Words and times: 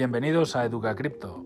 Bienvenidos 0.00 0.56
a 0.56 0.64
Educa 0.64 0.96
Cripto. 0.96 1.44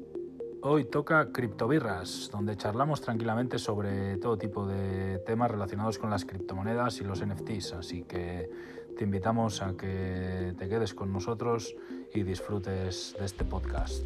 Hoy 0.62 0.84
toca 0.84 1.33
Criptobirras, 1.33 2.30
donde 2.30 2.57
charlamos 2.57 3.00
tranquilamente 3.00 3.58
sobre 3.58 4.17
todo 4.19 4.38
tipo 4.38 4.65
de 4.65 5.19
temas 5.27 5.50
relacionados 5.50 5.99
con 5.99 6.08
las 6.08 6.25
criptomonedas 6.25 7.00
y 7.00 7.02
los 7.02 7.20
NFTs, 7.26 7.72
así 7.72 8.04
que 8.04 8.48
te 8.96 9.02
invitamos 9.02 9.61
a 9.61 9.77
que 9.77 10.54
te 10.56 10.68
quedes 10.68 10.95
con 10.95 11.12
nosotros 11.12 11.75
y 12.14 12.22
disfrutes 12.22 13.16
de 13.18 13.25
este 13.25 13.45
podcast. 13.45 14.05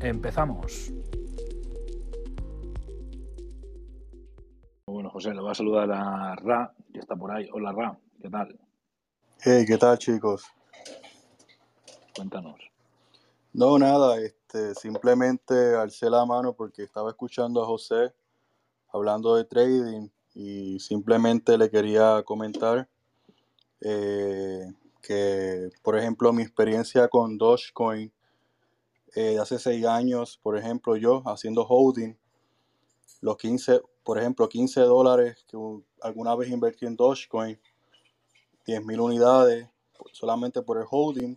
Empezamos. 0.00 0.90
Bueno, 4.86 5.10
José, 5.10 5.34
le 5.34 5.42
voy 5.42 5.50
a 5.50 5.54
saludar 5.54 5.92
a 5.92 6.34
Ra, 6.36 6.72
que 6.90 7.00
está 7.00 7.16
por 7.16 7.30
ahí. 7.30 7.50
Hola, 7.52 7.72
Ra, 7.72 7.98
¿qué 8.18 8.30
tal? 8.30 8.58
Hey, 9.42 9.66
¿qué 9.68 9.76
tal, 9.76 9.98
chicos? 9.98 10.46
Cuéntanos. 12.16 12.71
No, 13.54 13.78
nada, 13.78 14.18
este, 14.18 14.74
simplemente 14.74 15.74
alcé 15.74 16.08
la 16.08 16.24
mano 16.24 16.54
porque 16.54 16.82
estaba 16.84 17.10
escuchando 17.10 17.62
a 17.62 17.66
José 17.66 18.14
hablando 18.88 19.36
de 19.36 19.44
trading 19.44 20.08
y 20.34 20.80
simplemente 20.80 21.58
le 21.58 21.70
quería 21.70 22.22
comentar 22.24 22.88
eh, 23.82 24.72
que, 25.02 25.70
por 25.82 25.98
ejemplo, 25.98 26.32
mi 26.32 26.42
experiencia 26.42 27.08
con 27.08 27.38
Dogecoin 27.38 28.12
eh, 29.16 29.38
hace 29.38 29.58
seis 29.58 29.84
años, 29.86 30.38
por 30.42 30.56
ejemplo, 30.56 30.96
yo 30.96 31.22
haciendo 31.26 31.66
holding, 31.68 32.16
los 33.20 33.36
15, 33.36 33.82
por 34.02 34.18
ejemplo, 34.18 34.48
15 34.48 34.80
dólares 34.82 35.44
que 35.48 35.58
alguna 36.02 36.34
vez 36.36 36.50
invertí 36.50 36.86
en 36.86 36.96
Dogecoin, 36.96 37.60
10 38.66 38.84
mil 38.84 39.00
unidades 39.00 39.68
solamente 40.12 40.62
por 40.62 40.78
el 40.78 40.86
holding, 40.90 41.36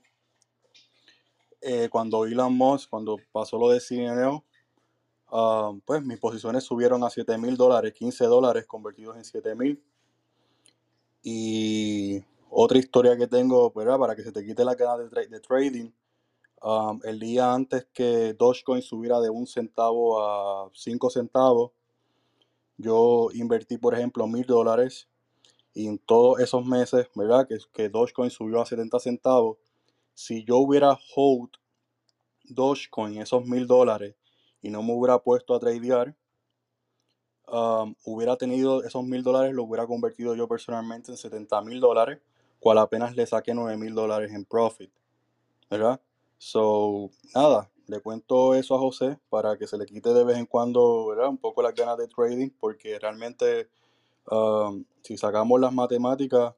eh, 1.67 1.89
cuando 1.89 2.25
Elon 2.25 2.55
Musk, 2.55 2.91
cuando 2.91 3.17
pasó 3.31 3.57
lo 3.57 3.69
de 3.69 3.79
CNL, 3.79 4.39
ah, 5.29 5.73
pues 5.83 6.03
mis 6.03 6.19
posiciones 6.19 6.63
subieron 6.63 7.03
a 7.03 7.09
7 7.09 7.39
mil 7.39 7.57
dólares, 7.57 7.91
15 7.93 8.25
dólares 8.25 8.67
convertidos 8.67 9.17
en 9.17 9.25
7 9.25 9.55
mil. 9.55 9.83
Y 11.23 12.23
otra 12.51 12.77
historia 12.77 13.17
que 13.17 13.25
tengo, 13.25 13.71
¿verdad? 13.71 13.97
para 13.97 14.15
que 14.15 14.21
se 14.21 14.31
te 14.31 14.45
quite 14.45 14.63
la 14.63 14.75
ganas 14.75 15.09
de, 15.09 15.39
trading, 15.39 15.89
um, 16.61 16.99
el 17.03 17.19
día 17.19 17.51
antes 17.51 17.87
que 17.91 18.35
Dogecoin 18.35 18.83
subiera 18.83 19.19
de 19.19 19.31
un 19.31 19.47
centavo 19.47 20.21
a 20.21 20.69
5 20.71 21.09
centavos, 21.09 21.71
yo 22.77 23.29
invertí, 23.33 23.79
por 23.79 23.95
ejemplo, 23.95 24.27
mil 24.27 24.45
dólares 24.45 25.09
y 25.73 25.87
en 25.87 25.97
todos 25.97 26.39
esos 26.41 26.63
meses, 26.63 27.07
¿verdad? 27.15 27.47
Que, 27.47 27.57
que 27.73 27.89
Dogecoin 27.89 28.29
subió 28.29 28.61
a 28.61 28.67
70 28.67 28.99
centavos, 28.99 29.57
si 30.15 30.43
yo 30.43 30.57
hubiera 30.57 30.97
hold 31.15 31.51
Dogecoin 32.45 33.21
esos 33.21 33.45
mil 33.45 33.67
dólares 33.67 34.15
y 34.61 34.69
no 34.69 34.81
me 34.81 34.93
hubiera 34.93 35.19
puesto 35.19 35.53
a 35.53 35.59
tradear, 35.59 36.15
um, 37.47 37.93
hubiera 38.05 38.35
tenido 38.37 38.83
esos 38.83 39.03
mil 39.03 39.21
dólares, 39.21 39.53
lo 39.53 39.63
hubiera 39.63 39.85
convertido 39.85 40.35
yo 40.35 40.47
personalmente 40.47 41.11
en 41.11 41.17
70 41.17 41.61
mil 41.61 41.79
dólares, 41.79 42.19
cual 42.59 42.79
apenas 42.79 43.15
le 43.15 43.27
saqué 43.27 43.53
9 43.53 43.77
mil 43.77 43.93
dólares 43.93 44.31
en 44.31 44.45
profit. 44.45 44.91
¿Verdad? 45.69 45.99
So, 46.37 47.09
nada, 47.33 47.69
le 47.87 47.99
cuento 47.99 48.55
eso 48.55 48.75
a 48.75 48.79
José 48.79 49.19
para 49.29 49.57
que 49.57 49.67
se 49.67 49.77
le 49.77 49.85
quite 49.85 50.13
de 50.13 50.23
vez 50.23 50.37
en 50.37 50.45
cuando. 50.45 51.07
Un 51.27 51.37
poco 51.37 51.61
las 51.61 51.75
ganas 51.75 51.97
de 51.97 52.07
trading, 52.07 52.49
porque 52.59 52.97
realmente, 52.99 53.69
um, 54.31 54.83
si 55.01 55.17
sacamos 55.17 55.59
las 55.59 55.73
matemáticas, 55.73 56.53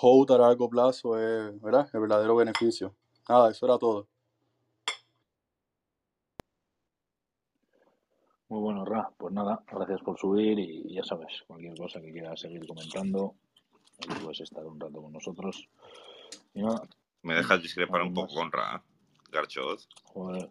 hold 0.00 0.30
a 0.32 0.38
largo 0.38 0.68
plazo 0.68 1.18
es, 1.18 1.60
¿verdad? 1.60 1.88
El 1.92 2.00
verdadero 2.00 2.36
beneficio. 2.36 2.94
Nada, 3.28 3.50
eso 3.50 3.66
era 3.66 3.78
todo. 3.78 4.08
Muy 8.48 8.60
bueno, 8.60 8.84
Ra. 8.84 9.10
Pues 9.16 9.32
nada, 9.32 9.62
gracias 9.66 10.00
por 10.02 10.18
subir 10.18 10.58
y 10.58 10.94
ya 10.94 11.02
sabes, 11.02 11.42
cualquier 11.46 11.76
cosa 11.76 12.00
que 12.00 12.12
quieras 12.12 12.40
seguir 12.40 12.66
comentando, 12.66 13.34
puedes 14.22 14.40
estar 14.40 14.64
un 14.64 14.78
rato 14.78 15.02
con 15.02 15.12
nosotros. 15.12 15.68
Y 16.54 16.62
nada. 16.62 16.82
Me 17.22 17.34
dejas 17.34 17.60
discrepar 17.62 18.02
un 18.02 18.14
poco 18.14 18.34
con 18.34 18.52
Ra, 18.52 18.82
Garchoz. 19.32 19.88
Joder. 20.04 20.48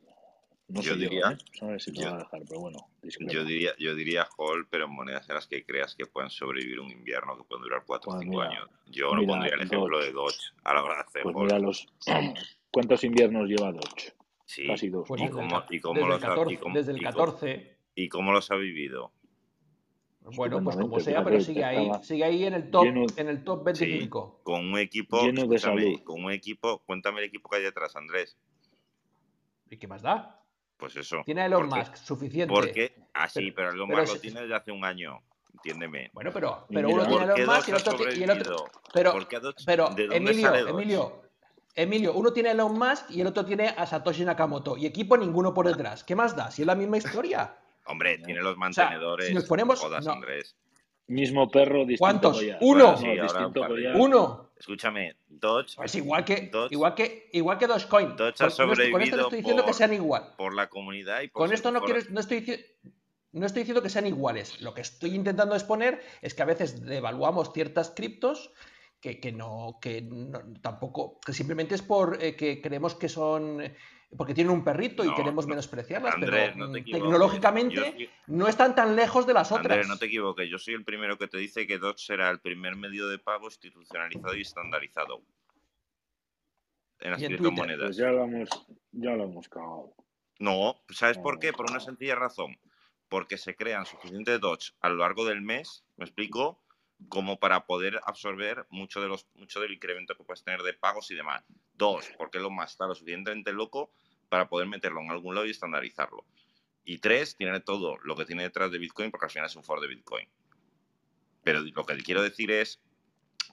No 0.67 0.81
yo 0.81 0.95
diría, 0.95 1.37
yo, 1.53 1.69
¿eh? 1.69 1.79
si 1.79 1.93
te 1.93 2.01
yo, 2.01 2.15
a 2.15 2.17
dejar, 2.17 2.41
pero 2.47 2.59
bueno, 2.59 2.79
yo 3.03 3.45
diría, 3.45 3.71
yo 3.77 3.93
diría 3.93 4.27
Hall, 4.35 4.67
pero 4.67 4.85
en 4.85 4.91
monedas 4.91 5.29
en 5.29 5.35
las 5.35 5.45
que 5.45 5.63
creas 5.63 5.93
que 5.93 6.07
pueden 6.07 6.31
sobrevivir 6.31 6.79
un 6.79 6.89
invierno 6.89 7.37
que 7.37 7.43
pueden 7.43 7.63
durar 7.63 7.83
4 7.85 8.11
o 8.11 8.19
5 8.19 8.41
años. 8.41 8.67
Yo 8.87 9.13
no 9.13 9.23
pondría 9.27 9.53
el 9.53 9.61
ejemplo 9.61 9.99
de 9.99 10.11
Dodge 10.11 10.53
a 10.63 10.73
la 10.73 10.83
hora 10.83 10.95
de 10.95 11.01
hacer 11.01 11.23
pues 11.23 11.35
mira 11.35 11.59
los, 11.59 11.87
¿Cuántos 12.71 13.03
inviernos 13.03 13.47
lleva 13.47 13.71
Dodge? 13.71 14.13
Sí. 14.45 14.67
Casi 14.67 14.89
dos. 14.89 15.07
Pues 15.07 15.21
¿Y, 15.21 15.29
cómo, 15.29 15.63
y 15.69 15.79
cómo 15.79 15.95
desde, 15.95 16.09
los 16.09 16.23
el 16.23 16.29
14, 16.29 16.59
ha, 16.65 16.73
desde 16.73 16.91
el 16.91 17.01
14. 17.01 17.77
¿Y 17.95 18.09
cómo 18.09 18.31
los 18.31 18.51
ha 18.51 18.55
vivido? 18.55 19.13
Bueno, 20.35 20.63
pues 20.63 20.75
como 20.75 20.99
sea, 20.99 21.23
pero 21.23 21.39
sigue 21.39 21.63
ahí, 21.63 21.87
sigue 22.01 22.23
ahí 22.23 22.43
en 22.45 22.55
el 22.55 22.71
top, 22.71 22.83
lleno, 22.83 23.05
en 23.15 23.29
el 23.29 23.43
top 23.43 23.63
25. 23.63 24.35
Sí, 24.37 24.43
con 24.43 24.65
un 24.65 24.79
equipo, 24.79 25.21
lleno 25.21 25.45
de 25.45 25.59
salud. 25.59 26.03
con 26.03 26.23
un 26.23 26.31
equipo, 26.31 26.79
cuéntame 26.79 27.19
el 27.19 27.25
equipo 27.27 27.47
que 27.47 27.57
hay 27.57 27.63
detrás, 27.63 27.95
Andrés. 27.95 28.35
¿Y 29.69 29.77
qué 29.77 29.87
más 29.87 30.01
da? 30.01 30.43
Pues 30.77 30.95
eso. 30.95 31.21
Tiene 31.25 31.41
a 31.41 31.45
Elon 31.45 31.67
Musk, 31.67 31.95
suficiente. 31.95 32.53
Porque, 32.53 32.95
ah, 33.13 33.29
sí, 33.29 33.51
pero, 33.51 33.71
Elon 33.71 33.89
Musk 33.89 34.13
lo 34.13 34.19
tiene 34.19 34.41
desde 34.41 34.55
hace 34.55 34.71
un 34.71 34.83
año. 34.83 35.21
Entiéndeme. 35.53 36.09
Bueno, 36.13 36.31
pero, 36.33 36.65
pero 36.69 36.89
uno 36.89 37.07
tiene 37.07 37.23
Elon 37.23 37.45
Musk 37.45 37.67
y 37.67 37.71
el 37.71 37.77
otro, 37.77 38.13
y 38.13 38.23
el 38.23 38.31
otro. 38.31 38.65
Pero, 38.93 39.13
pero 39.65 39.89
Emilio, 39.97 40.53
Emilio, 40.67 41.21
Emilio, 41.75 42.13
uno 42.13 42.31
tiene 42.31 42.49
a 42.49 42.51
Elon 42.53 42.77
Musk 42.77 43.09
y 43.11 43.21
el 43.21 43.27
otro 43.27 43.45
tiene 43.45 43.69
a 43.69 43.85
Satoshi 43.85 44.25
Nakamoto. 44.25 44.77
Y 44.77 44.85
equipo 44.85 45.17
ninguno 45.17 45.53
por 45.53 45.67
detrás. 45.67 46.03
¿Qué 46.03 46.15
más 46.15 46.35
da? 46.35 46.51
Si 46.51 46.61
es 46.61 46.65
la 46.65 46.75
misma 46.75 46.97
historia. 46.97 47.55
Hombre, 47.85 48.17
tiene 48.19 48.41
los 48.41 48.57
mantenedores. 48.57 49.25
O 49.25 49.27
sea, 49.27 49.27
si 49.27 49.33
nos 49.33 49.45
ponemos. 49.45 49.79
Jodas, 49.79 50.05
no. 50.05 50.13
Andrés. 50.13 50.55
Mismo 51.07 51.51
perro, 51.51 51.79
distinto 51.79 51.99
¿Cuántos? 51.99 52.37
collar. 52.37 52.57
Uno. 52.61 52.97
Sí, 52.97 53.07
distinto 53.07 53.61
un 53.61 53.67
collar. 53.67 53.95
Uno. 53.95 54.49
Escúchame, 54.69 55.15
Dodge, 55.27 55.75
Pues 55.75 55.93
igual 55.93 56.25
que, 56.25 56.49
Dodge- 56.51 56.71
igual 56.71 56.95
que, 56.95 57.29
igual 57.33 57.57
que 57.59 57.67
Dogecoin. 57.67 58.15
Dodge 58.15 58.41
ha 58.43 58.47
esto- 58.47 58.47
con 58.47 58.49
esto 58.49 58.65
no 58.65 58.73
sobrevivido 58.73 59.21
estoy 59.21 59.37
diciendo 59.37 59.63
que 59.63 59.73
sean 59.73 59.93
igual. 59.93 60.33
por 60.35 60.55
la 60.55 60.69
comunidad 60.69 61.21
y 61.21 61.27
por 61.27 61.43
Con 61.43 61.53
esto 61.53 61.69
no 61.71 61.81
por- 61.81 61.91
quiero, 61.93 62.09
no 62.11 62.19
estoy 62.19 62.65
no 63.31 63.45
estoy 63.45 63.61
diciendo 63.61 63.83
que 63.83 63.89
sean 63.89 64.07
iguales. 64.07 64.59
Lo 64.61 64.73
que 64.73 64.81
estoy 64.81 65.13
intentando 65.13 65.53
exponer 65.55 66.01
es 66.21 66.33
que 66.33 66.41
a 66.41 66.45
veces 66.45 66.81
devaluamos 66.83 67.51
ciertas 67.53 67.91
criptos 67.91 68.51
que, 68.99 69.19
que 69.19 69.31
no, 69.31 69.77
que 69.79 70.01
no- 70.01 70.41
tampoco, 70.63 71.19
que 71.23 71.33
simplemente 71.33 71.75
es 71.75 71.83
por 71.83 72.17
eh, 72.23 72.35
que 72.35 72.59
creemos 72.59 72.95
que 72.95 73.07
son 73.09 73.61
porque 74.17 74.33
tienen 74.33 74.51
un 74.53 74.63
perrito 74.63 75.03
y 75.03 75.07
No, 75.07 75.15
queremos 75.15 75.45
no. 75.45 75.49
menospreciarlas, 75.49 76.13
Andrés, 76.15 76.51
pero 76.53 76.65
no 76.65 76.71
te 76.71 76.79
equivoques. 76.79 77.01
tecnológicamente 77.03 77.91
soy- 77.91 78.09
no 78.27 78.47
están 78.47 78.75
tan 78.75 78.95
lejos 78.95 79.25
de 79.27 79.33
las 79.33 79.51
otras. 79.51 79.65
Andrés, 79.65 79.87
no 79.87 79.97
te 79.97 80.05
equivoques, 80.05 80.49
yo 80.49 80.57
soy 80.57 80.73
el 80.75 80.83
primero 80.85 81.17
que 81.17 81.27
te 81.27 81.37
dice 81.37 81.67
que 81.67 81.77
Dodge 81.77 81.99
será 82.05 82.29
el 82.29 82.39
primer 82.39 82.75
medio 82.75 83.07
de 83.07 83.19
pago 83.19 83.45
institucionalizado 83.47 84.35
y 84.35 84.41
estandarizado 84.41 85.21
en 86.99 87.11
las 87.11 87.21
criptomonedas. 87.23 87.87
Pues 87.87 87.97
ya 87.97 88.11
lo 88.11 88.23
hemos, 88.23 88.49
ya 88.91 89.11
lo 89.11 89.23
hemos 89.25 89.49
cagado. 89.49 89.93
No, 90.39 90.81
¿sabes 90.89 91.17
por 91.17 91.39
qué? 91.39 91.53
Por 91.53 91.69
una 91.69 91.79
sencilla 91.79 92.15
razón. 92.15 92.57
Porque 93.07 93.37
se 93.37 93.55
crean 93.55 93.85
suficientes 93.85 94.39
Dodge 94.41 94.73
a 94.81 94.89
lo 94.89 94.95
largo 94.95 95.25
del 95.25 95.41
mes, 95.41 95.85
¿me 95.95 96.05
explico? 96.05 96.64
Como 97.09 97.39
para 97.39 97.65
poder 97.65 97.99
absorber 98.05 98.65
mucho, 98.69 99.01
de 99.01 99.07
los, 99.07 99.27
mucho 99.35 99.59
del 99.59 99.73
incremento 99.73 100.15
que 100.15 100.23
puedes 100.23 100.43
tener 100.43 100.61
de 100.63 100.73
pagos 100.73 101.11
y 101.11 101.15
demás. 101.15 101.43
Dos, 101.73 102.09
porque 102.17 102.39
lo 102.39 102.49
más 102.49 102.71
está 102.71 102.87
lo 102.87 102.95
suficientemente 102.95 103.53
loco 103.53 103.91
para 104.29 104.49
poder 104.49 104.67
meterlo 104.67 105.01
en 105.01 105.11
algún 105.11 105.35
lado 105.35 105.47
y 105.47 105.51
estandarizarlo. 105.51 106.25
Y 106.83 106.99
tres, 106.99 107.35
tiene 107.35 107.59
todo 107.59 107.97
lo 108.03 108.15
que 108.15 108.25
tiene 108.25 108.43
detrás 108.43 108.71
de 108.71 108.77
Bitcoin, 108.77 109.11
porque 109.11 109.25
al 109.25 109.31
final 109.31 109.47
es 109.47 109.55
un 109.55 109.63
for 109.63 109.81
de 109.81 109.87
Bitcoin. 109.87 110.27
Pero 111.43 111.61
lo 111.61 111.85
que 111.85 111.97
quiero 111.97 112.21
decir 112.21 112.51
es 112.51 112.79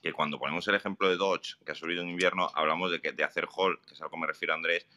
que 0.01 0.13
cuando 0.13 0.37
ponemos 0.39 0.67
el 0.67 0.75
ejemplo 0.75 1.09
de 1.09 1.15
Dodge, 1.15 1.55
que 1.65 1.71
ha 1.71 1.75
subido 1.75 2.01
en 2.01 2.09
invierno, 2.09 2.49
hablamos 2.53 2.91
de, 2.91 2.99
que, 2.99 3.11
de 3.11 3.23
hacer 3.23 3.47
hold, 3.55 3.79
que 3.85 3.93
es 3.93 4.01
a 4.01 4.05
lo 4.05 4.11
que 4.11 4.17
me 4.17 4.27
refiero 4.27 4.53
Andrés, 4.53 4.87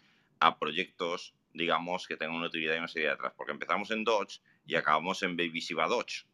a 0.40 0.58
proyectos, 0.58 1.34
digamos, 1.52 2.06
que 2.06 2.16
tengan 2.16 2.36
una 2.36 2.48
utilidad 2.48 2.74
y 2.74 2.78
una 2.78 2.88
serie 2.88 3.10
detrás. 3.10 3.32
Porque 3.36 3.52
empezamos 3.52 3.90
en 3.90 4.04
Dodge 4.04 4.40
y 4.66 4.74
acabamos 4.74 5.22
en 5.22 5.36
Baby 5.36 5.60
Shiba 5.60 5.86
Dodge. 5.86 6.26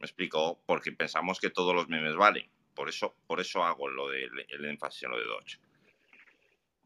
¿Me 0.00 0.06
explico? 0.06 0.60
Porque 0.66 0.92
pensamos 0.92 1.38
que 1.38 1.50
todos 1.50 1.74
los 1.74 1.88
memes 1.88 2.16
valen. 2.16 2.48
Por 2.74 2.88
eso, 2.88 3.14
por 3.26 3.40
eso 3.40 3.62
hago 3.62 3.88
lo 3.88 4.08
del 4.08 4.30
el 4.48 4.64
énfasis 4.64 5.02
en 5.04 5.10
lo 5.10 5.18
de 5.18 5.24
Dodge. 5.26 5.58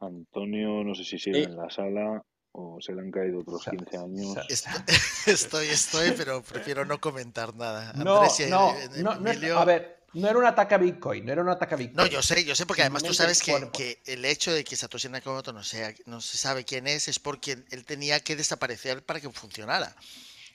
Antonio, 0.00 0.82
no 0.84 0.94
sé 0.94 1.05
si 1.05 1.19
sigue 1.19 1.38
Sí. 1.44 1.50
en 1.50 1.56
la 1.56 1.70
sala 1.70 2.22
o 2.52 2.78
se 2.81 2.93
le 2.93 3.00
han 3.00 3.11
caído 3.11 3.40
otros 3.40 3.62
Sa- 3.62 3.70
15 3.70 3.96
años. 3.96 4.37
Estoy, 5.26 5.69
estoy, 5.69 6.11
pero 6.16 6.43
prefiero 6.43 6.84
no 6.84 7.00
comentar 7.00 7.55
nada. 7.55 7.93
No, 7.94 8.22
Andrés 8.22 8.50
no, 8.50 8.76
eh, 8.76 8.88
no, 9.02 9.58
a 9.58 9.64
ver, 9.64 10.05
no 10.12 10.28
era 10.28 10.38
un 10.38 10.44
ataque 10.44 10.75
a 10.75 10.78
Bitcoin, 10.78 11.25
no 11.25 11.32
era 11.32 11.43
un 11.43 11.49
ataque 11.49 11.75
a 11.75 11.78
Bitcoin. 11.78 11.96
No, 11.96 12.06
yo 12.06 12.20
sé, 12.22 12.44
yo 12.44 12.55
sé, 12.55 12.67
porque 12.67 12.82
además 12.82 13.02
tú 13.02 13.14
sabes 13.14 13.43
que, 13.43 13.70
que 13.72 14.02
el 14.06 14.25
hecho 14.25 14.52
de 14.52 14.62
que 14.64 14.76
Satoshi 14.76 15.08
Nakamoto 15.08 15.52
no 15.52 15.62
sea, 15.62 15.94
no 16.06 16.20
se 16.20 16.37
sabe 16.37 16.64
quién 16.64 16.87
es, 16.87 17.08
es 17.08 17.19
porque 17.19 17.64
él 17.70 17.84
tenía 17.87 18.20
que 18.20 18.37
desaparecer 18.37 19.05
para 19.05 19.20
que 19.20 19.31
funcionara. 19.31 19.96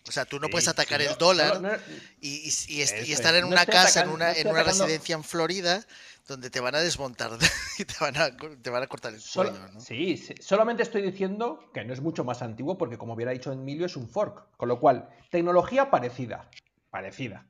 O 0.08 0.12
sea, 0.12 0.26
tú 0.26 0.40
no 0.40 0.48
Sí, 0.48 0.52
puedes 0.52 0.68
atacar 0.68 1.02
no, 1.02 1.10
el 1.12 1.18
dólar 1.18 1.62
no, 1.62 1.70
no, 1.72 1.78
y, 2.22 2.30
y- 2.30 2.76
y 2.76 2.82
est- 2.82 2.98
y 3.00 3.12
Eso 3.12 3.14
estar 3.14 3.36
es. 3.36 3.42
en 3.42 3.48
una 3.48 3.66
casa, 3.66 4.02
en 4.02 4.10
una, 4.10 4.34
en 4.34 4.54
residencia 4.56 5.16
en 5.16 5.24
Florida, 5.24 5.86
donde 6.28 6.50
te 6.50 6.60
van 6.60 6.76
a 6.76 6.80
desmontar 6.80 7.32
y 7.80 7.86
te 7.86 7.94
van 8.00 8.18
a, 8.18 8.30
te 8.36 8.70
van 8.70 8.84
a 8.84 8.88
cortar 8.88 9.14
el 9.14 9.22
Solo- 9.22 9.52
cuello, 9.52 9.68
¿no? 9.74 9.80
Sí, 9.82 10.18
sí, 10.18 10.36
solamente 10.40 10.84
estoy 10.84 11.02
diciendo 11.02 11.70
que 11.74 11.84
no 11.86 11.94
es 11.94 12.02
mucho 12.02 12.24
más 12.24 12.42
antiguo 12.42 12.78
porque, 12.78 12.98
como 12.98 13.14
hubiera 13.14 13.32
dicho 13.32 13.52
Emilio, 13.52 13.86
es 13.86 13.96
un 13.98 14.08
fork. 14.10 14.56
Con 14.58 14.70
lo 14.70 14.80
cual, 14.80 15.10
tecnología 15.30 15.90
parecida. 15.92 16.50
Parecida. 16.90 17.46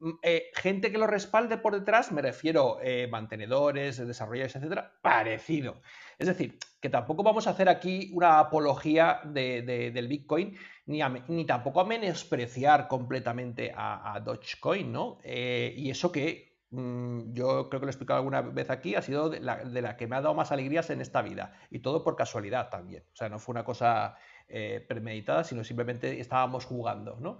Mm, 0.00 0.10
eh, 0.22 0.50
gente 0.54 0.90
que 0.92 0.98
lo 0.98 1.06
respalde 1.06 1.58
por 1.58 1.74
detrás, 1.78 2.12
me 2.12 2.22
refiero 2.22 2.78
eh, 2.82 3.08
mantenedores, 3.10 3.96
desarrolladores, 3.98 4.56
etcétera, 4.56 4.92
parecido. 5.02 5.80
Es 6.18 6.26
decir, 6.28 6.58
que 6.82 6.90
tampoco 6.90 7.22
vamos 7.22 7.46
a 7.46 7.50
hacer 7.50 7.68
aquí 7.68 8.10
una 8.12 8.40
apología 8.40 9.20
de- 9.24 9.62
de- 9.62 9.90
del 9.92 10.08
Bitcoin, 10.08 10.56
ni, 10.86 11.44
tampoco 11.46 11.80
a 11.80 11.84
menospreciar 11.84 12.88
completamente 12.88 13.72
a, 13.74 14.20
Dogecoin, 14.20 14.92
¿no? 14.92 15.18
Eh, 15.22 15.72
y 15.76 15.90
eso 15.90 16.10
que 16.12 16.58
mm, 16.70 17.34
yo 17.34 17.68
creo 17.68 17.80
que 17.80 17.86
lo 17.86 17.90
he 17.90 17.94
explicado 17.94 18.18
alguna 18.18 18.40
vez 18.42 18.68
aquí, 18.70 18.94
ha 18.94 19.02
sido 19.02 19.28
de 19.30 19.40
la, 19.40 19.96
que 19.96 20.06
me 20.06 20.16
ha 20.16 20.20
dado 20.22 20.34
más 20.34 20.52
alegrías 20.52 20.90
en 20.90 21.00
esta 21.00 21.22
vida. 21.22 21.52
Y 21.70 21.80
todo 21.80 22.02
por 22.02 22.16
casualidad 22.16 22.68
también. 22.70 23.04
O 23.12 23.16
sea, 23.16 23.28
no 23.28 23.38
fue 23.38 23.52
una 23.52 23.64
cosa 23.64 24.16
eh, 24.48 24.84
premeditada, 24.88 25.44
sino 25.44 25.64
simplemente 25.64 26.18
estábamos 26.20 26.64
jugando, 26.64 27.16
¿no? 27.20 27.38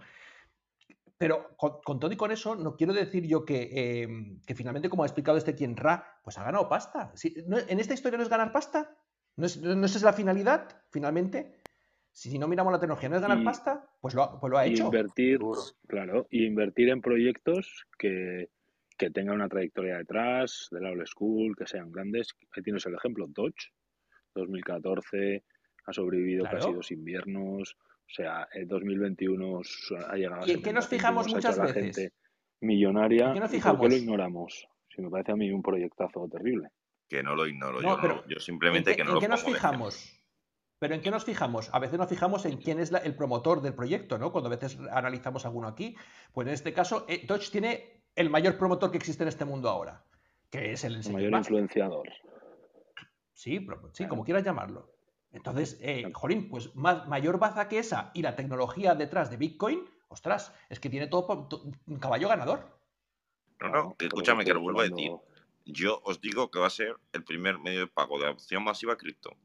Pero 1.18 1.56
con, 1.56 2.00
todo 2.00 2.10
y 2.12 2.16
con 2.16 2.32
eso, 2.32 2.56
no 2.56 2.76
quiero 2.76 2.92
decir 2.92 3.26
yo 3.26 3.44
que, 3.44 3.70
eh, 3.72 4.08
que 4.46 4.54
finalmente, 4.54 4.88
como 4.90 5.02
ha 5.04 5.06
explicado 5.06 5.38
este 5.38 5.54
quien 5.54 5.76
Ra, 5.76 6.20
pues 6.24 6.36
ha 6.38 6.42
ganado 6.44 6.68
pasta. 6.68 7.12
No- 7.46 7.58
¿En 7.58 7.78
esta 7.80 7.94
historia 7.94 8.16
no 8.18 8.24
es 8.24 8.28
ganar 8.30 8.50
pasta? 8.52 8.96
¿No 9.36 9.46
es, 9.46 9.56
no 9.60 9.84
esa 9.86 9.98
es 9.98 10.04
la 10.04 10.12
finalidad, 10.12 10.68
finalmente? 10.90 11.56
Si 12.10 12.38
no 12.38 12.46
miramos 12.48 12.72
la 12.72 12.78
tecnología, 12.78 13.08
¿no 13.08 13.16
es 13.16 13.22
ganar 13.22 13.38
Y- 13.40 13.44
pasta? 13.44 13.88
Pues 14.00 14.14
lo, 14.14 14.22
ha- 14.22 14.38
pues 14.40 14.50
lo 14.50 14.58
ha 14.58 14.66
Y 14.66 14.72
hecho. 14.74 14.84
invertir, 14.84 15.38
Seguro. 15.38 15.60
claro, 15.86 16.26
y 16.30 16.44
invertir 16.44 16.90
en 16.90 17.00
proyectos 17.00 17.86
que, 17.98 18.50
que 18.98 19.10
tengan 19.10 19.36
una 19.36 19.48
trayectoria 19.48 19.96
detrás, 19.98 20.68
de 20.70 20.80
la 20.80 20.90
old 20.90 21.06
school, 21.06 21.56
que 21.56 21.66
sean 21.66 21.90
grandes. 21.90 22.28
Ahí 22.54 22.62
tienes 22.62 22.84
el 22.86 22.94
ejemplo, 22.94 23.26
Dodge, 23.28 23.72
2014, 24.34 25.44
ha 25.86 25.92
sobrevivido 25.92 26.44
Claro. 26.44 26.58
casi 26.58 26.72
dos 26.74 26.90
inviernos, 26.90 27.76
o 27.80 28.14
sea, 28.14 28.46
el 28.52 28.66
2021 28.68 29.60
s- 29.62 29.94
ha 29.96 30.16
llegado 30.16 30.42
a 30.42 30.46
¿Y 30.46 30.52
en 30.52 30.62
qué 30.62 30.72
nos 30.72 30.84
70 30.84 30.88
fijamos 31.08 31.32
muchas 31.34 31.56
la 31.56 31.64
veces? 31.66 31.96
gente 31.96 32.12
millonaria. 32.60 33.28
¿En 33.28 33.32
qué 33.34 33.40
nos 33.40 33.48
¿Y 33.54 33.56
¿Por 33.60 33.62
qué 33.62 33.68
fijamos? 33.70 33.88
lo 33.90 33.96
ignoramos? 33.96 34.68
Si 34.94 35.00
me 35.00 35.08
parece 35.10 35.32
a 35.32 35.36
mí 35.36 35.50
un 35.50 35.62
proyectazo 35.62 36.28
terrible. 36.28 36.68
Que 37.12 37.22
no 37.22 37.34
lo 37.36 37.46
ignoro, 37.46 37.82
No, 37.82 37.96
yo, 37.96 38.00
pero 38.00 38.14
no- 38.14 38.22
yo 38.26 38.36
¿En 38.36 38.40
simplemente 38.40 38.92
qué, 38.92 38.96
que 38.96 39.04
no 39.04 39.10
en 39.10 39.14
lo 39.16 39.20
qué 39.20 39.28
nos 39.28 39.44
fijamos? 39.44 40.18
¿Pero 40.78 40.94
en 40.94 41.02
qué 41.02 41.10
nos 41.10 41.26
fijamos? 41.26 41.68
A 41.74 41.78
veces 41.78 41.98
nos 41.98 42.08
fijamos 42.08 42.46
en 42.46 42.56
quién 42.56 42.80
es 42.80 42.90
la- 42.90 43.00
el 43.00 43.14
promotor 43.14 43.60
del 43.60 43.74
proyecto, 43.74 44.16
¿no? 44.16 44.32
Cuando 44.32 44.48
a 44.48 44.56
veces 44.56 44.78
analizamos 44.90 45.44
alguno 45.44 45.68
aquí. 45.68 45.94
Pues 46.32 46.48
en 46.48 46.54
este 46.54 46.72
caso, 46.72 47.04
eh, 47.10 47.26
Dodge 47.26 47.50
tiene 47.50 48.02
el 48.16 48.30
mayor 48.30 48.56
promotor 48.56 48.90
que 48.90 48.96
existe 48.96 49.24
en 49.24 49.28
este 49.28 49.44
mundo 49.44 49.68
ahora, 49.68 50.02
que 50.48 50.72
es 50.72 50.84
el 50.84 50.96
El 51.04 51.12
mayor 51.12 51.30
Musk. 51.32 51.50
influenciador. 51.50 52.08
Sí, 53.34 53.58
sí, 53.58 53.66
Claro. 53.66 54.08
como 54.08 54.24
quieras 54.24 54.42
llamarlo. 54.44 54.90
Entonces, 55.32 55.76
eh, 55.82 56.10
jolín, 56.14 56.48
pues 56.48 56.74
más, 56.74 57.06
mayor 57.08 57.38
baza 57.38 57.68
que 57.68 57.78
esa 57.78 58.10
y 58.14 58.22
la 58.22 58.36
tecnología 58.36 58.94
detrás 58.94 59.30
de 59.30 59.36
Bitcoin, 59.36 59.84
ostras, 60.08 60.54
es 60.70 60.80
que 60.80 60.88
tiene 60.88 61.08
todo 61.08 61.26
po- 61.26 61.46
to- 61.46 61.62
un 61.86 61.98
caballo 61.98 62.28
ganador. 62.28 62.78
No, 63.60 63.68
no, 63.68 63.96
escúchame, 63.98 64.46
que 64.46 64.54
lo 64.54 64.62
vuelvo 64.62 64.80
a 64.80 64.84
decir. 64.84 65.12
Yo 65.64 66.00
os 66.04 66.20
digo 66.20 66.50
que 66.50 66.58
va 66.58 66.66
a 66.66 66.70
ser 66.70 66.96
el 67.12 67.24
primer 67.24 67.58
medio 67.58 67.80
de 67.80 67.86
pago 67.86 68.18
de 68.18 68.26
adopción 68.26 68.64
masiva 68.64 68.96
cripto. 68.96 69.36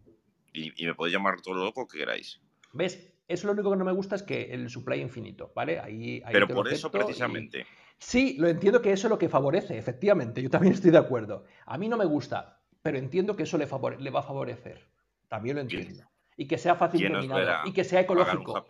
Y, 0.54 0.72
y 0.82 0.86
me 0.88 0.96
podéis 0.96 1.14
llamar 1.16 1.42
todo 1.42 1.54
lo 1.56 1.64
loco 1.66 1.88
que 1.88 2.00
queráis. 2.00 2.42
¿Ves? 2.74 3.14
Eso 3.28 3.48
lo 3.48 3.54
único 3.54 3.70
que 3.72 3.78
no 3.78 3.86
me 3.86 3.92
gusta 3.92 4.16
es 4.16 4.24
que 4.24 4.54
el 4.54 4.70
supply 4.70 5.02
infinito, 5.02 5.52
¿vale? 5.56 5.80
Ahí, 5.80 6.22
ahí 6.26 6.32
Pero 6.34 6.48
por 6.48 6.68
eso 6.72 6.88
y- 6.88 6.92
precisamente. 6.92 7.66
Sí, 8.00 8.38
lo 8.40 8.48
entiendo 8.48 8.82
que 8.82 8.92
eso 8.94 9.08
es 9.08 9.10
lo 9.10 9.18
que 9.18 9.28
favorece, 9.28 9.78
efectivamente, 9.78 10.42
yo 10.42 10.50
también 10.50 10.74
estoy 10.74 10.92
de 10.92 10.98
acuerdo. 11.00 11.46
A 11.66 11.78
mí 11.78 11.90
no 11.90 11.98
me 11.98 12.06
gusta, 12.06 12.62
pero 12.82 12.98
entiendo 12.98 13.36
que 13.36 13.44
eso 13.44 13.58
le, 13.58 13.68
favore- 13.68 13.98
le 14.00 14.10
va 14.12 14.20
a 14.22 14.24
favorecer. 14.24 14.88
También 15.28 15.58
lo 15.58 15.66
¿Quién- 15.68 15.82
entiendo. 15.82 16.10
Y 16.38 16.48
que 16.48 16.58
sea 16.60 16.76
fácil 16.76 17.00
de 17.02 17.08
¿Quién 17.08 17.16
os 17.18 17.24
minar 17.24 17.68
y 17.68 17.74
que 17.74 17.84
sea 17.84 18.02
ecológico. 18.02 18.64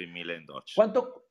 ¿Cuánto, 0.74 1.26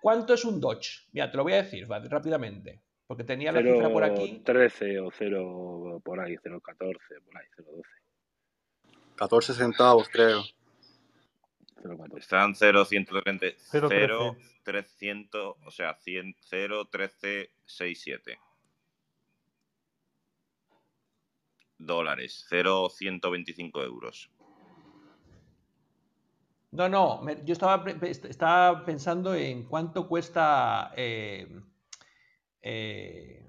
¿Cuánto 0.00 0.34
es 0.34 0.44
un 0.44 0.60
Dodge? 0.60 1.06
Mira, 1.12 1.30
te 1.30 1.36
lo 1.36 1.42
voy 1.44 1.52
a 1.52 1.62
decir 1.62 1.86
rápidamente, 1.88 2.82
porque 3.06 3.24
tenía 3.24 3.52
la 3.52 3.60
cifra 3.74 3.92
por 3.92 4.04
aquí. 4.04 4.42
0.13 4.44 5.06
o 5.06 5.10
0 5.10 6.00
por 6.04 6.20
ahí, 6.20 6.36
0.14, 6.36 6.98
por 7.24 7.36
ahí, 7.38 7.46
0.12. 7.56 7.82
14 9.16 9.54
centavos, 9.54 10.08
creo. 10.08 10.42
0.14. 11.82 12.18
Están 12.18 12.54
0, 12.54 12.84
130, 12.84 13.46
0, 13.70 13.88
0, 13.90 14.36
300, 14.64 15.56
o 15.64 15.70
sea, 15.70 15.94
100, 15.94 16.34
0, 16.40 16.88
13, 16.90 17.50
67. 17.66 18.38
Dólares, 21.76 22.46
0, 22.48 22.88
125 22.88 23.82
euros. 23.82 24.30
No, 26.70 26.88
no, 26.88 27.20
me- 27.22 27.44
yo 27.44 27.52
estaba, 27.52 27.84
estaba 28.02 28.84
pensando 28.84 29.34
en 29.34 29.64
cuánto 29.64 30.08
cuesta 30.08 30.92
eh, 30.96 31.46
eh, 32.66 33.46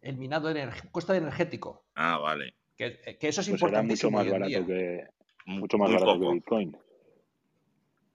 el 0.00 0.16
minado 0.16 0.48
energético, 0.48 0.92
costa 0.92 1.12
de 1.12 1.18
energético, 1.18 1.84
Ah, 1.94 2.18
vale. 2.18 2.54
que, 2.76 2.98
que 3.18 3.28
eso 3.28 3.40
es 3.40 3.48
Pues 3.50 3.60
será 3.60 3.82
mucho 3.82 4.10
más 4.10 4.22
hoy 4.22 4.28
en 4.28 4.32
barato 4.32 4.48
día. 4.48 4.66
que 4.66 5.06
Mu- 5.46 5.58
mucho 5.58 5.76
más 5.76 5.90
muy 5.90 5.98
barato 6.00 6.12
poco, 6.18 6.28
que 6.30 6.34
Bitcoin. 6.34 6.76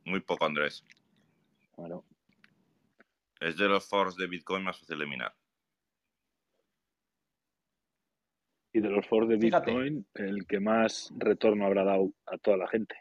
muy 0.05 0.19
poco, 0.21 0.45
Andrés. 0.45 0.83
Claro. 1.75 2.05
Es 3.41 3.57
de 3.57 3.67
los 3.67 3.85
foros 3.87 4.15
de 4.15 4.27
Bitcoin 4.27 4.63
más 4.63 4.79
fácil 4.79 4.97
de 4.97 5.05
minar. 5.05 5.35
Y 8.73 8.79
de 8.79 8.89
los 8.89 9.05
foros 9.07 9.29
de 9.29 9.37
Fíjate. 9.37 9.71
Bitcoin, 9.71 10.07
el 10.15 10.45
que 10.47 10.59
más 10.59 11.11
retorno 11.17 11.65
habrá 11.65 11.83
dado 11.83 12.11
a 12.25 12.37
toda 12.37 12.57
la 12.57 12.67
gente. 12.67 12.95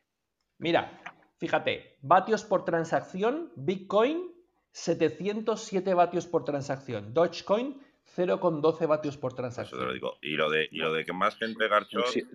Mira, 0.58 1.00
fíjate, 1.38 1.98
vatios 2.02 2.44
por 2.44 2.64
transacción, 2.64 3.52
Bitcoin 3.56 4.32
707 4.76 5.94
vatios 5.94 6.26
por 6.26 6.44
transacción, 6.44 7.14
Dogecoin 7.14 7.80
0,12 8.14 8.86
vatios 8.86 9.16
por 9.16 9.32
Eso 9.32 9.36
te 9.36 9.42
lo 9.42 9.50
transacción. 9.50 9.94
digo. 9.94 10.18
Y 10.20 10.32
lo 10.36 10.50
de, 10.50 10.68
y 10.70 10.76
lo 10.78 10.92
de 10.92 11.04
que 11.06 11.14
más 11.14 11.36
gente 11.36 11.66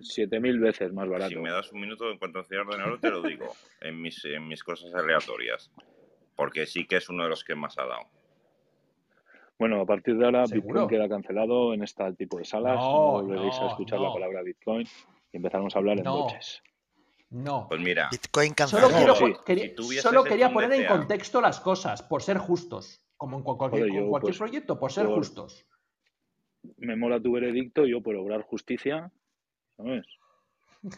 Siete 0.00 0.40
mil 0.40 0.58
veces 0.58 0.92
más 0.92 1.08
barato. 1.08 1.30
si 1.30 1.36
me 1.36 1.50
das 1.52 1.70
un 1.72 1.80
minuto 1.80 2.10
en 2.10 2.18
cuanto 2.18 2.40
a 2.40 2.44
ordenador, 2.58 2.98
te 3.00 3.10
lo 3.10 3.22
digo. 3.22 3.46
En 3.80 4.00
mis, 4.02 4.24
en 4.24 4.46
mis 4.48 4.62
cosas 4.64 4.92
aleatorias. 4.92 5.70
Porque 6.34 6.66
sí 6.66 6.84
que 6.84 6.96
es 6.96 7.08
uno 7.08 7.22
de 7.22 7.28
los 7.30 7.44
que 7.44 7.54
más 7.54 7.78
ha 7.78 7.86
dado. 7.86 8.08
Bueno, 9.58 9.80
a 9.80 9.86
partir 9.86 10.16
de 10.16 10.24
ahora 10.24 10.44
¿Seguro? 10.46 10.82
Bitcoin 10.82 10.88
queda 10.88 11.08
cancelado 11.08 11.74
en 11.74 11.84
este 11.84 12.12
tipo 12.14 12.38
de 12.38 12.44
salas. 12.44 12.76
No, 12.80 12.92
No, 12.92 13.22
volveréis 13.22 13.54
a 13.60 13.68
escuchar 13.68 14.00
no. 14.00 14.08
la 14.08 14.12
palabra 14.14 14.42
Bitcoin 14.42 14.86
y 15.32 15.36
empezaremos 15.36 15.74
a 15.76 15.78
hablar 15.78 15.98
en 15.98 16.04
No. 16.04 16.18
noches. 16.26 16.60
No. 17.32 17.66
Pues 17.68 17.80
mira, 17.80 18.08
Bitcoin 18.10 18.54
Solo, 18.66 18.88
quiero, 18.88 19.14
sí. 19.16 19.24
quería, 19.46 19.72
Si 19.78 19.98
solo 20.00 20.22
quería 20.22 20.52
poner 20.52 20.72
en 20.74 20.86
contexto 20.86 21.40
las 21.40 21.60
cosas, 21.60 22.02
por 22.02 22.22
ser 22.22 22.36
justos, 22.36 23.00
como 23.16 23.38
en 23.38 23.42
cu- 23.42 23.56
cualquier, 23.56 23.86
yo, 23.90 24.10
pues, 24.20 24.36
proyecto, 24.36 24.78
por 24.78 24.92
ser 24.92 25.06
por- 25.06 25.16
justos. 25.16 25.64
Me 26.76 26.94
mola 26.94 27.20
tu 27.20 27.32
veredicto, 27.32 27.86
yo 27.86 28.02
por 28.02 28.14
obrar 28.16 28.42
justicia, 28.42 29.10
¿sabes? 29.76 30.06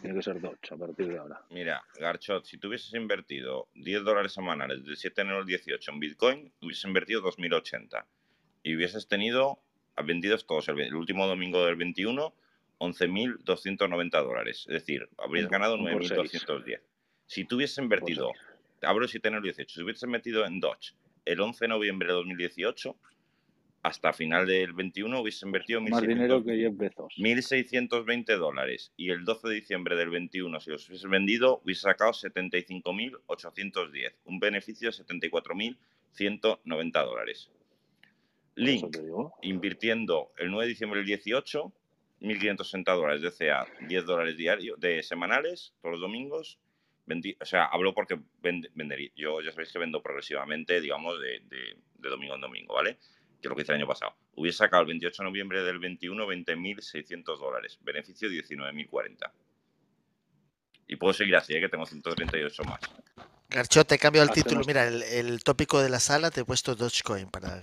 Tiene 0.01 0.15
que 0.15 0.21
ser 0.23 0.41
Dodge 0.41 0.71
a 0.73 0.77
partir 0.77 1.07
de 1.07 1.17
ahora. 1.19 1.41
mira, 1.51 1.81
Garchot, 1.99 2.43
si 2.45 2.57
tú 2.57 2.67
hubieses 2.67 2.93
invertido 2.95 3.67
10 3.75 4.03
dólares 4.03 4.33
semanales 4.33 4.83
del 4.83 4.97
7 4.97 5.21
de 5.21 5.21
enero 5.21 5.39
al 5.39 5.45
18 5.45 5.91
en 5.91 5.99
Bitcoin, 5.99 6.53
hubieses 6.61 6.83
invertido 6.85 7.21
2080. 7.21 8.05
Y 8.63 8.75
hubieses 8.75 9.07
tenido, 9.07 9.59
vendidos 10.03 10.45
todos 10.47 10.67
el, 10.69 10.81
el 10.81 10.95
último 10.95 11.27
domingo 11.27 11.63
del 11.65 11.75
21, 11.75 12.33
11.290 12.79 14.23
dólares. 14.23 14.65
Es 14.67 14.73
decir, 14.73 15.07
habrías 15.17 15.49
ganado 15.49 15.75
un 15.75 15.89
por 15.89 16.03
9.210. 16.03 16.81
Si 17.25 17.45
tú 17.45 17.57
hubieses 17.57 17.77
invertido, 17.79 18.31
abro 18.81 19.03
el 19.03 19.09
7 19.09 19.23
de 19.23 19.29
enero 19.29 19.41
del 19.41 19.55
18, 19.55 19.73
si 19.73 19.83
hubieses 19.83 20.09
metido 20.09 20.45
en 20.45 20.59
Dodge 20.59 20.93
el 21.25 21.39
11 21.39 21.65
de 21.65 21.69
noviembre 21.69 22.07
de 22.07 22.13
2018, 22.13 22.95
hasta 23.85 24.11
final 24.13 24.47
del 24.47 24.73
21 24.73 25.21
hubieses 25.21 25.43
invertido 25.43 25.79
Más 25.79 26.01
1.600 26.01 26.07
dinero 26.07 26.43
que 26.43 26.57
Jeff 26.57 26.75
Bezos. 26.75 27.13
1.620 27.17 28.37
dólares 28.37 28.91
y 28.97 29.11
el 29.11 29.23
12 29.23 29.47
de 29.47 29.55
diciembre 29.55 29.95
del 29.95 30.09
21, 30.09 30.59
si 30.59 30.71
los 30.71 30.89
hubiese 30.89 31.07
vendido, 31.07 31.61
hubiese 31.63 31.81
sacado 31.81 32.11
75.810, 32.11 34.13
un 34.25 34.39
beneficio 34.39 34.89
de 34.89 34.97
74.190 34.97 37.05
dólares. 37.05 37.51
Link, 38.55 38.97
invirtiendo 39.41 40.31
el 40.37 40.49
9 40.49 40.65
de 40.65 40.69
diciembre 40.69 40.99
del 40.99 41.07
18, 41.07 41.71
1.560 42.21 42.83
dólares 42.95 43.21
de 43.21 43.31
CA, 43.31 43.67
10 43.87 44.05
dólares 44.05 44.37
diarios, 44.37 44.79
de 44.79 45.03
semanales, 45.03 45.73
todos 45.81 45.93
los 45.93 46.01
domingos. 46.01 46.59
Vendi- 47.07 47.37
o 47.39 47.45
sea, 47.45 47.65
hablo 47.65 47.93
porque 47.93 48.15
vend- 48.41 48.69
vendería. 48.73 49.11
Yo 49.15 49.41
ya 49.41 49.51
sabéis 49.51 49.71
que 49.71 49.79
vendo 49.79 50.01
progresivamente, 50.01 50.81
digamos, 50.81 51.19
de, 51.21 51.41
de- 51.41 51.77
de 51.99 52.09
domingo 52.09 52.35
en 52.35 52.41
domingo, 52.41 52.73
¿vale? 52.73 52.95
Que 53.41 53.47
es 53.47 53.49
lo 53.49 53.55
que 53.55 53.61
hice 53.61 53.73
el 53.73 53.77
año 53.79 53.87
pasado. 53.87 54.15
Hubiese 54.35 54.57
sacado 54.59 54.81
el 54.81 54.87
28 54.87 55.21
de 55.23 55.29
noviembre 55.29 55.61
del 55.63 55.77
21 55.79 56.25
20.600 56.25 57.37
dólares. 57.37 57.77
Beneficio 57.81 58.27
19.040. 58.29 59.31
Y 60.87 60.95
puedo 60.95 61.13
seguir 61.13 61.35
así, 61.35 61.53
¿eh? 61.53 61.59
que 61.61 61.69
tengo 61.69 61.85
138 61.85 62.63
más. 62.63 62.79
Garcho, 63.49 63.85
te 63.85 63.95
he 63.95 63.99
cambiado 63.99 64.27
el 64.27 64.33
título. 64.33 64.61
Mira, 64.65 64.87
el, 64.87 65.03
el 65.03 65.43
tópico 65.43 65.81
de 65.81 65.89
la 65.89 65.99
sala 65.99 66.31
te 66.31 66.41
he 66.41 66.45
puesto 66.45 66.75
Dogecoin 66.75 67.27
para. 67.29 67.61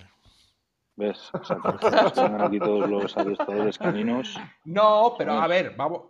¿Ves? 0.94 1.30
O 1.32 1.42
sea, 1.42 1.56
que 2.14 2.44
aquí 2.44 2.58
todos 2.58 2.88
los 2.88 3.16
adiestradores 3.16 3.78
caninos. 3.78 4.38
No, 4.64 5.14
pero 5.16 5.32
A 5.32 5.46
ver, 5.46 5.74
vamos. 5.76 6.02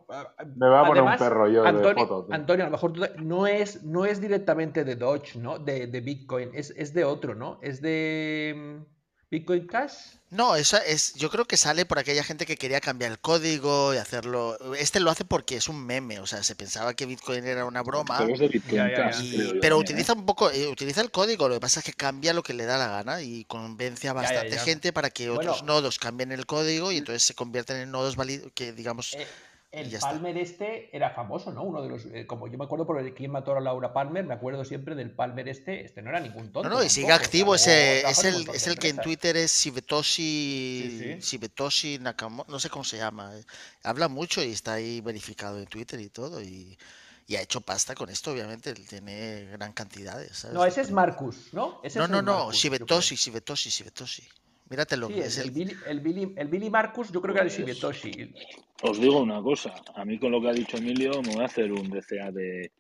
Me 0.57 0.69
voy 0.69 0.77
a 0.79 0.85
poner 0.85 1.03
un 1.05 1.17
perro 1.17 1.49
yo 1.49 1.63
de 1.63 1.69
Antonio, 1.69 2.07
foto, 2.07 2.25
tío. 2.27 2.35
Antonio, 2.35 2.65
a 2.65 2.67
lo 2.69 2.73
mejor 2.73 2.93
tú- 2.93 3.03
no 3.23 3.47
es, 3.47 3.85
no 3.85 4.05
es 4.05 4.21
directamente 4.21 4.85
de 4.85 4.97
Doge, 4.97 5.39
¿no? 5.39 5.59
De, 5.59 5.87
de 5.87 6.01
Bitcoin, 6.01 6.51
es, 6.53 6.71
es 6.77 6.93
de 6.95 7.05
otro, 7.05 7.35
¿no? 7.37 7.59
Es 7.63 7.81
de 7.81 8.55
mm, 8.81 8.85
Bitcoin 9.33 9.67
Cash. 9.67 9.93
No, 10.29 10.57
eso 10.57 10.77
es. 10.87 11.15
Yo 11.15 11.31
creo 11.31 11.47
que 11.47 11.57
sale 11.57 11.87
por 11.87 11.99
aquella 11.99 12.23
gente 12.23 12.45
que 12.45 12.57
quería 12.57 12.83
cambiar 12.83 13.11
el 13.13 13.19
código 13.19 13.95
y 13.95 13.97
hacerlo. 13.97 14.59
Este 14.75 15.01
lo 15.01 15.11
hace 15.11 15.25
porque 15.25 15.57
es 15.57 15.69
un 15.69 15.85
meme. 15.87 16.21
O 16.21 16.27
sea, 16.27 16.43
se 16.43 16.55
pensaba 16.55 16.93
que 16.93 17.07
Bitcoin 17.07 17.47
era 17.47 17.65
una 17.65 17.83
broma. 17.83 18.19
Pero 18.19 18.37
de 18.37 18.49
Bitcoin. 18.49 18.91
Cash, 18.95 19.23
y- 19.23 19.41
¿eh? 19.67 19.75
utiliza 19.75 20.13
un 20.13 20.27
poco, 20.27 20.51
eh, 20.51 20.67
utiliza 20.69 21.01
el 21.01 21.11
código, 21.11 21.49
lo 21.49 21.55
que 21.55 21.61
pasa 21.61 21.81
es 21.81 21.87
que 21.87 21.95
cambia 21.95 22.35
lo 22.35 22.43
que 22.43 22.53
le 22.53 22.67
da 22.67 22.77
la 22.77 22.89
gana 22.89 23.23
y 23.23 23.45
convence 23.47 24.07
a 24.07 24.11
ya, 24.11 24.21
bastante 24.21 24.51
ya. 24.57 24.61
gente 24.63 24.93
para 24.93 25.09
que 25.09 25.31
otros 25.31 25.61
Bueno. 25.61 25.75
nodos 25.75 25.99
cambien 25.99 26.31
el 26.31 26.45
código 26.45 26.93
y 26.93 26.99
entonces 26.99 27.23
se 27.23 27.35
convierten 27.35 27.79
en 27.79 27.91
nodos 27.91 28.17
válidos 28.17 28.53
que 28.55 28.73
digamos 28.73 29.15
Eh, 29.15 29.27
el 29.73 29.93
está. 29.93 30.01
Palmer 30.01 30.37
este 30.39 30.95
era 30.97 31.11
famoso, 31.11 31.53
¿no? 31.53 31.63
Uno 31.65 31.83
de 31.83 31.89
los. 31.89 32.07
eh, 32.07 32.27
como 32.27 32.47
yo 32.49 32.59
me 32.59 32.65
acuerdo 32.65 32.87
por 32.87 32.99
el 33.01 33.15
quién 33.15 33.31
mató 33.33 33.57
a 33.57 33.61
Laura 33.61 33.93
Palmer, 33.93 34.25
me 34.25 34.35
acuerdo 34.35 34.65
siempre 34.65 34.95
del 34.95 35.11
Palmer 35.11 35.49
este. 35.49 35.85
Este 35.85 36.03
no 36.03 36.11
era 36.11 36.21
ningún 36.21 36.53
tonto. 36.53 36.69
No, 36.69 36.69
no, 36.69 36.83
y 36.85 36.89
sigue 36.91 37.09
tampoco, 37.09 37.25
activo, 37.25 37.55
ese, 37.55 38.09
es 38.09 38.25
el, 38.25 38.49
es 38.51 38.67
el 38.67 38.79
que 38.79 38.89
en. 38.91 39.01
Twitter 39.01 39.37
es 39.37 39.53
Shibetoshi, 39.53 40.91
Sí, 40.91 40.91
sí. 40.99 41.21
Shibetoshi 41.21 41.99
Nakamoto, 42.01 42.51
no 42.53 42.59
sé 42.61 42.69
cómo 42.71 42.85
se 42.85 42.99
llama. 42.99 43.37
eh. 43.39 43.45
Habla 43.83 44.09
mucho 44.09 44.43
y 44.43 44.53
está 44.53 44.75
ahí 44.75 45.01
verificado 45.01 45.59
en 45.59 45.67
Twitter 45.67 46.01
y 46.01 46.11
todo 46.11 46.43
y, 46.43 46.79
y 47.27 47.37
ha 47.37 47.43
hecho 47.43 47.61
pasta 47.63 47.95
con 47.95 48.11
esto, 48.11 48.33
obviamente, 48.33 48.75
tiene 48.75 49.47
gran 49.53 49.73
cantidades, 49.73 50.39
¿sabes? 50.39 50.55
No, 50.55 50.65
ese 50.65 50.81
es 50.83 50.91
Marcus, 50.91 51.49
¿no? 51.53 51.81
Ese 51.83 51.99
No, 51.99 52.05
es 52.05 52.11
no, 52.11 52.23
no, 52.23 52.51
Marcus, 52.51 52.59
creo. 52.59 52.61
Shibetoshi, 52.61 53.17
Shibetoshi, 53.17 53.71
Shibetoshi. 53.71 54.29
Míratelo, 54.73 55.09
Sí, 55.09 55.13
el, 55.15 55.21
es 55.21 55.37
el 55.39 55.45
el, 55.45 55.51
Billy, 55.51 55.77
el, 55.87 56.01
Billy, 56.01 56.33
el 56.35 56.49
Billy 56.49 56.71
Marcus, 56.71 57.13
yo 57.13 57.21
creo 57.21 57.35
que 57.35 57.41
era 57.41 57.49
el 57.51 57.55
Pues- 57.55 57.59
Shibetoshi. 57.69 58.35
Os 58.83 58.99
digo 58.99 59.21
una 59.21 59.43
cosa. 59.43 59.75
A 59.95 60.05
mí 60.07 60.19
con 60.19 60.33
lo 60.33 60.41
que 60.41 60.49
ha 60.49 60.53
dicho 60.55 60.79
Emilio 60.79 61.21
me 61.23 61.35
voy 61.35 61.43
a 61.43 61.47
hacer 61.47 61.71
un 61.73 61.91
DCA 61.91 62.31
de 62.33 62.73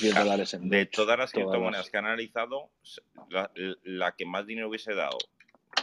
10 0.00 0.14
dólares 0.14 0.54
en 0.54 0.68
De 0.68 0.86
todas 0.86 1.18
las 1.18 1.32
Todas 1.32 1.46
criptomonedas 1.48 1.86
las- 1.86 1.90
que 1.90 1.96
he 1.96 1.98
analizado, 2.00 2.70
la, 3.28 3.50
la 3.82 4.12
que 4.12 4.24
más 4.24 4.46
dinero 4.46 4.68
hubiese 4.68 4.94
dado 4.94 5.18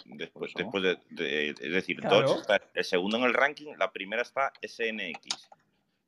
después, 0.06 0.54
Pues 0.54 0.64
después 0.64 0.82
de, 0.84 0.98
de- 1.10 1.50
es 1.50 1.74
decir, 1.74 1.98
Claro. 1.98 2.22
Dodge 2.26 2.40
está 2.42 2.62
el 2.74 2.84
segundo 2.86 3.18
en 3.18 3.24
el 3.24 3.34
ranking, 3.34 3.74
la 3.78 3.92
primera 3.92 4.22
está 4.22 4.54
SNX, 4.62 5.50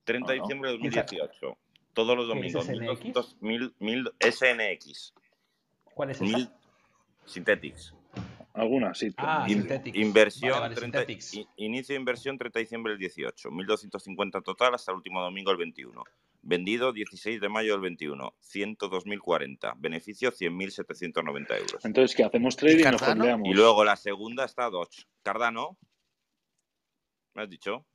30 0.05 0.31
de 0.31 0.39
diciembre 0.39 0.71
de 0.71 0.79
¿Quién 0.79 0.93
sabe? 0.93 1.05
2018, 1.17 1.57
todos 1.93 2.15
los 2.17 2.25
¿Qué 2.27 2.47
es 2.47 2.53
domingos, 2.53 2.65
SNX? 2.65 2.79
1200, 2.79 3.37
1000, 3.41 3.73
1000 3.79 4.11
SNX, 4.31 5.13
¿Cuál 5.93 6.11
es 6.11 6.21
esa? 6.21 6.23
1000 6.37 6.49
Synthetics. 7.25 7.94
Algunas 8.55 8.97
sí. 8.97 9.13
Ah, 9.17 9.45
In-. 9.49 9.67
Inversión, 9.95 10.51
Vale, 10.51 10.61
vale, 10.61 10.75
30 10.75 10.99
Synthetics. 10.99 11.33
i- 11.35 11.47
inicio 11.57 11.93
de 11.93 11.99
inversión 11.99 12.37
30 12.37 12.59
de 12.59 12.63
diciembre 12.63 12.91
del 12.93 12.99
18, 12.99 13.49
1.250 13.51 14.41
total 14.41 14.73
hasta 14.75 14.91
el 14.91 14.97
último 14.97 15.21
domingo 15.21 15.51
el 15.51 15.57
21. 15.57 16.03
Vendido 16.41 16.93
16 16.93 17.41
de 17.41 17.49
mayo 17.49 17.73
del 17.73 17.81
21, 17.81 18.33
102.040. 18.39 19.73
Beneficio 19.77 20.31
100.790 20.31 21.57
euros. 21.57 21.83
Entonces, 21.85 22.15
¿qué 22.15 22.23
hacemos 22.23 22.55
trading 22.55 22.83
Cardano? 22.83 23.05
fondeamos? 23.15 23.49
Y 23.49 23.53
luego 23.53 23.83
la 23.83 23.95
segunda 23.95 24.45
está 24.45 24.69
Dodge. 24.69 25.05
Cardano. 25.23 25.77
¿Me 27.33 27.41
has 27.43 27.49
dicho? 27.49 27.85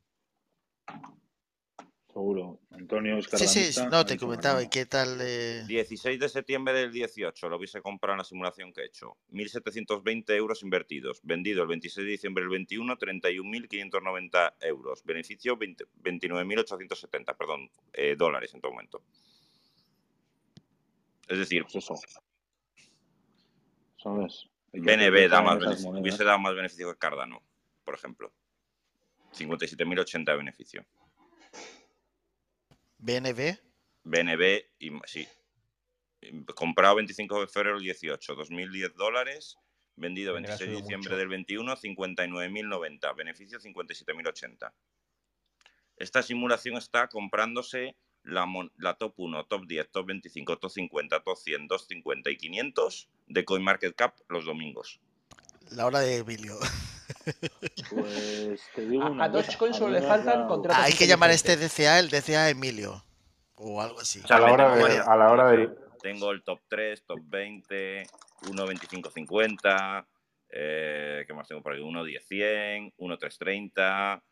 Seguro. 2.20 2.60
Antonio 2.72 3.16
es 3.16 3.30
Sí, 3.32 3.72
sí, 3.72 3.80
no, 3.90 4.04
te 4.04 4.18
comentaba, 4.18 4.62
¿y 4.62 4.68
qué 4.68 4.84
tal? 4.84 5.16
eh? 5.22 5.64
16 5.66 6.20
de 6.20 6.28
septiembre 6.28 6.74
del 6.74 6.92
18, 6.92 7.48
lo 7.48 7.56
hubiese 7.56 7.80
comprado 7.80 8.12
en 8.12 8.18
la 8.18 8.24
simulación 8.24 8.74
que 8.74 8.82
he 8.82 8.84
hecho. 8.84 9.16
1.720 9.32 10.30
euros 10.36 10.62
invertidos. 10.62 11.20
Vendido 11.22 11.62
el 11.62 11.68
26 11.68 12.04
de 12.04 12.10
diciembre 12.10 12.42
del 12.42 12.50
21, 12.50 12.98
31.590 12.98 14.54
euros. 14.60 15.02
Beneficio 15.02 15.56
20 15.56 15.86
29.870, 16.02 17.36
perdón, 17.38 17.70
eh, 17.94 18.16
dólares 18.18 18.52
en 18.52 18.60
todo 18.60 18.72
momento. 18.72 19.02
Es 21.26 21.38
decir, 21.38 21.62
Pues 21.62 21.76
eso. 21.76 21.94
¿Sabes? 23.96 24.46
BNB 24.74 25.26
da 25.30 25.40
más 25.40 25.58
beneficio, 25.58 25.88
hubiese 25.88 26.24
dado 26.24 26.38
más 26.38 26.54
beneficio 26.54 26.92
que 26.92 26.98
Cardano, 26.98 27.42
por 27.82 27.94
ejemplo. 27.94 28.30
57.080 29.32 30.24
de 30.32 30.36
beneficio. 30.36 30.84
BNB, 33.02 33.59
BNB, 34.04 34.64
y, 34.78 34.90
sí. 35.07 35.26
Comprado 36.54 36.97
25 36.97 37.40
de 37.40 37.47
febrero 37.49 37.76
del 37.76 37.85
18, 37.85 38.37
2.010 38.37 38.95
dólares. 38.95 39.57
Vendido 39.97 40.35
Mira, 40.35 40.54
ha 40.54 40.59
26 40.59 40.59
de 40.59 40.66
subido 40.66 40.80
diciembre 40.80 41.11
mucho. 41.11 41.19
del 41.19 41.28
21, 41.28 41.76
59.090. 41.76 43.16
Beneficio 43.16 43.59
57.080. 43.59 44.73
Esta 45.97 46.23
simulación 46.23 46.76
está 46.76 47.09
comprándose 47.09 47.97
la, 48.23 48.47
la 48.76 48.95
top 48.95 49.14
1, 49.16 49.45
top 49.47 49.66
10, 49.66 49.90
top 49.90 50.07
25, 50.07 50.59
top 50.59 50.71
50, 50.71 51.23
top 51.23 51.37
100, 51.37 51.69
250 51.69 52.30
y 52.30 52.37
500 52.37 53.09
de 53.28 53.45
CoinMarketCap 53.45 54.19
los 54.28 54.45
domingos. 54.45 55.00
la 55.71 55.87
hora 55.87 56.00
de 56.00 56.19
Emilio. 56.19 56.59
Pues 57.90 58.61
te 58.75 58.87
digo 58.87 59.05
A, 59.05 59.11
una 59.11 59.25
a 59.25 59.31
cosa, 59.31 59.47
Dogecoin 59.47 59.73
a 59.73 59.76
solo 59.76 59.93
le 59.93 60.02
faltan 60.02 60.47
contratos. 60.47 60.85
Hay 60.85 60.93
que 60.93 61.07
llamar 61.07 61.31
a 61.31 61.35
este. 61.35 61.57
DCA 61.57 61.99
el 61.99 62.11
DCA 62.11 62.50
Emilio. 62.50 63.05
O 63.57 63.81
algo 63.81 64.00
así. 64.00 64.21
O 64.25 64.26
sea, 64.26 64.37
A 64.37 64.40
la 64.40 64.52
hora 64.52 64.75
de, 64.75 64.99
a 64.99 65.17
la 65.17 65.31
hora 65.31 65.50
de, 65.50 65.71
Tengo 66.00 66.31
el 66.31 66.43
top 66.43 66.61
3, 66.69 67.05
top 67.05 67.21
20, 67.25 68.05
1.25.50, 68.43 70.07
eh, 70.49 71.25
¿qué 71.26 71.35
más 71.35 71.47
tengo 71.47 71.62
por 71.62 71.73
ahí? 71.75 71.81
1.10.100, 71.81 72.95
1.330, 72.97 74.23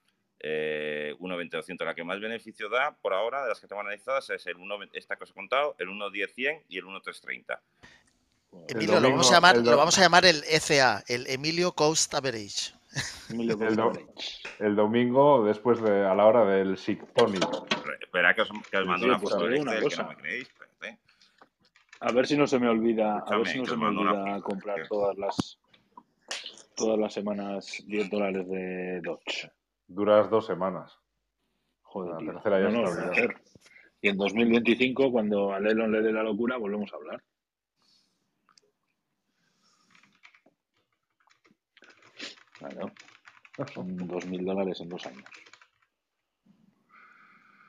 eh, 0.40 1.14
1.20.200. 1.18 1.84
La 1.84 1.94
que 1.94 2.04
más 2.04 2.20
beneficio 2.20 2.68
da 2.68 2.96
por 3.02 3.12
ahora 3.12 3.42
de 3.42 3.50
las 3.50 3.60
que 3.60 3.66
tengo 3.66 3.82
analizadas 3.82 4.30
es 4.30 4.46
el 4.46 4.56
1, 4.56 4.78
esta 4.92 5.16
que 5.16 5.24
os 5.24 5.30
he 5.30 5.34
contado, 5.34 5.76
el 5.78 5.88
1.10.100 5.88 6.64
y 6.68 6.78
el 6.78 6.84
1.330. 6.84 7.60
Emilio, 8.68 8.94
lo, 8.94 9.00
domingo- 9.00 9.10
vamos 9.16 9.30
a 9.30 9.34
llamar, 9.34 9.56
el 9.56 9.64
lo 9.64 9.76
vamos 9.76 9.98
a 9.98 10.00
llamar 10.02 10.24
el 10.26 10.42
ECA, 10.50 11.02
el 11.08 11.26
Emilio 11.26 11.72
Coast 11.72 12.14
Average. 12.14 12.72
Emilio 13.30 13.58
El 13.60 13.76
do- 13.76 13.92
el 14.60 14.76
domingo, 14.76 15.44
después 15.44 15.80
de, 15.82 16.06
a 16.06 16.14
la 16.14 16.26
hora 16.26 16.44
del 16.44 16.76
Sictonic. 16.78 17.44
Espera 18.00 18.34
que 18.34 18.42
os, 18.42 18.48
que 18.70 18.78
os 18.78 18.86
mando 18.86 19.04
Sí, 19.04 19.10
una 19.10 19.18
foto 19.18 19.36
te 19.38 19.42
del 19.44 19.52
digo 19.52 19.62
una 19.62 19.72
Excel, 19.74 19.88
que 19.90 19.96
no 19.96 20.02
cosa. 20.08 20.16
me 20.16 20.22
creéis. 20.22 20.48
espérate. 20.48 20.98
A 22.00 22.12
ver 22.12 22.26
si 22.26 22.36
no 22.36 22.46
se 22.46 22.58
me 22.58 22.68
olvida, 22.68 23.18
a 23.18 23.36
ver 23.36 23.46
Escúchame, 23.46 23.52
si 23.52 23.58
no 23.58 23.66
se 23.66 23.76
me 23.76 23.86
olvida 23.86 24.40
comprar 24.40 24.88
todas 24.88 25.18
las 25.18 25.58
todas 26.74 26.98
las 26.98 27.12
semanas 27.12 27.82
10 27.86 28.08
dólares 28.10 28.48
de 28.48 29.00
Dodge. 29.02 29.50
Duras 29.88 30.30
dos 30.30 30.46
semanas. 30.46 30.96
Joder, 31.82 32.22
La 32.22 32.32
tercera 32.34 32.60
ya 32.60 32.68
no, 32.68 32.82
no, 32.82 32.88
está 32.88 32.90
lo 32.90 32.94
voy 32.94 33.02
a 33.04 33.10
olvidada. 33.10 33.26
hacer. 33.34 33.42
Y 34.00 34.08
en 34.10 34.16
2025, 34.16 35.10
cuando 35.10 35.52
a 35.52 35.58
Elon 35.58 35.90
le 35.90 36.02
dé 36.02 36.12
la 36.12 36.22
locura, 36.22 36.56
volvemos 36.56 36.92
a 36.92 36.96
hablar. 36.96 37.22
Claro. 42.58 42.92
Son 43.74 43.96
2.000 43.96 44.44
dólares 44.44 44.80
en 44.80 44.88
dos 44.88 45.04
años. 45.06 45.24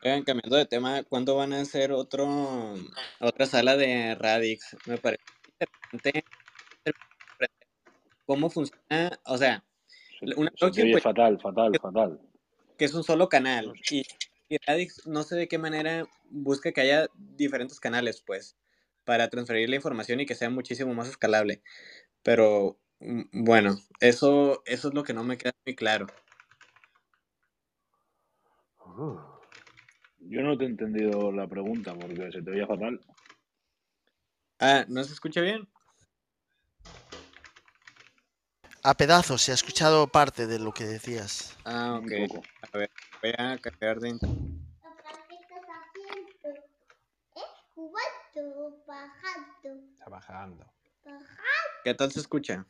Oigan, 0.04 0.24
cambiando 0.24 0.56
de 0.56 0.66
tema, 0.66 1.04
¿cuándo 1.04 1.36
van 1.36 1.52
a 1.54 1.62
hacer 1.62 1.92
otro 1.92 2.76
otra 3.20 3.46
sala 3.46 3.76
de 3.76 4.16
Radix? 4.16 4.78
Me 4.86 4.98
parece 4.98 5.24
interesante 5.92 6.96
cómo 8.26 8.50
funciona, 8.50 9.20
o 9.26 9.38
sea, 9.38 9.64
Se, 10.20 10.26
una 10.38 10.52
se 10.56 10.66
oye 10.66 10.92
pues, 10.92 11.04
fatal, 11.04 11.40
fatal, 11.42 11.72
fatal. 11.82 12.20
que 12.78 12.86
es 12.86 12.94
un 12.94 13.04
solo 13.04 13.28
canal 13.28 13.74
y, 13.90 14.04
y 14.48 14.58
Radix 14.66 15.06
no 15.06 15.24
sé 15.24 15.36
de 15.36 15.48
qué 15.48 15.58
manera 15.58 16.06
busca 16.30 16.72
que 16.72 16.82
haya 16.82 17.08
diferentes 17.16 17.80
canales, 17.80 18.22
pues, 18.26 18.56
para 19.04 19.30
transferir 19.30 19.70
la 19.70 19.76
información 19.76 20.22
y 20.22 20.26
que 20.26 20.36
sea 20.36 20.50
muchísimo 20.50 20.94
más 20.94 21.10
escalable. 21.10 21.62
Pero 22.24 22.80
bueno, 23.00 23.78
eso 24.00 24.62
eso 24.66 24.88
es 24.90 24.94
lo 24.94 25.04
que 25.04 25.14
no 25.14 25.24
me 25.24 25.38
queda 25.38 25.54
muy 25.66 25.76
claro. 25.76 26.08
Uh, 28.86 29.18
Yo 30.20 30.42
no 30.42 30.58
te 30.58 30.66
he 30.66 30.68
entendido 30.68 31.32
la 31.32 31.48
pregunta 31.48 31.94
porque 31.96 32.32
se 32.32 32.42
te 32.42 32.52
oía 32.52 32.68
fatal. 32.68 33.00
Ah, 34.60 34.86
¿no 34.90 35.04
se 35.04 35.14
escucha 35.14 35.42
bien? 35.42 35.68
A 38.84 38.94
pedazos, 38.94 39.42
se 39.42 39.52
ha 39.52 39.56
escuchado 39.56 40.08
parte 40.08 40.48
de 40.48 40.60
lo 40.60 40.74
que 40.74 40.86
decías. 40.86 41.58
Ah, 41.66 42.00
Un 42.02 42.06
ok. 42.06 42.30
poco. 42.30 42.44
A 42.74 42.78
ver, 42.78 42.90
voy 43.22 43.34
a 43.38 43.58
cambiar 43.60 44.00
de 44.00 44.10
internet. 44.10 44.40
Papá, 44.82 45.20
¿qué 45.30 45.36
estás 45.36 45.64
haciendo? 45.70 46.50
¿Eh? 47.36 47.42
Jugando, 47.76 48.84
bajando, 48.88 49.70
Está 49.94 50.10
bajando. 50.10 50.66
bajando, 51.06 51.26
¿Qué 51.84 51.94
tal 51.94 52.12
se 52.12 52.20
escucha? 52.22 52.66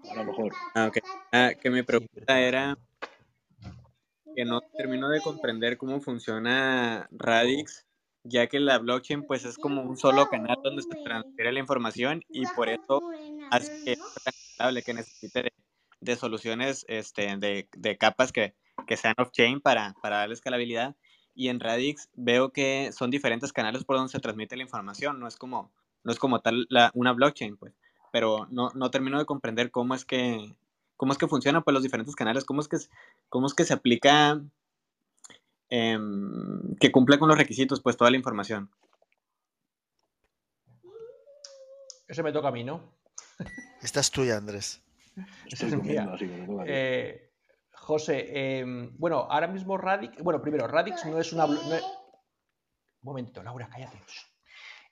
A 0.00 0.14
lo 0.14 0.24
mejor. 0.24 0.58
Ah, 0.74 0.86
ok. 0.88 0.98
Ah, 1.32 1.52
que 1.60 1.70
mi 1.70 1.82
pregunta 1.82 2.40
era 2.40 2.76
que 4.34 4.44
no 4.44 4.60
termino 4.76 5.08
de 5.10 5.20
comprender 5.22 5.76
cómo 5.76 6.00
funciona 6.00 7.06
Radix 7.10 7.86
ya 8.24 8.46
que 8.46 8.60
la 8.60 8.78
blockchain 8.78 9.24
pues 9.24 9.44
es 9.44 9.58
como 9.58 9.82
un 9.82 9.96
solo 9.96 10.28
canal 10.28 10.56
donde 10.62 10.82
se 10.82 10.94
transfiere 11.02 11.52
la 11.52 11.58
información 11.60 12.22
y 12.30 12.46
por 12.46 12.68
eso 12.68 13.02
hace 13.50 13.68
que 13.84 13.94
sea 13.96 14.22
tan 14.24 14.32
escalable, 14.52 14.82
que 14.84 14.94
necesite 14.94 15.42
de, 15.42 15.52
de 16.00 16.16
soluciones 16.16 16.84
este, 16.88 17.36
de, 17.36 17.68
de 17.76 17.98
capas 17.98 18.32
que, 18.32 18.54
que 18.86 18.96
sean 18.96 19.14
off-chain 19.18 19.60
para, 19.60 19.94
para 20.02 20.18
darle 20.18 20.34
escalabilidad. 20.34 20.96
Y 21.34 21.48
en 21.48 21.58
Radix 21.60 22.08
veo 22.14 22.52
que 22.52 22.92
son 22.92 23.10
diferentes 23.10 23.52
canales 23.52 23.84
por 23.84 23.96
donde 23.96 24.12
se 24.12 24.20
transmite 24.20 24.56
la 24.56 24.62
información, 24.62 25.18
no 25.18 25.26
es 25.26 25.36
como, 25.36 25.72
no 26.04 26.12
es 26.12 26.18
como 26.18 26.40
tal 26.40 26.66
la, 26.70 26.90
una 26.94 27.12
blockchain, 27.12 27.56
pues. 27.56 27.74
Pero 28.12 28.46
no, 28.50 28.70
no 28.74 28.90
termino 28.92 29.18
de 29.18 29.24
comprender 29.26 29.70
cómo 29.72 29.94
es 29.96 30.04
que, 30.04 30.54
cómo 30.96 31.10
es 31.12 31.18
que 31.18 31.26
funcionan 31.26 31.64
pues, 31.64 31.72
los 31.74 31.82
diferentes 31.82 32.14
canales, 32.14 32.44
cómo 32.44 32.60
es 32.60 32.68
que, 32.68 32.76
cómo 33.28 33.46
es 33.48 33.54
que 33.54 33.64
se 33.64 33.72
aplica, 33.74 34.40
em, 35.70 36.76
que 36.76 36.92
cumple 36.92 37.18
con 37.18 37.28
los 37.28 37.38
requisitos, 37.38 37.80
pues 37.80 37.96
toda 37.96 38.10
la 38.10 38.16
información. 38.18 38.70
Eso 42.06 42.22
me 42.22 42.32
toca 42.32 42.48
a 42.48 42.52
mí, 42.52 42.62
¿no? 42.62 42.80
Esta 43.82 44.00
es 44.00 44.10
tuya, 44.10 44.36
Andrés. 44.36 44.82
Estoy 45.46 45.68
es 45.68 45.74
mía. 45.76 45.78
comiendo, 45.78 46.12
así 46.12 46.26
que 46.28 46.36
me 46.36 46.46
toca 46.46 46.62
a 46.62 46.64
mí. 46.64 46.70
Eh, 46.72 47.30
José, 47.72 48.58
em, 48.60 48.92
bueno, 48.98 49.26
ahora 49.30 49.48
mismo 49.48 49.76
Radix, 49.78 50.22
bueno, 50.22 50.40
primero, 50.42 50.66
Radix 50.68 51.04
no 51.06 51.18
es 51.18 51.32
una... 51.32 51.46
no 51.46 51.74
es- 51.74 51.82
Un 51.82 53.08
momentito, 53.08 53.42
Laura, 53.42 53.68
cállate. 53.68 53.98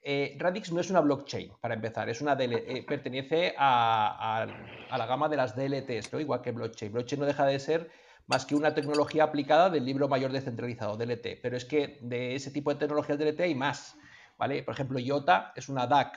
Eh, 0.02 0.37
Radix 0.38 0.73
no 0.73 0.80
es 0.80 0.88
una 0.88 1.00
blockchain, 1.00 1.52
para 1.61 1.75
empezar, 1.75 2.09
es 2.09 2.23
una 2.23 2.35
eh, 2.40 2.85
pertenece 2.88 3.54
a, 3.59 4.47
la 4.90 5.07
gama 5.07 5.28
de 5.28 5.37
las 5.37 5.54
DLTs, 5.54 6.12
¿no? 6.12 6.21
igual 6.21 6.40
que 6.40 6.52
blockchain. 6.52 6.92
Blockchain 6.92 7.21
no 7.21 7.26
deja 7.26 7.45
de 7.45 7.59
ser 7.59 7.90
más 8.26 8.47
que 8.47 8.54
una 8.54 8.75
tecnología 8.75 9.25
aplicada 9.25 9.69
del 9.69 9.85
libro 9.85 10.09
mayor 10.09 10.33
descentralizado, 10.33 10.97
DLT, 10.97 11.40
pero 11.42 11.57
es 11.57 11.64
que 11.64 11.99
de 12.00 12.35
ese 12.35 12.50
tipo 12.50 12.73
de 12.73 12.78
tecnologías 12.78 13.19
DLT 13.19 13.40
hay 13.40 13.54
más, 13.54 13.97
¿vale? 14.38 14.62
Por 14.62 14.73
ejemplo, 14.73 14.99
IOTA 14.99 15.52
es 15.54 15.69
una 15.69 15.87
DAC 15.87 16.16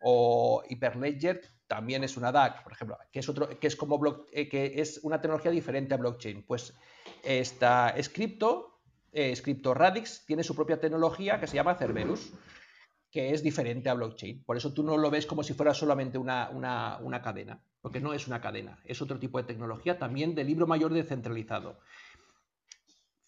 o 0.00 0.62
Hyperledger 0.68 1.40
también 1.66 2.04
es 2.04 2.16
una 2.16 2.30
DAC, 2.30 2.62
por 2.62 2.72
ejemplo, 2.72 2.98
que 3.10 3.18
es 3.18 3.28
otro, 3.28 3.48
que 3.58 3.66
es 3.66 3.74
como 3.74 4.00
eh, 4.30 4.48
que 4.48 4.74
es 4.76 5.00
una 5.02 5.20
tecnología 5.20 5.50
diferente 5.50 5.94
a 5.94 5.96
blockchain. 5.96 6.44
Pues 6.46 6.74
esta 7.24 7.94
Scripto, 8.00 8.78
Scripto 9.34 9.74
Radix 9.74 10.24
tiene 10.26 10.44
su 10.44 10.54
propia 10.54 10.78
tecnología 10.78 11.40
que 11.40 11.46
se 11.46 11.54
llama 11.54 11.76
Cerberus, 11.76 12.32
que 13.14 13.32
es 13.32 13.42
diferente 13.44 13.88
a 13.88 13.94
blockchain. 13.94 14.42
Por 14.44 14.56
eso 14.58 14.74
tú 14.74 14.82
no 14.82 14.96
lo 14.98 15.10
ves 15.10 15.26
como 15.26 15.44
si 15.44 15.54
fuera 15.54 15.72
solamente 15.72 16.18
una, 16.18 16.50
una- 16.50 16.98
una 17.00 17.22
cadena, 17.22 17.62
porque 17.80 18.00
no 18.00 18.12
es 18.12 18.26
una 18.26 18.40
cadena, 18.40 18.80
es 18.84 19.00
otro 19.02 19.18
tipo 19.20 19.38
de 19.38 19.44
tecnología 19.44 19.98
también 19.98 20.34
de 20.34 20.44
libro 20.44 20.66
mayor 20.66 20.92
descentralizado. 20.92 21.78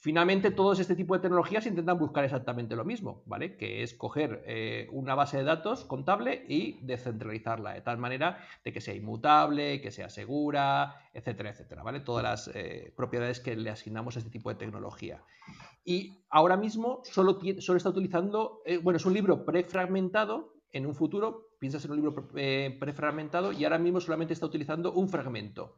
Finalmente, 0.06 0.52
todos 0.52 0.78
este 0.78 0.94
tipo 0.94 1.16
de 1.16 1.20
tecnologías 1.20 1.66
intentan 1.66 1.98
buscar 1.98 2.22
exactamente 2.22 2.76
lo 2.76 2.84
mismo, 2.84 3.24
¿vale? 3.26 3.56
Que 3.56 3.82
es 3.82 3.92
coger 3.92 4.44
eh, 4.46 4.86
una 4.92 5.16
base 5.16 5.38
de 5.38 5.42
datos 5.42 5.84
contable 5.84 6.44
y 6.48 6.78
descentralizarla 6.86 7.74
de 7.74 7.80
tal 7.80 7.98
manera 7.98 8.38
de 8.64 8.72
que 8.72 8.80
sea 8.80 8.94
inmutable, 8.94 9.80
que 9.80 9.90
sea 9.90 10.08
segura, 10.08 10.94
etcétera, 11.12 11.50
etcétera, 11.50 11.82
¿vale? 11.82 11.98
Todas 11.98 12.22
las 12.22 12.48
eh, 12.54 12.94
propiedades 12.96 13.40
que 13.40 13.56
le 13.56 13.68
asignamos 13.68 14.14
a 14.14 14.20
este 14.20 14.30
tipo 14.30 14.48
de 14.48 14.54
tecnología. 14.54 15.24
Y 15.84 16.22
ahora 16.30 16.56
mismo 16.56 17.00
solo, 17.02 17.40
solo 17.58 17.76
está 17.76 17.88
utilizando, 17.88 18.62
eh, 18.64 18.78
bueno, 18.78 18.98
es 18.98 19.06
un 19.06 19.12
libro 19.12 19.44
prefragmentado, 19.44 20.54
en 20.70 20.86
un 20.86 20.94
futuro 20.94 21.48
piensas 21.58 21.84
en 21.84 21.90
un 21.90 21.96
libro 21.96 22.14
pre- 22.14 22.76
prefragmentado 22.78 23.50
y 23.50 23.64
ahora 23.64 23.78
mismo 23.78 24.00
solamente 24.00 24.34
está 24.34 24.46
utilizando 24.46 24.92
un 24.92 25.08
fragmento, 25.08 25.74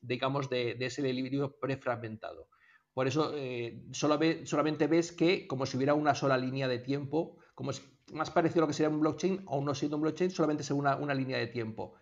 digamos, 0.00 0.48
de 0.48 0.78
ese 0.80 1.02
libro 1.12 1.58
prefragmentado. 1.60 2.48
Por 2.96 3.06
eso 3.06 3.32
eh, 3.36 3.84
solamente 3.92 4.86
ves 4.86 5.12
que 5.12 5.46
como 5.46 5.66
si 5.66 5.76
hubiera 5.76 5.92
una 5.92 6.14
sola 6.14 6.38
línea 6.38 6.66
de 6.66 6.78
tiempo, 6.78 7.36
como 7.54 7.70
es 7.70 7.82
más 8.14 8.30
parecido 8.30 8.60
a 8.60 8.62
lo 8.62 8.68
que 8.68 8.72
sería 8.72 8.88
un 8.88 9.00
blockchain, 9.00 9.44
aún 9.48 9.66
no 9.66 9.74
siendo 9.74 9.98
un 9.98 10.02
blockchain, 10.04 10.30
solamente 10.30 10.62
es 10.62 10.70
una, 10.70 10.96
una 10.96 11.12
línea 11.12 11.36
de 11.36 11.48
tiempo 11.48 11.96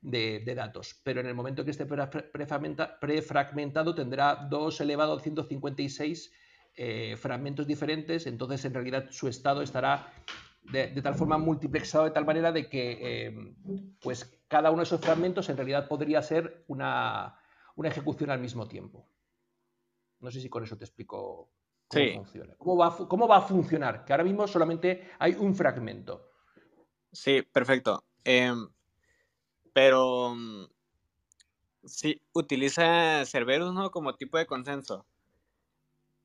de, 0.00 0.42
datos. 0.56 1.00
Pero 1.04 1.20
en 1.20 1.28
el 1.28 1.36
momento 1.36 1.64
que 1.64 1.70
esté 1.70 1.86
pre- 1.86 2.02
prefragmenta- 2.32 2.98
prefragmentado 2.98 3.94
tendrá 3.94 4.48
2 4.50 4.80
elevado 4.80 5.12
a 5.14 5.20
156 5.20 6.32
eh, 6.74 7.14
fragmentos 7.16 7.64
diferentes, 7.64 8.26
entonces 8.26 8.64
en 8.64 8.74
realidad 8.74 9.06
su 9.10 9.28
estado 9.28 9.62
estará 9.62 10.12
de, 10.64 10.88
tal 11.00 11.14
forma 11.14 11.38
multiplexado 11.38 12.06
de 12.06 12.10
tal 12.10 12.24
manera 12.24 12.50
de 12.50 12.68
que 12.68 12.98
eh, 13.00 13.54
pues 14.02 14.42
cada 14.48 14.72
uno 14.72 14.78
de 14.78 14.84
esos 14.86 15.00
fragmentos 15.00 15.48
en 15.48 15.56
realidad 15.56 15.86
podría 15.86 16.20
ser 16.22 16.64
una 16.66 17.36
ejecución 17.84 18.30
al 18.30 18.40
mismo 18.40 18.66
tiempo. 18.66 19.09
No 20.20 20.30
sé 20.30 20.40
si 20.40 20.48
con 20.48 20.64
eso 20.64 20.76
te 20.76 20.84
explico 20.84 21.50
cómo 21.88 22.04
Sí. 22.04 22.12
funciona. 22.12 22.54
¿Cómo 22.56 22.76
va, 22.76 22.96
¿Cómo 23.08 23.26
va 23.28 23.38
a 23.38 23.42
funcionar? 23.42 24.04
Que 24.04 24.12
ahora 24.12 24.24
mismo 24.24 24.46
solamente 24.46 25.10
hay 25.18 25.34
un 25.34 25.54
fragmento. 25.54 26.32
Sí, 27.12 27.42
perfecto. 27.42 28.04
Em, 28.24 28.68
pero 29.72 30.34
mm, 30.34 30.64
sí, 31.84 32.20
utiliza 32.32 33.24
Cerberus, 33.26 33.72
¿no? 33.74 33.90
Como 33.90 34.14
tipo 34.14 34.38
de 34.38 34.46
consenso. 34.46 35.06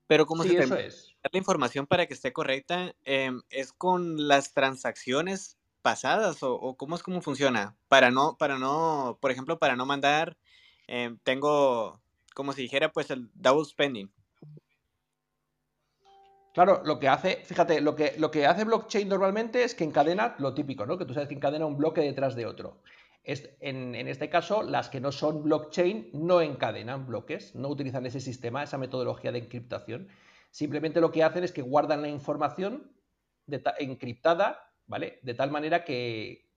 Pero 0.06 0.26
como 0.26 0.42
Sí, 0.44 0.50
se 0.50 0.54
eso 0.54 0.76
termina 0.76 0.80
es. 0.86 1.16
la 1.32 1.38
información 1.38 1.86
para 1.86 2.06
que 2.06 2.14
esté 2.14 2.32
correcta, 2.32 2.94
em, 3.04 3.42
¿es 3.50 3.72
con 3.72 4.28
las 4.28 4.52
transacciones 4.52 5.58
pasadas 5.82 6.42
o, 6.42 6.54
o 6.54 6.76
cómo 6.76 6.94
es 6.96 7.02
cómo 7.02 7.20
funciona? 7.22 7.76
Para 7.88 8.10
no, 8.10 8.36
para 8.38 8.58
no, 8.58 9.18
por 9.20 9.30
ejemplo, 9.32 9.58
para 9.58 9.74
no 9.76 9.84
mandar, 9.86 10.36
em, 10.86 11.18
tengo, 11.24 12.00
como 12.36 12.52
si 12.52 12.60
dijera, 12.62 12.92
pues 12.92 13.10
el 13.10 13.30
double 13.34 13.64
spending. 13.64 14.12
Claro, 16.52 16.82
lo 16.84 16.98
que 16.98 17.08
hace, 17.08 17.36
fíjate, 17.36 17.80
lo 17.80 17.96
que, 17.96 18.14
lo 18.18 18.30
que 18.30 18.46
hace 18.46 18.64
blockchain 18.64 19.08
normalmente 19.08 19.64
es 19.64 19.74
que 19.74 19.84
encadena 19.84 20.36
lo 20.38 20.52
típico, 20.52 20.84
¿no? 20.84 20.98
Que 20.98 21.06
tú 21.06 21.14
sabes 21.14 21.30
que 21.30 21.34
encadena 21.34 21.64
un 21.64 21.78
bloque 21.78 22.02
detrás 22.02 22.36
de 22.36 22.44
otro. 22.44 22.82
Es, 23.24 23.48
en, 23.60 23.94
en 23.94 24.06
este 24.06 24.28
caso, 24.28 24.62
las 24.62 24.90
que 24.90 25.00
no 25.00 25.12
son 25.12 25.42
blockchain 25.44 26.10
no 26.12 26.42
encadenan 26.42 27.06
bloques, 27.06 27.54
no 27.54 27.68
utilizan 27.68 28.04
ese 28.04 28.20
sistema, 28.20 28.62
esa 28.62 28.76
metodología 28.76 29.32
de 29.32 29.38
encriptación. 29.38 30.08
Simplemente 30.50 31.00
lo 31.00 31.10
que 31.10 31.24
hacen 31.24 31.42
es 31.42 31.52
que 31.52 31.62
guardan 31.62 32.02
la 32.02 32.08
información 32.08 32.92
de 33.46 33.60
ta- 33.60 33.74
encriptada, 33.78 34.74
¿vale? 34.86 35.20
De 35.22 35.32
tal 35.32 35.50
manera 35.50 35.84
que, 35.84 36.50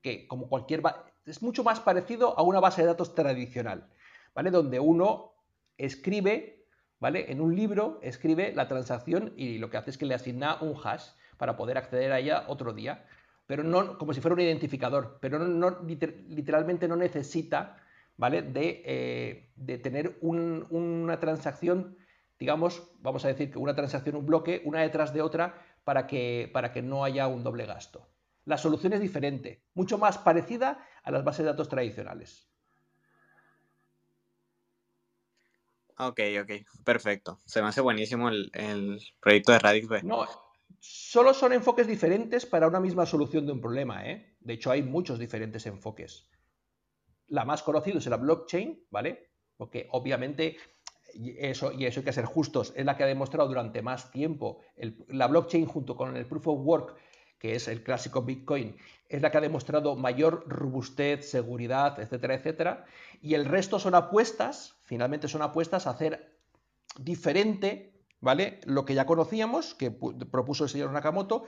que 0.00 0.26
como 0.26 0.48
cualquier... 0.48 0.82
Es 1.26 1.42
mucho 1.42 1.62
más 1.62 1.80
parecido 1.80 2.38
a 2.38 2.42
una 2.42 2.60
base 2.60 2.80
de 2.80 2.88
datos 2.88 3.14
tradicional, 3.14 3.90
¿vale? 4.36 4.50
Donde 4.52 4.78
uno 4.78 5.32
escribe, 5.78 6.68
¿vale? 7.00 7.32
En 7.32 7.40
un 7.40 7.56
libro 7.56 7.98
escribe 8.02 8.52
la 8.54 8.68
transacción 8.68 9.32
y 9.36 9.58
lo 9.58 9.70
que 9.70 9.78
hace 9.78 9.90
es 9.90 9.98
que 9.98 10.06
le 10.06 10.14
asigna 10.14 10.58
un 10.60 10.74
hash 10.84 11.08
para 11.38 11.56
poder 11.56 11.78
acceder 11.78 12.12
a 12.12 12.20
ella 12.20 12.44
otro 12.46 12.72
día. 12.72 13.06
Pero 13.46 13.62
no 13.64 13.96
como 13.98 14.12
si 14.12 14.20
fuera 14.20 14.34
un 14.34 14.40
identificador, 14.40 15.18
pero 15.20 15.38
literalmente 16.28 16.86
no 16.86 16.96
necesita, 16.96 17.78
¿vale? 18.16 18.42
De, 18.42 18.82
eh, 18.84 19.78
tener 19.78 20.18
un- 20.20 20.66
una 20.70 21.18
transacción, 21.18 21.96
digamos, 22.38 22.90
vamos 23.00 23.24
a 23.24 23.28
decir 23.28 23.50
que 23.50 23.58
una 23.58 23.74
transacción, 23.74 24.16
un 24.16 24.26
bloque, 24.26 24.62
una 24.64 24.82
detrás 24.82 25.14
de 25.14 25.22
otra, 25.22 25.54
para 25.84 26.06
que, 26.06 26.50
para 26.52 26.72
que 26.72 26.82
no 26.82 27.04
haya 27.04 27.26
un 27.28 27.42
doble 27.44 27.66
gasto. 27.66 28.08
La 28.44 28.58
solución 28.58 28.92
es 28.92 29.00
diferente, 29.00 29.64
mucho 29.74 29.96
más 29.98 30.18
parecida 30.18 30.84
a 31.04 31.10
las 31.10 31.24
bases 31.24 31.44
de 31.44 31.52
datos 31.52 31.68
tradicionales. 31.68 32.50
Ok, 35.98 36.20
ok, 36.42 36.52
perfecto. 36.84 37.40
Se 37.46 37.62
me 37.62 37.68
hace 37.68 37.80
buenísimo 37.80 38.28
el, 38.28 38.50
el 38.52 39.00
proyecto 39.20 39.52
de 39.52 39.58
Radix 39.58 39.88
B. 39.88 40.02
No, 40.02 40.26
solo 40.78 41.32
son 41.32 41.52
enfoques 41.54 41.86
diferentes 41.86 42.44
para 42.44 42.68
una 42.68 42.80
misma 42.80 43.06
solución 43.06 43.46
de 43.46 43.52
un 43.52 43.60
problema, 43.60 44.06
¿eh? 44.06 44.36
De 44.40 44.54
hecho, 44.54 44.70
hay 44.70 44.82
muchos 44.82 45.18
diferentes 45.18 45.64
enfoques. 45.66 46.28
La 47.28 47.44
más 47.44 47.62
conocida 47.62 47.98
es 47.98 48.06
la 48.06 48.18
blockchain, 48.18 48.84
¿vale? 48.90 49.30
Porque 49.56 49.88
obviamente, 49.90 50.58
y 51.14 51.34
eso, 51.38 51.72
y 51.72 51.86
eso 51.86 52.00
hay 52.00 52.04
que 52.04 52.12
ser 52.12 52.26
justos, 52.26 52.74
es 52.76 52.84
la 52.84 52.96
que 52.96 53.04
ha 53.04 53.06
demostrado 53.06 53.48
durante 53.48 53.80
más 53.80 54.10
tiempo, 54.10 54.60
el- 54.76 55.02
la 55.08 55.26
blockchain 55.28 55.64
junto 55.66 55.96
con 55.96 56.14
el 56.16 56.26
proof 56.26 56.46
of 56.48 56.60
work, 56.62 56.96
que 57.38 57.54
es 57.54 57.68
el 57.68 57.82
clásico 57.82 58.22
Bitcoin, 58.22 58.76
es 59.08 59.22
la 59.22 59.30
que 59.30 59.38
ha 59.38 59.40
demostrado 59.40 59.96
mayor 59.96 60.44
robustez, 60.46 61.28
seguridad, 61.30 61.98
etcétera, 62.00 62.34
etcétera. 62.34 62.84
Y 63.22 63.34
el 63.34 63.46
resto 63.46 63.78
son 63.78 63.94
apuestas, 63.94 64.75
finalmente 64.86 65.28
son 65.28 65.42
apuestas 65.42 65.86
a 65.86 65.90
hacer 65.90 66.38
diferente, 66.98 68.00
¿vale? 68.20 68.60
Lo 68.64 68.84
que 68.84 68.94
ya 68.94 69.06
conocíamos, 69.06 69.74
que 69.74 69.92
pu- 69.98 70.30
propuso 70.30 70.64
el 70.64 70.70
señor 70.70 70.92
Nakamoto, 70.92 71.44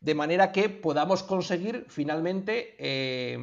de 0.00 0.14
manera 0.14 0.52
que 0.52 0.68
podamos 0.68 1.22
conseguir 1.22 1.86
finalmente, 1.88 2.76
eh, 2.78 3.38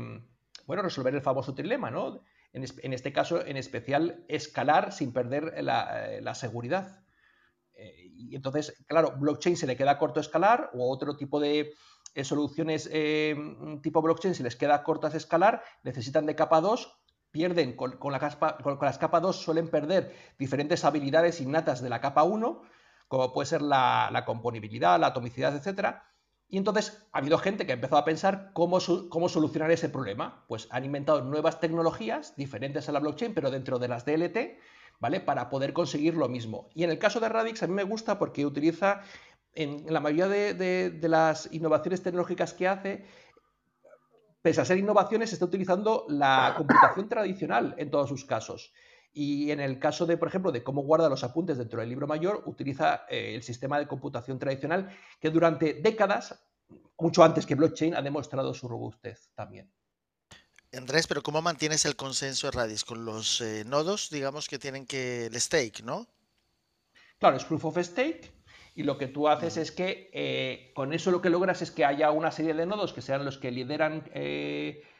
bueno, 0.66 0.82
resolver 0.84 1.14
el 1.16 1.22
famoso 1.22 1.54
trilema, 1.56 1.92
¿no? 1.92 2.24
En, 2.54 2.64
es- 2.64 2.76
en 2.84 2.94
este 2.94 3.14
caso, 3.14 3.46
en 3.46 3.58
especial, 3.58 4.26
escalar 4.28 4.92
sin 4.94 5.14
perder 5.14 5.64
la, 5.64 6.16
eh, 6.18 6.36
seguridad. 6.36 7.04
Eh, 7.74 7.96
y 8.14 8.36
entonces, 8.36 8.84
claro, 8.88 9.16
blockchain 9.18 9.58
se 9.58 9.68
le 9.68 9.78
queda 9.78 9.98
corto 9.98 10.20
escalar 10.20 10.72
o 10.74 10.92
otro 10.92 11.16
tipo 11.16 11.40
de 11.40 11.74
eh, 12.16 12.24
soluciones 12.24 12.90
eh, 12.92 13.36
tipo 13.84 14.02
blockchain 14.02 14.36
se 14.36 14.44
les 14.44 14.56
queda 14.56 14.84
cortas 14.84 15.16
escalar, 15.16 15.64
necesitan 15.84 16.26
de 16.26 16.36
capa 16.36 16.60
2, 16.62 16.99
pierden 17.32 17.76
con, 17.76 17.98
la 18.12 18.20
capa, 18.20 18.58
con, 18.58 18.78
las 18.82 18.98
capa 18.98 19.20
2 19.20 19.36
suelen 19.36 19.70
perder 19.70 20.16
diferentes 20.38 20.84
habilidades 20.84 21.42
innatas 21.42 21.82
de 21.82 21.90
la 21.90 22.02
capa 22.02 22.24
1, 22.24 22.62
como 23.08 23.34
puede 23.34 23.48
ser 23.48 23.62
la, 23.62 24.24
componibilidad, 24.26 25.00
la 25.00 25.08
atomicidad, 25.08 25.56
etcétera. 25.56 26.06
Y 26.48 26.58
entonces 26.58 27.08
ha 27.12 27.20
habido 27.20 27.38
gente 27.38 27.66
que 27.66 27.74
ha 27.74 27.76
empezado 27.76 28.02
a 28.02 28.06
pensar 28.06 28.52
cómo, 28.54 28.80
cómo 29.10 29.30
solucionar 29.30 29.70
ese 29.72 29.90
problema. 29.90 30.46
Pues 30.48 30.68
han 30.72 30.86
inventado 30.86 31.22
nuevas 31.22 31.60
tecnologías 31.60 32.36
diferentes 32.36 32.90
a 32.90 32.92
la 32.92 33.00
blockchain, 33.00 33.36
pero 33.36 33.52
dentro 33.52 33.78
de 33.78 33.88
las 33.88 34.06
DLT, 34.06 34.38
¿vale? 35.00 35.20
Para 35.20 35.50
poder 35.50 35.74
conseguir 35.74 36.16
lo 36.16 36.28
mismo. 36.28 36.70
Y 36.74 36.84
en 36.84 36.90
el 36.90 37.00
caso 37.00 37.20
de 37.20 37.30
Radix 37.30 37.64
a 37.64 37.68
mí 37.68 37.74
me 37.74 37.84
gusta 37.84 38.20
porque 38.20 38.46
utiliza, 38.46 39.02
en 39.54 39.92
la 39.92 40.00
mayoría 40.00 40.28
de, 40.28 41.00
las 41.04 41.50
innovaciones 41.52 42.04
tecnológicas 42.04 42.54
que 42.54 42.68
hace, 42.68 43.06
pese 44.42 44.62
a 44.62 44.66
ser 44.66 44.78
innovaciones, 44.78 45.34
está 45.34 45.46
utilizando 45.46 46.06
la 46.10 46.54
computación 46.58 47.10
tradicional 47.10 47.76
en 47.78 47.92
todos 47.92 48.10
sus 48.10 48.26
casos. 48.26 48.74
Y 49.12 49.52
en 49.52 49.60
el 49.60 49.80
caso 49.80 50.06
de, 50.06 50.18
por 50.18 50.28
ejemplo, 50.28 50.52
de 50.52 50.64
cómo 50.64 50.84
guarda 50.84 51.10
los 51.10 51.24
apuntes 51.24 51.58
dentro 51.58 51.80
del 51.80 51.90
libro 51.90 52.08
mayor, 52.08 52.44
utiliza 52.46 53.06
eh, 53.10 53.34
el 53.36 53.44
sistema 53.44 53.80
de 53.80 53.88
computación 53.88 54.38
tradicional 54.38 54.96
que 55.20 55.32
durante 55.32 55.74
décadas, 55.74 56.40
mucho 56.98 57.24
antes 57.24 57.46
que 57.46 57.56
blockchain, 57.56 57.96
ha 57.96 58.02
demostrado 58.02 58.54
su 58.54 58.68
robustez 58.68 59.32
también. 59.34 59.72
Andrés, 60.72 61.08
pero 61.08 61.24
¿cómo 61.24 61.42
mantienes 61.42 61.86
el 61.86 61.96
consenso 61.96 62.48
de 62.48 62.52
Radix 62.52 62.86
con 62.86 63.04
los 63.04 63.42
eh, 63.42 63.64
nodos, 63.66 64.10
digamos, 64.12 64.48
que 64.48 64.60
tienen 64.60 64.86
que 64.86 65.26
el 65.26 65.42
stake, 65.42 65.82
¿no? 65.84 66.08
Claro, 67.18 67.38
es 67.38 67.44
proof 67.44 67.66
of 67.66 67.78
stake. 67.80 68.32
Y 68.80 68.84
lo 68.84 68.98
que 68.98 69.08
tú 69.08 69.28
haces 69.28 69.58
es 69.58 69.72
que 69.72 70.10
eh, 70.14 70.72
con 70.74 70.94
eso 70.94 71.12
lo 71.12 71.22
que 71.22 71.30
logras 71.30 71.62
es 71.62 71.70
que 71.70 71.84
haya 71.84 72.12
una 72.12 72.32
serie 72.32 72.54
de 72.54 72.66
nodos 72.66 72.94
que 72.94 73.02
sean 73.02 73.26
los 73.26 73.38
que 73.38 73.52
lideran 73.52 74.06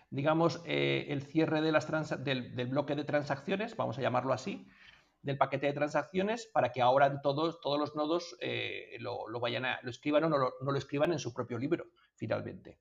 digamos, 0.10 0.62
eh, 0.66 1.08
el 1.10 1.24
cierre 1.24 1.62
de 1.62 1.72
las 1.72 1.88
del, 2.24 2.68
bloque 2.68 2.96
de 2.96 3.04
transacciones, 3.04 3.76
vamos 3.76 3.98
a 3.98 4.02
llamarlo 4.02 4.34
así, 4.34 4.68
del 5.22 5.38
paquete 5.38 5.68
de 5.68 5.74
transacciones, 5.74 6.48
para 6.48 6.72
que 6.72 6.82
ahora 6.82 7.22
todos, 7.22 7.60
todos 7.62 7.80
los 7.80 7.96
nodos 7.96 8.36
eh, 8.40 8.98
lo, 9.00 9.28
vayan 9.40 9.66
a, 9.66 9.80
lo 9.84 9.90
escriban 9.90 10.24
o 10.24 10.30
no 10.30 10.38
lo, 10.38 10.78
escriban 10.78 11.12
en 11.12 11.20
su 11.20 11.34
propio 11.34 11.58
libro, 11.58 11.86
finalmente. 12.16 12.80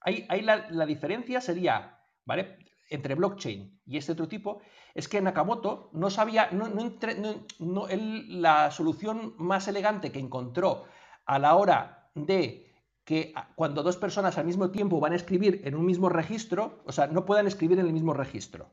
Ahí, 0.00 0.26
la, 0.42 0.86
diferencia 0.86 1.40
sería, 1.40 1.98
¿vale? 2.24 2.58
Entre 2.88 3.16
blockchain 3.16 3.80
y 3.86 3.96
este 3.96 4.12
otro 4.12 4.28
tipo, 4.28 4.62
es 4.96 5.08
que 5.08 5.20
Nakamoto 5.20 5.90
no 5.92 6.08
sabía, 6.08 6.48
no, 6.52 6.68
no, 6.68 7.86
la 7.90 8.70
solución 8.70 9.34
más 9.36 9.68
elegante 9.68 10.10
que 10.10 10.18
encontró 10.18 10.84
a 11.26 11.38
la 11.38 11.54
hora 11.54 12.10
de 12.14 12.72
que 13.04 13.34
cuando 13.56 13.82
dos 13.82 13.98
personas 13.98 14.38
al 14.38 14.46
mismo 14.46 14.70
tiempo 14.70 14.98
van 14.98 15.12
a 15.12 15.16
escribir 15.16 15.60
en 15.64 15.74
un 15.74 15.84
mismo 15.84 16.08
registro, 16.08 16.82
o 16.86 16.92
sea, 16.92 17.08
no 17.08 17.26
puedan 17.26 17.46
escribir 17.46 17.78
en 17.78 17.86
el 17.86 17.92
mismo 17.92 18.14
registro. 18.14 18.70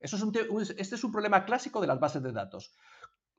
Eso 0.00 0.16
es 0.16 0.70
este 0.78 0.94
es 0.94 1.04
un 1.04 1.12
problema 1.12 1.44
clásico 1.44 1.82
de 1.82 1.88
las 1.88 2.00
bases 2.00 2.22
de 2.22 2.32
datos. 2.32 2.74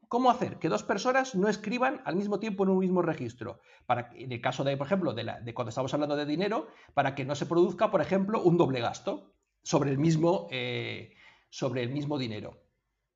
¿Cómo 0.08 0.30
hacer 0.30 0.60
que 0.60 0.70
dos 0.70 0.84
personas 0.84 1.34
no 1.34 1.50
escriban 1.50 2.04
al 2.06 2.16
mismo 2.16 2.40
tiempo 2.40 2.64
en 2.64 2.70
un 2.70 2.78
mismo 2.78 3.02
registro? 3.02 3.62
Para, 3.88 4.12
en 4.14 4.32
el 4.32 4.42
caso 4.42 4.64
de, 4.64 4.78
por 4.78 4.86
ejemplo, 4.86 5.14
de, 5.14 5.54
cuando 5.56 5.70
estamos 5.70 5.92
hablando 5.96 6.16
de 6.16 6.28
dinero, 6.28 6.68
para 6.94 7.16
que 7.16 7.26
no 7.26 7.34
se 7.34 7.48
produzca, 7.48 7.90
por 7.90 8.02
ejemplo, 8.02 8.44
un 8.44 8.58
doble 8.58 8.80
gasto 8.80 9.34
sobre 9.64 9.90
el 9.90 9.98
mismo, 9.98 10.48
eh, 10.52 11.16
sobre 11.50 11.84
el 11.84 11.90
mismo 11.90 12.18
dinero, 12.18 12.62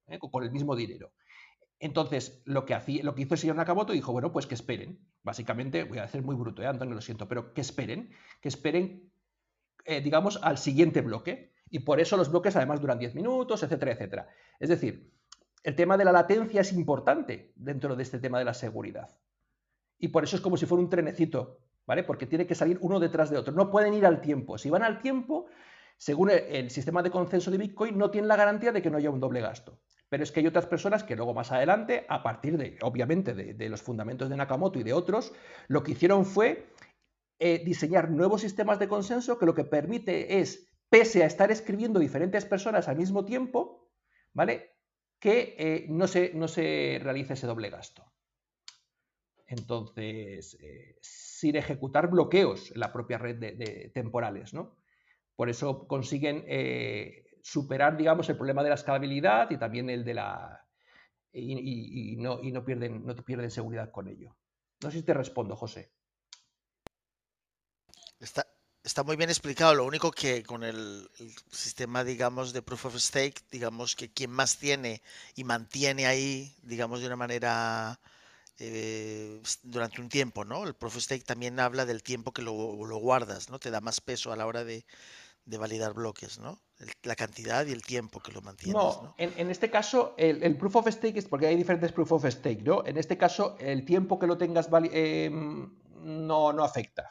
¿eh? 0.07 0.19
con 0.19 0.43
el 0.43 0.51
mismo 0.51 0.75
dinero. 0.75 1.11
Entonces, 1.79 2.41
lo 2.45 2.65
que, 2.65 2.73
hacía, 2.73 3.03
lo 3.03 3.13
hizo 3.17 3.33
el 3.33 3.39
señor 3.39 3.55
Nakamoto 3.55 3.93
dijo, 3.93 4.11
bueno, 4.11 4.33
pues 4.33 4.45
que 4.45 4.55
esperen. 4.55 4.99
Básicamente, 5.23 5.85
voy 5.85 5.99
a 5.99 6.03
decir 6.03 6.21
muy 6.21 6.35
bruto, 6.35 6.61
¿eh, 6.61 6.67
Antonio? 6.67 6.93
Lo 6.93 7.01
siento, 7.01 7.27
pero 7.27 7.53
que 7.53 7.61
esperen, 7.61 8.11
que 8.41 8.49
esperen, 8.49 9.11
eh, 9.85 10.01
digamos, 10.01 10.39
al 10.43 10.57
siguiente 10.57 11.01
bloque. 11.01 11.53
Y 11.69 11.79
por 11.79 12.01
eso 12.01 12.17
los 12.17 12.31
bloques 12.31 12.55
además 12.55 12.81
duran 12.81 12.99
10 12.99 13.15
minutos, 13.15 13.63
etcétera, 13.63 13.93
etcétera. 13.93 14.27
Es 14.59 14.69
decir, 14.69 15.13
el 15.63 15.75
tema 15.75 15.97
de 15.97 16.05
la 16.05 16.11
latencia 16.11 16.61
es 16.61 16.73
importante 16.73 17.53
dentro 17.55 17.95
de 17.95 18.03
este 18.03 18.19
tema 18.19 18.39
de 18.39 18.45
la 18.45 18.53
seguridad. 18.53 19.17
Y 19.97 20.09
por 20.09 20.23
eso 20.23 20.35
es 20.35 20.41
como 20.41 20.57
si 20.57 20.65
fuera 20.65 20.83
un 20.83 20.89
trenecito, 20.89 21.59
¿vale? 21.85 22.03
Porque 22.03 22.25
tiene 22.25 22.47
que 22.47 22.55
salir 22.55 22.77
uno 22.81 22.99
detrás 22.99 23.29
de 23.29 23.37
otro. 23.37 23.53
No 23.53 23.69
pueden 23.69 23.93
ir 23.93 24.05
al 24.05 24.21
tiempo. 24.21 24.57
Si 24.57 24.69
van 24.69 24.83
al 24.83 25.01
tiempo, 25.01 25.47
según 25.99 26.29
el 26.31 26.69
sistema 26.71 27.03
de 27.03 27.11
consenso 27.11 27.51
de 27.51 27.57
Bitcoin, 27.57 27.97
no 27.97 28.09
tienen 28.09 28.29
la 28.29 28.37
garantía 28.37 28.71
de 28.71 28.81
que 28.81 28.89
no 28.89 28.97
haya 28.97 29.09
un 29.09 29.19
doble 29.19 29.41
gasto. 29.41 29.81
Pero 30.07 30.23
es 30.23 30.31
que 30.31 30.39
hay 30.39 30.47
otras 30.47 30.65
personas 30.65 31.03
que 31.03 31.17
luego 31.17 31.33
más 31.33 31.51
adelante, 31.51 32.05
a 32.07 32.23
partir 32.23 32.57
de, 32.57 32.79
obviamente, 32.81 33.33
de, 33.33 33.69
los 33.69 33.81
fundamentos 33.81 34.29
de 34.29 34.37
Nakamoto 34.37 34.79
y 34.79 34.83
de 34.83 34.93
otros, 34.93 35.33
lo 35.67 35.83
que 35.83 35.91
hicieron 35.91 36.25
fue 36.25 36.69
eh, 37.37 37.61
diseñar 37.65 38.09
nuevos 38.09 38.39
sistemas 38.39 38.79
de 38.79 38.87
consenso 38.87 39.37
que 39.37 39.45
lo 39.45 39.53
que 39.53 39.65
permite 39.65 40.39
es, 40.39 40.71
pese 40.89 41.21
a 41.21 41.27
estar 41.27 41.51
escribiendo 41.51 41.99
diferentes 41.99 42.45
personas 42.45 42.87
al 42.87 42.95
mismo 42.95 43.25
tiempo, 43.25 43.91
¿vale? 44.33 44.77
Que 45.19 45.55
eh, 45.59 45.85
no, 45.89 46.07
se, 46.07 46.31
no 46.33 46.47
se 46.47 47.01
realice 47.03 47.33
ese 47.33 47.45
doble 47.45 47.69
gasto. 47.69 48.09
Entonces, 49.47 50.57
eh, 50.61 50.95
sin 51.01 51.57
ejecutar 51.57 52.09
bloqueos 52.09 52.71
en 52.71 52.79
la 52.79 52.93
propia 52.93 53.17
red 53.17 53.35
de, 53.35 53.91
temporales, 53.93 54.53
¿no? 54.53 54.78
Por 55.39 55.49
eso 55.49 55.87
consiguen 55.87 56.43
superar, 57.41 57.95
digamos, 57.95 58.27
el 58.27 58.35
problema 58.35 58.61
de 58.61 58.67
la 58.67 58.75
escalabilidad 58.75 59.49
y 59.49 59.57
también 59.57 59.89
el 59.89 60.03
de 60.03 60.13
la... 60.13 60.67
y, 61.31 62.17
no, 62.17 62.43
y 62.43 62.51
no, 62.51 62.65
pierden, 62.65 63.05
no 63.05 63.15
pierden 63.15 63.49
seguridad 63.49 63.89
con 63.89 64.09
ello. 64.09 64.35
No 64.83 64.91
sé 64.91 64.97
si 64.97 65.03
te 65.03 65.13
respondo, 65.13 65.55
José. 65.55 65.93
Está, 68.19 68.45
está 68.83 69.03
muy 69.03 69.15
bien 69.15 69.29
explicado. 69.29 69.75
Lo 69.75 69.85
único 69.85 70.11
que 70.11 70.43
con 70.43 70.65
el, 70.65 71.09
sistema, 71.49 72.03
digamos, 72.03 72.51
de 72.51 72.61
proof 72.61 72.87
of 72.87 72.97
stake, 72.97 73.41
digamos 73.49 73.95
que 73.95 74.11
quien 74.11 74.31
más 74.31 74.57
tiene 74.57 75.01
y 75.35 75.45
mantiene 75.45 76.05
ahí, 76.05 76.53
digamos, 76.63 76.99
de 76.99 77.07
una 77.07 77.15
manera 77.15 77.97
eh, 78.57 79.41
durante 79.63 80.01
un 80.01 80.09
tiempo, 80.09 80.43
¿no? 80.43 80.67
El 80.67 80.73
proof 80.73 80.97
of 80.97 81.03
stake 81.03 81.23
también 81.23 81.61
habla 81.61 81.85
del 81.85 82.03
tiempo 82.03 82.33
que 82.33 82.41
lo, 82.41 82.85
lo 82.85 82.97
guardas, 82.97 83.49
¿no? 83.49 83.57
Te 83.57 83.71
da 83.71 83.79
más 83.79 84.01
peso 84.01 84.33
a 84.33 84.35
la 84.35 84.45
hora 84.45 84.65
de, 84.65 84.85
de 85.49 85.57
validar 85.57 85.93
bloques, 85.93 86.39
¿no? 86.39 86.61
la 87.03 87.15
cantidad 87.15 87.65
y 87.65 87.71
el 87.71 87.81
tiempo 87.81 88.21
que 88.21 88.31
lo 88.31 88.41
mantienes. 88.41 88.81
No, 88.81 89.13
En, 89.17 89.49
este 89.49 89.69
caso, 89.69 90.13
el, 90.17 90.55
proof 90.57 90.77
of 90.77 90.87
stake 90.87 91.17
es 91.17 91.25
porque 91.25 91.47
hay 91.47 91.57
diferentes 91.57 91.91
proof 91.91 92.13
of 92.13 92.25
stake, 92.25 92.61
¿no? 92.63 92.85
En 92.85 92.97
este 92.97 93.17
caso, 93.17 93.57
el 93.59 93.83
tiempo 93.83 94.17
que 94.17 94.27
lo 94.27 94.37
tengas 94.37 94.69
em, 94.93 95.77
no, 96.01 96.53
no 96.53 96.63
afecta. 96.63 97.09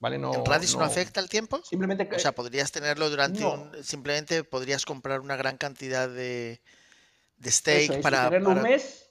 ¿Vale? 0.00 0.18
No, 0.18 0.32
¿En 0.34 0.44
Radis 0.44 0.76
no, 0.76 0.84
afecta 0.84 1.20
el 1.20 1.28
tiempo? 1.28 1.60
Simplemente 1.64 2.08
O 2.14 2.18
sea, 2.18 2.32
podrías 2.32 2.70
tenerlo 2.70 3.10
durante 3.10 3.44
un. 3.44 3.72
Simplemente 3.82 4.44
podrías 4.44 4.84
comprar 4.84 5.20
una 5.20 5.36
gran 5.36 5.56
cantidad 5.56 6.08
de, 6.08 6.60
de 7.36 7.50
stake 7.50 8.02
para. 8.02 8.24
Tenerlo 8.24 8.50
un 8.50 8.62
mes, 8.62 9.10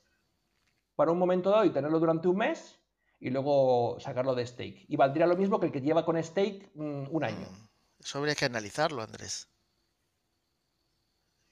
para 0.96 1.12
un 1.12 1.18
momento 1.18 1.50
dado, 1.50 1.66
y 1.66 1.72
tenerlo 1.72 2.00
durante 2.00 2.28
un 2.28 2.38
mes, 2.38 2.80
y 3.20 3.32
luego 3.32 3.98
sacarlo 4.00 4.36
de 4.36 4.46
stake. 4.46 4.86
Y 4.88 4.96
valdría 4.96 5.26
lo 5.26 5.36
mismo 5.36 5.60
que 5.60 5.66
el 5.66 5.72
que 5.72 5.82
lleva 5.82 6.06
con 6.06 6.22
stake 6.24 6.72
mm, 6.76 7.08
un 7.10 7.24
año. 7.24 7.48
Mm, 7.50 7.67
eso 8.08 8.20
habría 8.20 8.36
que 8.36 8.46
analizarlo, 8.46 9.02
Andrés 9.02 9.48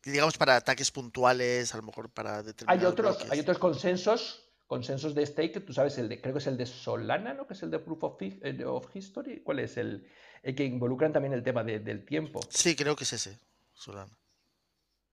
digamos 0.06 0.38
para 0.38 0.56
ataques 0.56 0.92
puntuales, 0.92 1.74
a 1.74 1.78
lo 1.78 1.84
mejor 1.84 2.10
para 2.10 2.44
determinados 2.44 2.84
hay 2.84 2.92
otros, 2.92 3.32
hay 3.32 3.40
otros 3.40 3.58
consensos, 3.58 4.54
consensos 4.68 5.16
de 5.16 5.26
stake, 5.26 5.66
tú 5.66 5.74
sabes, 5.74 5.98
el 5.98 6.08
de, 6.08 6.22
creo 6.22 6.34
que 6.34 6.40
es 6.40 6.48
el 6.48 6.58
de 6.58 6.66
Solana, 6.66 7.34
¿no? 7.34 7.48
Que 7.48 7.54
es 7.54 7.64
el 7.64 7.72
de 7.72 7.80
Proof 7.80 8.04
of, 8.04 8.22
eh, 8.22 8.66
History. 8.94 9.42
¿Cuál 9.42 9.60
es? 9.60 9.78
El, 9.78 10.08
el, 10.44 10.56
que 10.56 10.64
involucran 10.64 11.12
también 11.12 11.34
el 11.34 11.44
tema 11.44 11.64
del 11.64 12.06
tiempo. 12.06 12.40
Sí, 12.50 12.76
creo 12.76 12.96
que 12.96 13.04
es 13.04 13.14
ese, 13.14 13.40
Solana. 13.74 14.18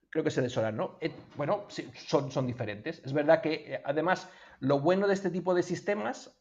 Creo 0.09 0.23
que 0.23 0.29
es 0.29 0.37
el 0.37 0.43
de 0.43 0.49
Solana, 0.51 0.77
¿no? 0.77 0.97
Eh, 1.01 1.11
bueno, 1.35 1.65
sí, 1.69 1.89
son, 2.07 2.31
son 2.31 2.45
diferentes. 2.45 3.01
Es 3.03 3.13
verdad 3.13 3.41
que, 3.41 3.73
eh, 3.73 3.81
además, 3.83 4.29
lo 4.59 4.79
bueno 4.79 5.07
de 5.07 5.15
este 5.15 5.31
tipo 5.31 5.55
de 5.55 5.63
sistemas 5.63 6.37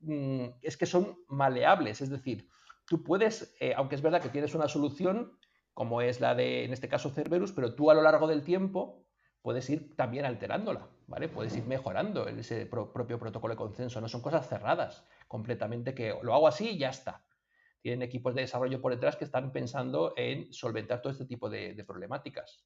mm, 0.00 0.48
es 0.60 0.76
que 0.76 0.84
son 0.84 1.18
maleables, 1.28 2.02
es 2.02 2.10
decir, 2.10 2.46
tú 2.90 3.04
puedes, 3.04 3.56
aunque 3.76 3.94
es 3.94 4.02
verdad 4.02 4.20
que 4.20 4.30
tienes 4.30 4.52
una 4.52 4.66
solución, 4.66 5.38
como 5.74 6.02
es 6.02 6.20
la 6.20 6.34
de, 6.34 6.64
en 6.64 6.72
este 6.72 6.88
caso, 6.88 7.08
Cerberus, 7.08 7.52
pero 7.52 7.76
tú 7.76 7.88
a 7.88 7.94
lo 7.94 8.02
largo 8.02 8.26
del 8.26 8.42
tiempo 8.42 9.06
puedes 9.42 9.70
ir 9.70 9.94
también 9.94 10.24
alterándola, 10.24 10.88
¿vale? 11.06 11.28
Puedes 11.28 11.56
ir 11.56 11.64
mejorando 11.66 12.26
ese 12.26 12.66
propio 12.66 13.20
protocolo 13.20 13.54
de 13.54 13.58
consenso, 13.58 14.00
no 14.00 14.08
son 14.08 14.22
cosas 14.22 14.48
cerradas 14.48 15.06
completamente 15.28 15.94
que 15.94 16.18
lo 16.20 16.34
hago 16.34 16.48
así 16.48 16.70
y 16.70 16.78
ya 16.78 16.88
está. 16.88 17.24
Tienen 17.80 18.02
equipos 18.02 18.34
de 18.34 18.40
desarrollo 18.40 18.82
por 18.82 18.92
detrás 18.92 19.14
que 19.14 19.24
están 19.24 19.52
pensando 19.52 20.12
en 20.16 20.52
solventar 20.52 21.00
todo 21.00 21.12
este 21.12 21.26
tipo 21.26 21.48
de 21.48 21.84
problemáticas. 21.86 22.64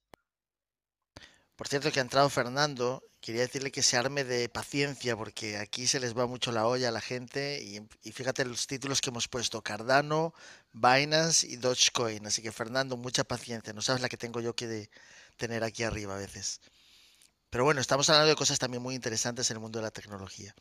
Por 1.55 1.69
cierto 1.69 1.91
que 1.91 1.99
ha 1.99 2.01
entrado 2.01 2.29
Fernando, 2.29 3.01
quería 3.21 3.41
decirle 3.41 3.71
que 3.71 3.81
se 3.81 3.95
arme 3.95 4.25
de 4.25 4.49
paciencia 4.49 5.15
porque 5.15 5.57
aquí 5.57 5.87
se 5.87 6.01
les 6.01 6.17
va 6.17 6.27
mucho 6.27 6.51
la 6.51 6.67
olla 6.67 6.89
a 6.89 6.91
la 6.91 6.99
gente 6.99 7.63
y, 7.63 8.11
fíjate 8.11 8.43
los 8.43 8.67
títulos 8.67 8.99
que 8.99 9.09
hemos 9.09 9.29
puesto, 9.29 9.61
Cardano, 9.61 10.33
Binance 10.73 11.47
y 11.47 11.55
Dogecoin. 11.55 12.27
Así 12.27 12.41
que 12.41 12.51
Fernando, 12.51 12.97
mucha 12.97 13.23
paciencia, 13.23 13.71
no 13.71 13.81
sabes 13.81 14.01
la 14.01 14.09
que 14.09 14.17
tengo 14.17 14.41
yo 14.41 14.53
que 14.53 14.89
tener 15.37 15.63
aquí 15.63 15.83
arriba 15.83 16.15
a 16.15 16.19
veces. 16.19 16.59
Pero 17.49 17.63
bueno, 17.63 17.79
estamos 17.79 18.09
hablando 18.09 18.29
de 18.29 18.35
cosas 18.35 18.59
también 18.59 18.83
muy 18.83 18.95
interesantes 18.95 19.49
en 19.49 19.57
el 19.57 19.61
mundo 19.61 19.79
de 19.79 19.83
la 19.83 19.91
tecnología. 19.91 20.53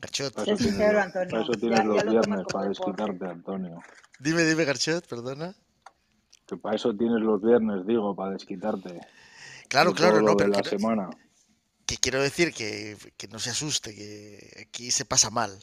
Garchot. 0.00 0.34
Para 0.34 0.52
eso 0.52 1.52
tienes, 1.52 1.84
los 1.84 2.04
viernes 2.04 2.44
para 2.52 2.68
desquitarte, 2.68 3.24
Antonio. 3.24 3.80
Dime, 4.18 4.42
dime, 4.42 4.64
Garchot, 4.64 5.06
perdona. 5.06 5.54
Que 6.46 6.56
para 6.56 6.74
eso 6.74 6.92
tienes 6.96 7.20
los 7.20 7.40
viernes, 7.40 7.86
digo, 7.86 8.16
para 8.16 8.32
desquitarte. 8.32 9.00
Claro, 9.70 9.94
claro, 9.94 10.20
no, 10.20 10.36
pero 10.36 10.50
la 10.50 10.64
semana. 10.64 11.08
que 11.86 11.96
quiero 11.96 12.20
decir 12.20 12.52
que, 12.52 12.96
que, 13.16 13.28
no 13.28 13.38
se 13.38 13.50
asuste, 13.50 13.94
que 13.94 14.66
aquí 14.66 14.90
se 14.90 15.04
pasa 15.04 15.30
mal 15.30 15.56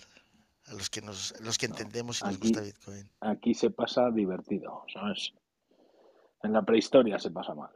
a 0.67 0.73
los 0.73 0.89
que 0.89 1.01
nos, 1.01 1.37
los 1.41 1.57
que 1.57 1.65
entendemos 1.65 2.21
y 2.21 2.23
nos 2.23 2.39
gusta 2.39 2.61
Bitcoin. 2.61 3.11
Aquí 3.19 3.53
se 3.53 3.69
pasa 3.69 4.09
divertido, 4.09 4.85
¿sabes? 4.93 5.33
En 6.41 6.53
la 6.53 6.61
prehistoria 6.61 7.19
se 7.19 7.31
pasa 7.31 7.53
mal, 7.53 7.71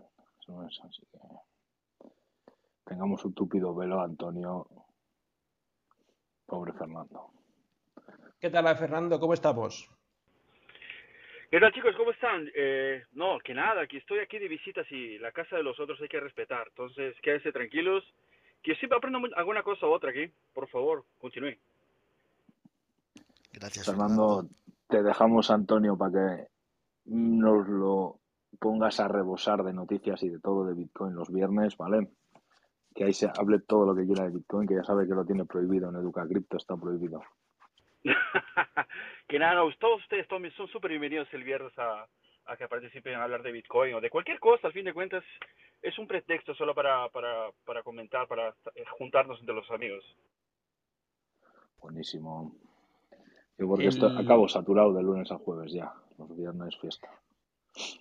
Así 0.88 1.06
que 1.12 1.20
tengamos 2.86 3.26
un 3.26 3.34
túpido 3.34 3.76
velo, 3.76 4.02
Antonio. 4.02 4.68
Pobre 6.46 6.72
Fernando. 6.72 7.32
¿Qué 8.40 8.50
tal, 8.50 8.78
Fernando? 8.78 9.20
¿Cómo 9.20 9.34
estamos? 9.34 9.90
¿Qué 11.52 11.60
tal 11.60 11.74
chicos? 11.74 11.94
¿Cómo 11.98 12.12
están? 12.12 12.50
Eh, 12.56 13.04
no, 13.12 13.38
que 13.44 13.54
nada, 13.54 13.86
que 13.86 13.98
estoy 13.98 14.20
aquí 14.20 14.40
de 14.40 14.48
visitas 14.48 14.90
y 14.90 15.20
la 15.20 15.34
casa 15.34 15.58
de 15.58 15.64
los 15.64 15.78
otros 15.82 16.00
hay 16.00 16.08
que 16.08 16.22
respetar. 16.22 16.70
Entonces, 16.70 17.14
quédense 17.22 17.52
tranquilos, 17.52 18.06
que 18.64 18.74
siempre 18.76 18.98
aprendo 18.98 19.20
alguna 19.36 19.62
cosa 19.62 19.86
u 19.86 19.90
otra 19.90 20.12
aquí. 20.12 20.32
Por 20.54 20.70
favor, 20.70 21.04
continúe. 21.20 21.58
Gracias. 23.52 23.86
Fernando, 23.86 24.48
te 24.88 25.04
dejamos 25.04 25.52
Antonio 25.52 25.98
para 25.98 26.12
que 26.14 26.48
nos 27.08 27.68
lo 27.68 28.22
pongas 28.58 29.02
a 29.02 29.10
rebosar 29.10 29.62
de 29.64 29.74
noticias 29.74 30.24
y 30.24 30.30
de 30.30 30.40
todo 30.40 30.66
de 30.66 30.74
Bitcoin 30.74 31.16
los 31.16 31.30
viernes, 31.34 31.76
¿vale? 31.76 32.08
Que 32.96 33.04
ahí 33.04 33.14
se 33.14 33.28
hable 33.28 33.60
todo 33.60 33.88
lo 33.88 33.94
que 33.94 34.06
quiera 34.06 34.24
de 34.24 34.38
Bitcoin, 34.38 34.70
que 34.70 34.76
ya 34.76 34.86
sabe 34.86 35.06
que 35.06 35.16
lo 35.16 35.26
tiene 35.26 35.44
prohibido 35.44 35.90
en 35.90 35.98
Educa 35.98 36.26
Cripto, 36.26 36.56
está 36.56 36.78
prohibido. 36.78 37.22
que 39.28 39.40
nada, 39.40 39.62
todos 39.80 40.02
ustedes 40.02 40.28
son 40.28 40.68
súper 40.68 40.90
bienvenidos 40.90 41.28
el 41.34 41.44
viernes 41.44 41.74
a, 41.78 42.08
que 42.58 42.68
participen 42.68 43.14
en 43.14 43.22
hablar 43.22 43.44
de 43.44 43.52
Bitcoin 43.52 43.94
o 43.94 44.02
de 44.02 44.10
cualquier 44.10 44.40
cosa, 44.40 44.68
al 44.68 44.74
fin 44.74 44.86
de 44.86 44.94
cuentas 44.94 45.24
es 45.82 45.98
un 45.98 46.08
pretexto 46.08 46.54
solo 46.54 46.76
para, 46.76 47.08
para, 47.10 47.50
para 47.66 47.82
comentar, 47.82 48.28
para 48.28 48.50
eh, 48.76 48.84
juntarnos 48.98 49.40
entre 49.40 49.56
los 49.56 49.70
amigos. 49.72 50.04
Buenísimo. 51.80 52.56
Yo 53.58 53.68
porque 53.68 53.88
esto 53.88 54.08
acabo 54.08 54.48
saturado 54.48 54.94
de 54.94 55.04
lunes 55.04 55.32
a 55.32 55.38
jueves 55.38 55.72
ya, 55.72 55.94
los 56.18 56.36
viernes 56.36 56.78
fiesta. 56.78 57.10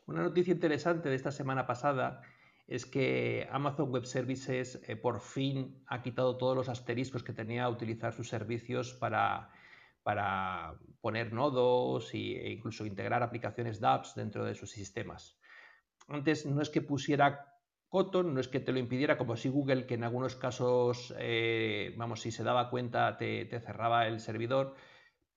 Una 0.07 0.23
noticia 0.23 0.53
interesante 0.53 1.09
de 1.09 1.15
esta 1.15 1.31
semana 1.31 1.67
pasada 1.67 2.23
es 2.67 2.87
que 2.87 3.49
Amazon 3.51 3.91
Web 3.91 4.05
Services 4.05 4.83
eh, 4.89 4.97
por 4.97 5.21
fin 5.21 5.83
ha 5.87 6.03
quitado 6.03 6.37
todos 6.37 6.57
los 6.57 6.69
asteriscos 6.69 7.23
que 7.23 7.33
tenía 7.33 7.65
a 7.65 7.69
utilizar 7.69 8.13
sus 8.13 8.29
servicios 8.29 8.93
para 8.95 9.51
para 10.11 10.75
poner 11.01 11.33
nodos 11.33 12.12
e 12.14 12.51
incluso 12.51 12.85
integrar 12.85 13.23
aplicaciones 13.23 13.79
dApps 13.79 14.16
dentro 14.16 14.44
de 14.44 14.57
sus 14.57 14.73
sistemas. 14.73 15.38
Antes 16.09 16.46
no 16.46 16.61
es 16.61 16.68
que 16.68 16.83
pusiera 16.83 17.46
Cotton, 17.88 18.35
no 18.35 18.40
es 18.40 18.49
que 18.49 18.59
te 18.59 18.73
lo 18.73 18.81
impidiera, 18.81 19.16
como 19.16 19.37
si 19.37 19.49
Google, 19.49 19.87
que 19.87 19.94
en 19.94 20.03
algunos 20.03 20.35
casos, 20.35 21.14
eh, 21.16 21.94
vamos, 21.96 22.23
si 22.23 22.33
se 22.33 22.42
daba 22.42 22.70
cuenta, 22.70 23.16
te, 23.16 23.46
cerraba 23.61 24.09
el 24.09 24.18
servidor. 24.18 24.75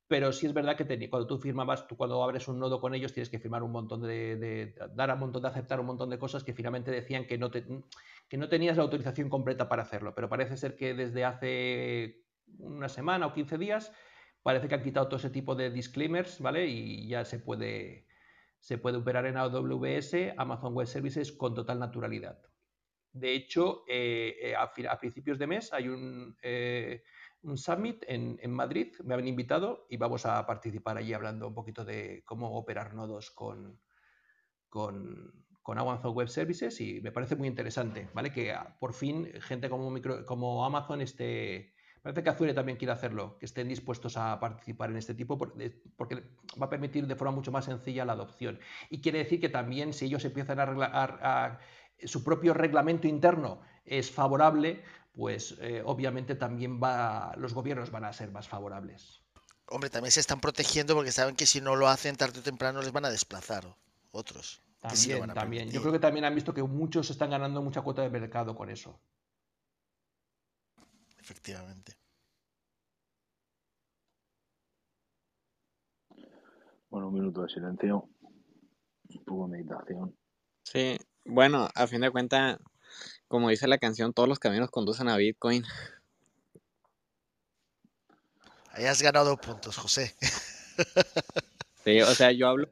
Pero 0.08 0.32
sí 0.32 0.48
es 0.48 0.56
verdad 0.56 0.76
que 0.76 1.08
cuando 1.08 1.28
tú 1.28 1.38
firmabas, 1.38 1.88
tú 1.88 1.96
cuando 1.96 2.24
abres 2.24 2.48
un 2.48 2.58
nodo 2.58 2.82
con 2.82 2.96
ellos 2.96 3.14
tienes 3.14 3.30
que 3.30 3.38
firmar 3.38 3.62
un 3.62 3.72
montón 3.72 4.02
de, 4.02 4.74
dar 4.96 5.14
un 5.14 5.20
montón 5.20 5.44
de 5.44 5.50
aceptar 5.50 5.80
un 5.80 5.86
montón 5.86 6.10
de 6.10 6.18
cosas 6.18 6.44
que 6.44 6.54
finalmente 6.54 6.90
decían 6.90 7.28
que 7.28 7.38
no, 7.38 7.52
que 7.52 8.38
no 8.38 8.50
tenías 8.50 8.78
la 8.78 8.84
autorización 8.84 9.30
completa 9.30 9.70
para 9.70 9.84
hacerlo. 9.84 10.16
Pero 10.16 10.30
parece 10.30 10.58
ser 10.58 10.76
que 10.76 10.96
desde 10.96 11.26
hace 11.26 12.24
una 12.58 12.90
semana 12.90 13.28
o 13.28 13.34
15 13.34 13.60
días 13.60 13.92
parece 14.44 14.68
que 14.68 14.76
han 14.76 14.84
quitado 14.84 15.08
todo 15.08 15.18
ese 15.18 15.30
tipo 15.30 15.56
de 15.56 15.72
disclaimers, 15.72 16.40
¿vale? 16.42 16.68
Y 16.68 17.08
ya 17.08 17.26
se 17.26 17.40
puede, 17.40 18.06
se 18.60 18.78
puede 18.78 18.98
operar 18.98 19.26
en 19.26 19.38
AWS, 19.38 20.34
Amazon 20.38 20.74
Web 20.74 20.88
Services, 20.88 21.32
con 21.32 21.56
total 21.56 21.80
naturalidad. 21.80 22.40
De 23.14 23.34
hecho, 23.34 23.84
eh, 23.88 24.36
eh, 24.42 24.56
a, 24.56 25.00
principios 25.00 25.40
de 25.40 25.48
mes 25.48 25.72
hay 25.72 25.88
un, 25.88 26.36
eh, 26.42 27.04
un 27.44 27.58
summit 27.58 28.04
en, 28.08 28.52
Madrid, 28.52 28.94
me 29.04 29.14
han 29.14 29.28
invitado 29.28 29.86
y 29.90 29.98
vamos 29.98 30.26
a 30.26 30.46
participar 30.46 30.98
allí 30.98 31.14
hablando 31.14 31.48
un 31.48 31.54
poquito 31.54 31.86
de 31.86 32.24
cómo 32.26 32.58
operar 32.58 32.96
nodos 32.96 33.30
con, 33.30 33.80
con, 34.68 35.46
con 35.62 35.78
Amazon 35.78 36.14
Web 36.16 36.30
Services 36.30 36.82
y 36.82 37.02
me 37.02 37.12
parece 37.12 37.36
muy 37.36 37.48
interesante, 37.48 38.10
¿vale? 38.14 38.32
Que 38.32 38.52
ah, 38.52 38.76
por 38.80 38.94
fin 38.94 39.30
gente 39.42 39.70
como, 39.70 39.94
como 40.26 40.66
Amazon 40.66 41.02
esté 41.02 41.73
Parece 42.04 42.22
que 42.22 42.30
Azure 42.30 42.54
también 42.54 42.78
quiere 42.78 42.92
hacerlo, 42.92 43.38
que 43.40 43.46
estén 43.46 43.70
dispuestos 43.70 44.18
a 44.18 44.38
participar 44.38 44.90
en 44.90 44.98
este 44.98 45.14
tipo, 45.14 45.38
porque 45.38 46.24
va 46.62 46.66
a 46.66 46.70
permitir 46.70 47.08
de 47.08 47.16
forma 47.16 47.32
mucho 47.32 47.50
más 47.50 47.64
sencilla 47.64 48.04
la 48.04 48.12
adopción. 48.12 48.60
Y 48.90 49.00
quiere 49.00 49.20
decir 49.20 49.40
que 49.40 49.48
también 49.48 49.94
si 49.94 50.06
ellos 50.06 50.26
empiezan 50.26 50.60
a, 50.60 50.64
arreglar, 50.64 51.60
su 52.04 52.22
propio 52.26 52.54
reglamento 52.54 53.08
interno 53.08 53.62
es 53.86 54.12
favorable, 54.12 54.84
pues 55.14 55.56
eh, 55.62 55.82
obviamente 55.86 56.36
también 56.36 56.78
va, 56.84 57.34
los 57.38 57.54
gobiernos 57.54 57.90
van 57.90 58.04
a 58.04 58.12
ser 58.12 58.32
más 58.32 58.50
favorables. 58.50 59.22
Hombre, 59.68 59.90
también 59.90 60.12
se 60.12 60.20
están 60.20 60.42
protegiendo 60.42 60.96
porque 60.96 61.14
saben 61.14 61.38
que 61.38 61.46
si 61.46 61.62
no 61.62 61.78
lo 61.78 61.88
hacen 61.88 62.18
tarde 62.18 62.42
o 62.42 62.44
temprano 62.44 62.82
les 62.82 62.92
van 62.92 63.06
a 63.06 63.12
desplazar 63.12 63.78
otros. 64.12 64.62
También, 64.82 65.34
también. 65.34 65.72
Yo 65.72 65.80
creo 65.80 65.94
que 65.94 66.00
también 66.00 66.26
han 66.26 66.36
visto 66.36 66.54
que 66.54 66.64
muchos 66.64 67.10
están 67.10 67.30
ganando 67.30 67.62
mucha 67.62 67.80
cuota 67.80 68.02
de 68.02 68.10
mercado 68.10 68.54
con 68.54 68.70
eso 68.70 69.00
efectivamente. 71.24 71.98
Bueno, 76.90 77.08
un 77.08 77.14
minuto 77.14 77.42
de 77.44 77.50
silencio, 77.50 78.10
un 79.10 79.24
poco 79.26 79.48
de 79.48 79.58
meditación. 79.58 80.16
Sí, 80.64 80.98
bueno, 81.26 81.70
a 81.74 81.88
fin 81.88 82.02
de 82.02 82.12
cuentas, 82.12 82.60
como 83.28 83.50
dice 83.50 83.68
la 83.68 83.78
canción, 83.78 84.14
todos 84.14 84.30
los 84.30 84.40
caminos 84.40 84.70
conducen 84.70 85.08
a 85.08 85.18
Bitcoin. 85.18 85.64
Ahí 88.74 88.86
has 88.86 89.02
ganado 89.02 89.38
puntos, 89.38 89.78
José. 89.78 90.16
Sí, 91.84 92.02
o 92.02 92.16
sea, 92.16 92.32
yo 92.32 92.48
hablo. 92.48 92.70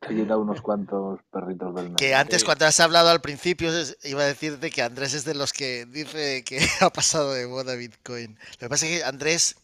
Te 0.00 0.14
quita 0.14 0.38
unos 0.38 0.62
cuantos 0.62 1.20
perritos 1.30 1.74
del 1.74 1.94
Que 1.96 2.14
antes, 2.14 2.44
cuando 2.44 2.64
has 2.64 2.80
hablado 2.80 3.10
al 3.10 3.20
principio, 3.20 3.70
iba 4.04 4.22
a 4.22 4.26
decirte 4.26 4.70
que 4.70 4.80
Andrés 4.80 5.12
es 5.12 5.24
de 5.24 5.34
los 5.34 5.52
que 5.52 5.84
dice 5.86 6.44
que 6.44 6.58
ha 6.80 6.90
pasado 6.90 7.32
de 7.32 7.46
moda 7.46 7.74
Bitcoin. 7.74 8.38
Lo 8.52 8.58
que 8.58 8.68
pasa 8.68 8.86
es 8.86 8.98
que 8.98 9.04
Andrés 9.04 9.56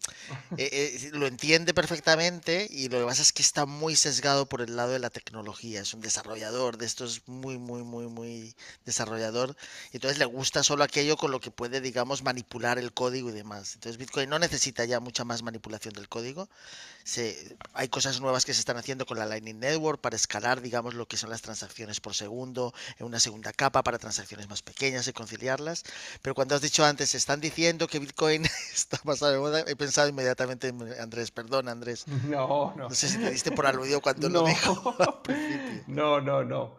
eh, 0.58 0.68
eh, 0.72 1.10
lo 1.12 1.26
entiende 1.26 1.72
perfectamente 1.72 2.66
y 2.68 2.88
lo 2.88 2.98
que 2.98 3.06
pasa 3.06 3.22
es 3.22 3.32
que 3.32 3.42
está 3.42 3.64
muy 3.64 3.96
sesgado 3.96 4.46
por 4.46 4.60
el 4.60 4.76
lado 4.76 4.92
de 4.92 4.98
la 4.98 5.10
tecnología. 5.10 5.80
Es 5.80 5.94
un 5.94 6.02
desarrollador 6.02 6.76
de 6.76 6.84
esto, 6.84 7.06
es 7.06 7.26
muy, 7.26 7.56
muy, 7.56 7.82
muy, 7.82 8.06
muy 8.06 8.54
desarrollador. 8.84 9.56
Y 9.92 9.96
entonces 9.96 10.18
le 10.18 10.26
gusta 10.26 10.62
solo 10.62 10.84
aquello 10.84 11.16
con 11.16 11.30
lo 11.30 11.40
que 11.40 11.50
puede, 11.50 11.80
digamos, 11.80 12.22
manipular 12.22 12.78
el 12.78 12.92
código 12.92 13.30
y 13.30 13.32
demás. 13.32 13.74
Entonces 13.74 13.96
Bitcoin 13.96 14.28
no 14.28 14.38
necesita 14.38 14.84
ya 14.84 15.00
mucha 15.00 15.24
más 15.24 15.42
manipulación 15.42 15.94
del 15.94 16.08
código. 16.08 16.50
Se, 17.10 17.56
hay 17.74 17.88
cosas 17.88 18.20
nuevas 18.20 18.44
que 18.44 18.54
se 18.54 18.60
están 18.60 18.76
haciendo 18.76 19.04
con 19.04 19.18
la 19.18 19.26
Lightning 19.26 19.58
Network 19.58 20.00
para 20.00 20.14
escalar, 20.14 20.60
digamos, 20.60 20.94
lo 20.94 21.06
que 21.08 21.16
son 21.16 21.28
las 21.28 21.42
transacciones 21.42 21.98
por 21.98 22.14
segundo 22.14 22.72
en 23.00 23.06
una 23.06 23.18
segunda 23.18 23.52
capa 23.52 23.82
para 23.82 23.98
transacciones 23.98 24.48
más 24.48 24.62
pequeñas 24.62 25.08
y 25.08 25.12
conciliarlas. 25.12 25.82
Pero 26.22 26.36
cuando 26.36 26.54
has 26.54 26.60
dicho 26.60 26.84
antes, 26.84 27.16
están 27.16 27.40
diciendo 27.40 27.88
que 27.88 27.98
Bitcoin 27.98 28.44
está 28.72 28.96
pasado 28.98 29.32
de 29.32 29.38
moda, 29.40 29.64
he 29.66 29.74
pensado 29.74 30.08
inmediatamente 30.08 30.68
en 30.68 30.80
Andrés. 31.00 31.32
Perdón, 31.32 31.68
Andrés. 31.68 32.06
No, 32.06 32.74
no. 32.76 32.88
No 32.88 32.94
sé 32.94 33.08
si 33.08 33.18
te 33.18 33.28
diste 33.28 33.50
por 33.50 33.66
aludido 33.66 34.00
cuando 34.00 34.28
lo 34.28 34.44
dijo 34.46 34.94
No, 35.88 36.20
no, 36.20 36.44
no. 36.44 36.76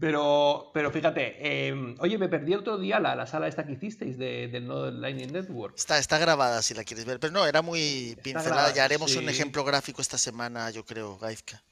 Pero, 0.00 0.70
pero 0.74 0.90
fíjate, 0.90 1.66
em, 1.68 1.94
oye, 2.00 2.18
me 2.18 2.28
perdí 2.28 2.54
otro 2.54 2.78
día 2.78 2.98
la, 2.98 3.14
la 3.14 3.26
sala 3.26 3.46
esta 3.46 3.64
que 3.64 3.72
hicisteis 3.72 4.18
de, 4.18 4.48
del 4.48 4.66
nodo 4.66 4.90
Lightning 4.90 5.32
Network. 5.32 5.76
Está, 5.76 5.98
está 5.98 6.18
grabada 6.18 6.62
si 6.62 6.74
la 6.74 6.84
quieres 6.84 7.04
ver, 7.04 7.20
pero 7.20 7.32
no, 7.32 7.46
era 7.46 7.62
muy 7.62 8.16
pincelada. 8.22 8.72
ya 8.72 8.84
haremos 8.84 9.14
un 9.16 9.28
ejemplo 9.28 9.62
gráfico 9.64 10.02
esta 10.02 10.18
semana, 10.18 10.70
yo 10.70 10.84
creo, 10.84 11.18
Gaizka. 11.18 11.62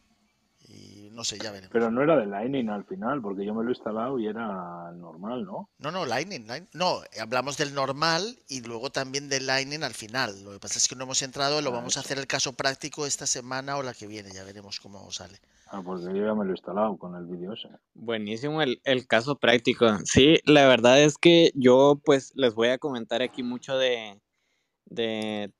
No 1.12 1.24
sé, 1.24 1.38
ya 1.38 1.50
veremos. 1.50 1.72
Pero 1.72 1.90
no 1.90 2.02
era 2.02 2.16
de 2.16 2.26
Lightning 2.26 2.68
al 2.68 2.84
final, 2.84 3.20
porque 3.20 3.44
yo 3.44 3.54
me 3.54 3.62
lo 3.62 3.68
he 3.68 3.72
instalado 3.72 4.18
y 4.18 4.26
era 4.26 4.90
normal, 4.92 5.44
¿no? 5.44 5.68
No, 5.78 5.90
no, 5.90 6.06
Lightning, 6.06 6.46
No, 6.72 7.00
hablamos 7.20 7.58
del 7.58 7.74
normal 7.74 8.38
y 8.48 8.62
luego 8.62 8.90
también 8.90 9.28
del 9.28 9.46
Lightning 9.46 9.82
al 9.82 9.94
final. 9.94 10.42
Lo 10.44 10.52
que 10.52 10.58
pasa 10.58 10.78
es 10.78 10.88
que 10.88 10.96
no 10.96 11.04
hemos 11.04 11.22
entrado, 11.22 11.60
lo 11.60 11.70
ah, 11.70 11.74
vamos 11.74 11.96
a 11.96 12.00
hacer 12.00 12.18
el 12.18 12.26
caso 12.26 12.54
práctico 12.54 13.06
esta 13.06 13.26
semana 13.26 13.76
o 13.76 13.82
la 13.82 13.94
que 13.94 14.06
viene, 14.06 14.30
ya 14.32 14.44
veremos 14.44 14.80
cómo 14.80 15.10
sale. 15.12 15.38
Ah, 15.66 15.82
porque 15.82 16.04
yo 16.04 16.26
ya 16.26 16.34
me 16.34 16.44
lo 16.44 16.50
he 16.50 16.54
instalado 16.54 16.98
con 16.98 17.14
el 17.14 17.24
vídeo 17.24 17.54
ese. 17.54 17.68
Buenísimo 17.94 18.60
el, 18.60 19.06
caso 19.06 19.38
práctico. 19.38 19.86
Sí, 20.04 20.38
la 20.44 20.66
verdad 20.66 21.02
es 21.02 21.16
que 21.16 21.50
yo 21.54 22.00
pues 22.04 22.32
les 22.36 22.54
voy 22.54 22.68
a 22.68 22.78
comentar 22.78 23.22
aquí 23.22 23.42
mucho 23.42 23.78
de, 23.78 24.20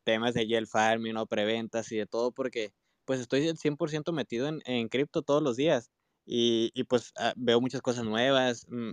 temas 0.05 0.35
de 0.35 0.47
gel 0.47 0.67
farming 0.67 1.17
o 1.17 1.27
preventas 1.27 1.91
y 1.93 1.97
de 1.97 2.07
todo 2.07 2.31
porque 2.31 2.75
pues 3.05 3.21
estoy 3.21 3.43
100% 3.57 4.13
metido 4.13 4.49
en, 4.49 4.63
en 4.65 4.89
cripto 4.89 5.23
todos 5.23 5.43
los 5.43 5.57
días 5.57 5.91
y, 6.25 6.85
pues 6.85 7.13
ah, 7.19 7.33
veo 7.37 7.61
muchas 7.61 7.83
cosas 7.83 8.05
nuevas. 8.05 8.67
Mm, 8.69 8.93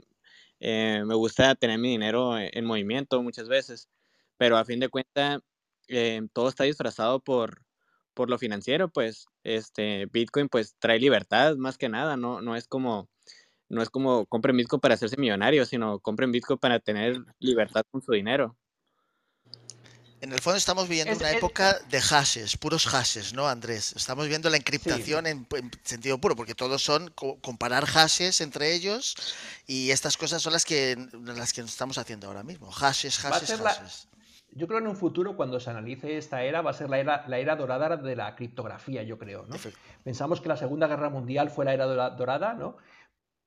eh, 0.59 1.03
me 1.05 1.15
gusta 1.15 1.55
tener 1.55 1.79
mi 1.79 1.89
dinero 1.89 2.37
en, 2.37 2.65
movimiento 2.65 3.21
muchas 3.23 3.47
veces, 3.47 3.89
pero 4.37 4.57
a 4.57 4.65
fin 4.65 4.79
de 4.79 4.89
cuentas 4.89 5.41
eh, 5.87 6.21
todo 6.33 6.49
está 6.49 6.65
disfrazado 6.65 7.21
por, 7.21 7.63
por 8.13 8.29
lo 8.29 8.37
financiero, 8.37 8.89
pues 8.89 9.25
este 9.43 10.07
Bitcoin 10.07 10.49
pues 10.49 10.75
trae 10.79 10.99
libertad 10.99 11.55
más 11.55 11.77
que 11.77 11.89
nada, 11.89 12.17
no, 12.17 12.41
no 12.41 12.55
es 12.55 12.67
como 12.67 13.09
no 13.69 13.81
es 13.83 13.89
como 13.89 14.25
compren 14.25 14.57
Bitcoin 14.57 14.81
para 14.81 14.95
hacerse 14.95 15.17
millonario, 15.17 15.65
sino 15.65 15.99
compren 15.99 16.31
Bitcoin 16.31 16.59
para 16.59 16.79
tener 16.79 17.17
libertad 17.39 17.83
con 17.91 18.01
su 18.01 18.11
dinero. 18.13 18.57
En 20.21 20.33
el 20.33 20.41
fondo 20.41 20.57
estamos 20.57 20.89
viviendo 20.89 21.15
una 21.15 21.31
época 21.31 21.77
de 21.89 22.01
hashes, 22.01 22.57
puros 22.57 22.85
hashes, 22.87 23.33
¿no, 23.33 23.47
Andrés? 23.47 23.93
Estamos 23.95 24.27
viendo 24.27 24.49
la 24.49 24.57
encriptación 24.57 25.25
en, 25.27 25.47
sentido 25.83 26.17
puro, 26.17 26.35
porque 26.35 26.55
todos 26.55 26.83
son 26.83 27.09
comparar 27.41 27.85
hashes 27.85 28.41
entre 28.41 28.73
ellos 28.73 29.15
y 29.65 29.91
estas 29.91 30.17
cosas 30.17 30.41
son 30.41 30.51
las 30.51 30.65
que, 30.65 30.97
las 31.23 31.53
que 31.53 31.61
estamos 31.61 31.97
haciendo 31.97 32.27
ahora 32.27 32.43
mismo. 32.43 32.69
Hashes, 32.69 33.17
hashes, 33.19 33.61
hashes. 33.61 34.09
Yo 34.51 34.67
creo 34.67 34.79
en 34.79 34.87
un 34.87 34.95
futuro, 34.95 35.37
cuando 35.37 35.59
se 35.59 35.69
analice 35.69 36.17
esta 36.17 36.43
era, 36.43 36.61
va 36.61 36.71
a 36.71 36.73
ser 36.73 36.89
la 36.89 36.99
era, 36.99 37.23
la 37.27 37.37
era 37.37 37.55
dorada 37.55 37.95
de 37.95 38.15
la 38.15 38.35
criptografía, 38.35 39.03
yo 39.03 39.17
creo. 39.17 39.45
¿no? 39.45 39.55
Pensamos 40.03 40.41
que 40.41 40.49
la 40.49 40.57
Segunda 40.57 40.87
Guerra 40.87 41.09
Mundial 41.09 41.49
fue 41.49 41.65
la 41.65 41.73
era 41.73 41.85
dorada, 41.85 42.55
¿no? 42.55 42.75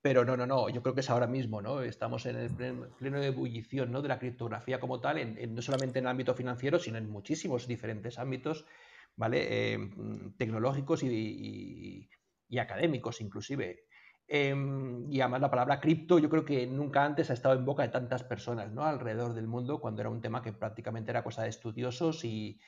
Pero 0.02 0.24
no, 0.24 0.36
no, 0.36 0.46
no, 0.46 0.68
yo 0.68 0.82
creo 0.82 0.94
que 0.96 1.00
es 1.00 1.10
ahora 1.10 1.28
mismo, 1.28 1.62
¿no? 1.62 1.80
Estamos 1.80 2.26
en 2.26 2.36
el 2.36 2.50
pleno, 2.50 3.20
de 3.20 3.28
ebullición 3.28 3.92
¿no? 3.92 4.02
de 4.02 4.08
la 4.08 4.18
criptografía 4.18 4.80
como 4.80 5.00
tal, 5.00 5.18
en, 5.18 5.54
no 5.54 5.62
solamente 5.62 6.00
en 6.00 6.06
el 6.06 6.10
ámbito 6.10 6.34
financiero, 6.34 6.80
sino 6.80 6.98
en 6.98 7.08
muchísimos 7.08 7.68
diferentes 7.68 8.18
ámbitos, 8.18 8.66
¿vale? 9.14 9.46
Eh, 9.48 9.90
tecnológicos 10.36 11.04
y, 11.04 12.10
académicos 12.58 13.20
inclusive. 13.20 13.84
Em, 14.26 15.10
y 15.10 15.20
además 15.20 15.40
la 15.40 15.50
palabra 15.50 15.80
cripto 15.80 16.18
yo 16.18 16.28
creo 16.28 16.44
que 16.44 16.66
nunca 16.66 17.04
antes 17.04 17.30
ha 17.30 17.34
estado 17.34 17.54
en 17.54 17.64
boca 17.64 17.82
de 17.82 17.88
tantas 17.90 18.22
personas 18.22 18.70
¿no? 18.70 18.84
alrededor 18.84 19.34
del 19.34 19.46
mundo 19.46 19.80
cuando 19.80 20.00
era 20.00 20.10
un 20.10 20.20
tema 20.20 20.42
que 20.42 20.52
prácticamente 20.52 21.10
era 21.10 21.24
cosa 21.24 21.42
de 21.42 21.48
estudiosos 21.48 22.24
y, 22.24 22.58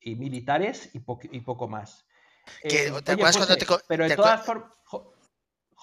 militares 0.00 0.90
y, 0.92 1.00
poco 1.40 1.66
más. 1.66 2.06
pero 3.88 4.08
de 4.08 4.16
todas 4.16 4.44
formas, 4.44 4.70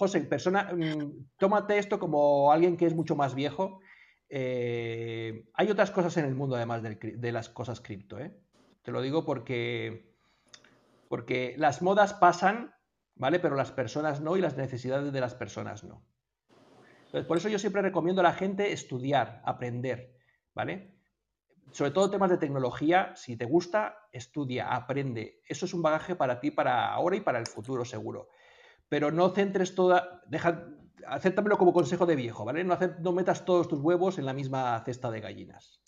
José, 0.01 0.21
persona, 0.21 0.63
mm, 0.73 1.35
tómate 1.37 1.77
esto 1.77 1.99
como 1.99 2.51
alguien 2.51 2.75
que 2.75 2.87
es 2.87 2.95
mucho 2.95 3.15
más 3.15 3.35
viejo. 3.35 3.81
Eh, 4.29 5.45
hay 5.53 5.69
otras 5.69 5.91
cosas 5.91 6.17
en 6.17 6.25
el 6.25 6.33
mundo 6.33 6.55
además 6.55 6.81
de, 6.81 7.31
las 7.31 7.49
cosas 7.49 7.81
cripto. 7.81 8.17
¿eh? 8.17 8.35
Te 8.81 8.91
lo 8.91 9.03
digo 9.03 9.25
porque, 9.27 10.11
porque 11.07 11.53
las 11.59 11.83
modas 11.83 12.15
pasan, 12.15 12.73
¿vale? 13.13 13.39
Pero 13.39 13.55
las 13.55 13.71
personas 13.71 14.21
no 14.21 14.37
y 14.37 14.41
las 14.41 14.57
necesidades 14.57 15.13
de 15.13 15.21
las 15.21 15.35
personas 15.35 15.83
no. 15.83 16.03
por 17.27 17.37
eso 17.37 17.47
yo 17.47 17.59
siempre 17.59 17.83
recomiendo 17.83 18.21
a 18.21 18.23
la 18.23 18.33
gente 18.33 18.71
estudiar, 18.71 19.43
aprender, 19.45 20.15
¿vale? 20.55 20.95
Sobre 21.73 21.91
todo 21.91 22.09
temas 22.09 22.31
de 22.31 22.39
tecnología, 22.39 23.15
si 23.15 23.37
te 23.37 23.45
gusta, 23.45 23.99
estudia, 24.11 24.73
aprende. 24.73 25.43
Eso 25.47 25.67
es 25.67 25.75
un 25.75 25.83
bagaje 25.83 26.15
para 26.15 26.39
ti, 26.39 26.49
para 26.49 26.91
ahora 26.91 27.17
y 27.17 27.21
para 27.21 27.37
el 27.37 27.45
futuro, 27.45 27.85
seguro 27.85 28.29
pero 28.91 29.09
no 29.09 29.29
centres 29.29 29.73
toda, 29.73 30.21
deja, 30.27 30.67
acéptamelo 31.07 31.57
como 31.57 31.71
consejo 31.71 32.05
de 32.05 32.17
viejo, 32.17 32.43
¿vale? 32.43 32.65
No, 32.65 32.77
no 32.99 33.13
metas 33.13 33.45
todos 33.45 33.69
tus 33.69 33.79
huevos 33.79 34.17
en 34.17 34.25
la 34.25 34.33
misma 34.33 34.83
cesta 34.83 35.09
de 35.09 35.21
gallinas. 35.21 35.79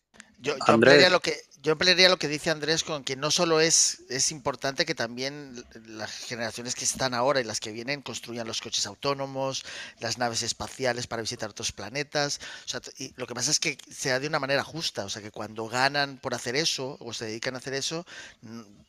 Yo, 0.44 0.56
yo 0.58 1.10
lo 1.10 1.22
que 1.22 1.42
yo 1.64 1.72
emplearía 1.72 2.10
lo 2.10 2.18
que 2.18 2.28
dice 2.28 2.50
Andrés 2.50 2.84
con 2.84 3.06
que 3.06 3.16
no 3.16 3.32
solo 3.32 3.62
es, 3.62 4.02
es 4.10 4.32
importante 4.32 4.86
que 4.86 4.96
también 4.96 5.64
las 5.86 6.12
generaciones 6.12 6.76
que 6.76 6.84
están 6.84 7.14
ahora 7.14 7.40
y 7.40 7.46
las 7.46 7.62
que 7.62 7.72
vienen 7.72 8.02
construyan 8.02 8.46
los 8.46 8.60
coches 8.60 8.86
autónomos, 8.86 9.64
las 10.02 10.18
naves 10.18 10.44
espaciales 10.44 11.08
para 11.08 11.22
visitar 11.22 11.50
otros 11.50 11.72
planetas. 11.72 12.42
O 12.66 12.68
sea, 12.68 12.82
y 12.98 13.14
lo 13.16 13.28
que 13.28 13.34
pasa 13.34 13.50
es 13.50 13.62
que 13.62 13.78
sea 13.90 14.20
de 14.20 14.28
una 14.28 14.40
manera 14.40 14.62
justa, 14.62 15.06
o 15.06 15.10
sea, 15.10 15.22
que 15.22 15.32
cuando 15.32 15.70
ganan 15.70 16.18
por 16.18 16.34
hacer 16.34 16.58
eso 16.58 16.98
o 17.00 17.14
se 17.14 17.28
dedican 17.28 17.56
a 17.56 17.60
hacer 17.60 17.76
eso, 17.76 18.06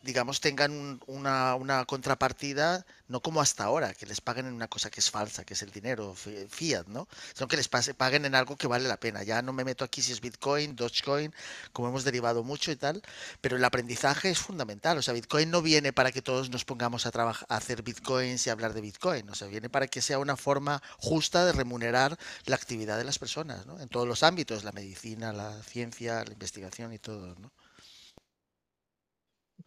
digamos, 0.02 0.40
tengan 0.40 0.98
una, 1.06 1.54
una 1.54 1.84
contrapartida, 1.84 2.84
no 3.06 3.20
como 3.20 3.40
hasta 3.40 3.62
ahora, 3.62 3.94
que 3.94 4.06
les 4.06 4.20
paguen 4.20 4.46
en 4.46 4.52
una 4.52 4.66
cosa 4.66 4.90
que 4.90 4.98
es 4.98 5.10
falsa, 5.12 5.44
que 5.44 5.54
es 5.54 5.62
el 5.62 5.70
dinero, 5.70 6.16
fiat, 6.48 6.88
¿no? 6.88 7.06
Sino 7.34 7.46
que 7.46 7.56
les 7.56 7.68
paguen 7.68 8.24
en 8.24 8.34
algo 8.34 8.56
que 8.56 8.66
vale 8.66 8.88
la 8.88 8.98
pena. 8.98 9.22
Ya 9.22 9.42
no 9.42 9.52
me 9.52 9.62
meto 9.62 9.84
aquí 9.84 10.02
si 10.02 10.10
es 10.10 10.20
Bitcoin, 10.20 10.74
Dogecoin, 10.74 11.32
como 11.72 11.88
hemos 11.88 12.04
derivado 12.04 12.42
mucho 12.44 12.70
y 12.72 12.76
tal, 12.76 13.02
pero 13.40 13.56
el 13.56 13.64
aprendizaje 13.64 14.30
es 14.30 14.38
fundamental. 14.38 14.98
O 14.98 15.02
sea, 15.02 15.14
Bitcoin 15.14 15.50
no 15.50 15.62
viene 15.62 15.92
para 15.92 16.12
que 16.12 16.22
todos 16.22 16.50
nos 16.50 16.64
pongamos 16.64 17.06
a, 17.06 17.10
a 17.14 17.56
hacer 17.56 17.82
Bitcoins 17.82 18.46
y 18.46 18.50
hablar 18.50 18.74
de 18.74 18.80
Bitcoin. 18.80 19.28
O 19.30 19.34
sea, 19.34 19.48
viene 19.48 19.68
para 19.70 19.86
que 19.88 20.02
sea 20.02 20.18
una 20.18 20.36
forma 20.36 20.82
justa 20.98 21.44
de 21.44 21.52
remunerar 21.52 22.16
la 22.46 22.56
actividad 22.56 22.98
de 22.98 23.04
las 23.04 23.18
personas, 23.18 23.66
¿no? 23.66 23.80
En 23.80 23.88
todos 23.88 24.06
los 24.06 24.22
ámbitos, 24.22 24.64
la 24.64 24.72
medicina, 24.72 25.32
la 25.32 25.62
ciencia, 25.62 26.24
la 26.24 26.32
investigación 26.32 26.92
y 26.92 26.98
todo, 26.98 27.34
¿no? 27.36 27.52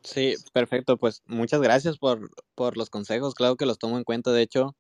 Sí, 0.04 0.36
perfecto. 0.54 0.98
Pues 0.98 1.22
muchas 1.26 1.62
gracias 1.62 1.98
por, 1.98 2.30
por 2.56 2.78
los 2.78 2.90
consejos. 2.90 3.34
Claro 3.36 3.56
que 3.58 3.66
los 3.66 3.78
tomo 3.80 3.98
en 3.98 4.04
cuenta. 4.04 4.32
De 4.32 4.42
hecho, 4.42 4.76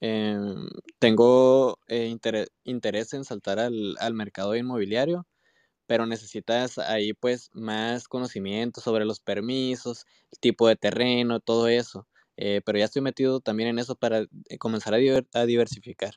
em, 0.00 0.68
tengo 0.98 1.78
eh, 1.88 2.14
interés 2.64 3.12
en 3.14 3.24
saltar 3.24 3.58
al, 3.58 3.96
al 3.98 4.14
mercado 4.14 4.54
inmobiliario 4.56 5.26
pero 5.88 6.04
necesitas 6.06 6.76
ahí 6.76 7.14
pues 7.14 7.50
más 7.54 8.08
conocimiento 8.08 8.82
sobre 8.82 9.06
los 9.06 9.20
permisos, 9.20 10.06
el 10.30 10.38
tipo 10.38 10.68
de 10.68 10.76
terreno, 10.76 11.40
todo 11.40 11.66
eso. 11.66 12.06
Eh, 12.36 12.60
pero 12.64 12.78
ya 12.78 12.84
estoy 12.84 13.00
metido 13.00 13.40
también 13.40 13.70
en 13.70 13.78
eso 13.78 13.96
para 13.96 14.20
eh, 14.20 14.58
comenzar 14.58 14.92
a, 14.94 15.46
diversificar. 15.46 16.14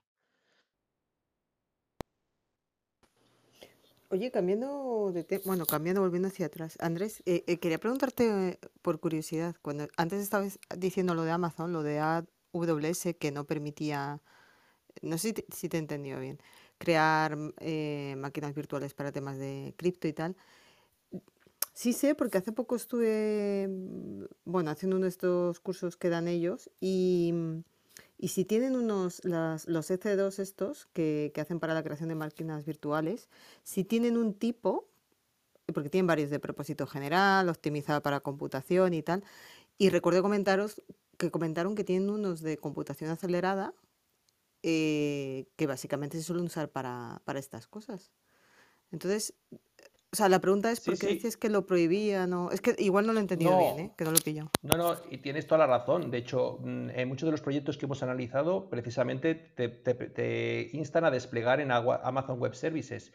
Oye, 4.09 4.29
cambiando 4.29 5.11
de 5.13 5.23
tema, 5.23 5.43
bueno, 5.45 5.65
cambiando, 5.65 6.01
volviendo 6.01 6.27
hacia 6.27 6.47
atrás. 6.47 6.75
Andrés, 6.81 7.23
eh, 7.25 7.57
quería 7.59 7.79
preguntarte 7.79 8.59
por 8.81 8.99
curiosidad, 8.99 9.55
cuando 9.61 9.87
antes 9.95 10.21
estabas 10.21 10.59
diciendo 10.77 11.15
lo 11.15 11.23
de 11.23 11.31
Amazon, 11.31 11.71
lo 11.71 11.81
de 11.81 11.99
AWS, 11.99 13.15
que 13.17 13.31
no 13.31 13.45
permitía, 13.45 14.21
no 15.01 15.17
sé 15.17 15.33
si 15.49 15.69
te 15.69 15.77
he 15.77 15.79
entendido 15.79 16.19
bien, 16.19 16.41
crear 16.81 17.37
eh, 17.59 18.15
máquinas 18.17 18.55
virtuales 18.55 18.95
para 18.95 19.11
temas 19.11 19.37
de 19.37 19.75
cripto 19.77 20.07
y 20.07 20.13
tal. 20.13 20.35
Sí 21.73 21.93
sé, 21.93 22.15
porque 22.15 22.39
hace 22.39 22.51
poco 22.51 22.75
estuve, 22.75 23.67
mm, 23.69 24.23
bueno, 24.45 24.71
haciendo 24.71 24.97
uno 24.97 25.05
de 25.05 25.09
estos 25.09 25.59
cursos 25.59 25.95
que 25.95 26.09
dan 26.09 26.27
ellos 26.27 26.71
y, 26.79 27.33
y 28.17 28.29
si 28.29 28.45
tienen 28.45 28.75
unos, 28.75 29.23
las, 29.23 29.67
los 29.67 29.91
EC2 29.91 30.39
estos 30.39 30.87
que, 30.87 31.31
que 31.35 31.41
hacen 31.41 31.59
para 31.59 31.75
la 31.75 31.83
creación 31.83 32.09
de 32.09 32.15
máquinas 32.15 32.65
virtuales, 32.65 33.29
si 33.63 33.83
tienen 33.83 34.17
un 34.17 34.33
tipo, 34.33 34.89
porque 35.73 35.89
tienen 35.91 36.07
varios 36.07 36.31
de 36.31 36.39
propósito 36.39 36.87
general, 36.87 37.47
optimizada 37.47 38.01
para 38.01 38.21
computación 38.21 38.95
y 38.95 39.03
tal, 39.03 39.23
y 39.77 39.89
recuerdo 39.89 40.23
comentaros 40.23 40.81
que 41.17 41.29
comentaron 41.29 41.75
que 41.75 41.83
tienen 41.83 42.09
unos 42.09 42.41
de 42.41 42.57
computación 42.57 43.11
acelerada, 43.11 43.75
eh, 44.63 45.47
que 45.55 45.67
básicamente 45.67 46.17
se 46.17 46.23
suelen 46.23 46.45
usar 46.45 46.69
para, 46.69 47.21
para, 47.25 47.39
estas 47.39 47.67
cosas. 47.67 48.11
Entonces, 48.91 49.33
o 50.13 50.15
sea, 50.15 50.27
la 50.27 50.39
pregunta 50.39 50.69
es 50.71 50.81
por 50.81 50.97
qué 50.97 51.07
dices 51.07 51.37
que 51.37 51.49
lo 51.49 51.65
prohibían 51.65 52.33
o... 52.33 52.51
Es 52.51 52.59
que 52.59 52.75
igual 52.79 53.07
no 53.07 53.13
lo 53.13 53.19
he 53.19 53.21
entendido 53.21 53.57
bien, 53.57 53.79
¿eh? 53.79 53.93
que 53.97 54.03
no 54.03 54.11
lo 54.11 54.19
pillo. 54.19 54.51
No, 54.61 54.77
no, 54.77 54.97
y 55.09 55.19
tienes 55.19 55.47
toda 55.47 55.59
la 55.65 55.77
razón. 55.77 56.11
De 56.11 56.17
hecho, 56.17 56.59
mm, 56.61 56.89
en 56.89 57.07
muchos 57.07 57.27
de 57.27 57.31
los 57.31 57.41
proyectos 57.41 57.77
que 57.77 57.85
hemos 57.85 58.03
analizado, 58.03 58.69
precisamente 58.69 59.35
te, 59.35 59.69
te, 59.69 60.69
instan 60.73 61.05
a 61.05 61.11
desplegar 61.11 61.61
en 61.61 61.71
Amazon 61.71 62.39
Web 62.39 62.55
Services. 62.55 63.13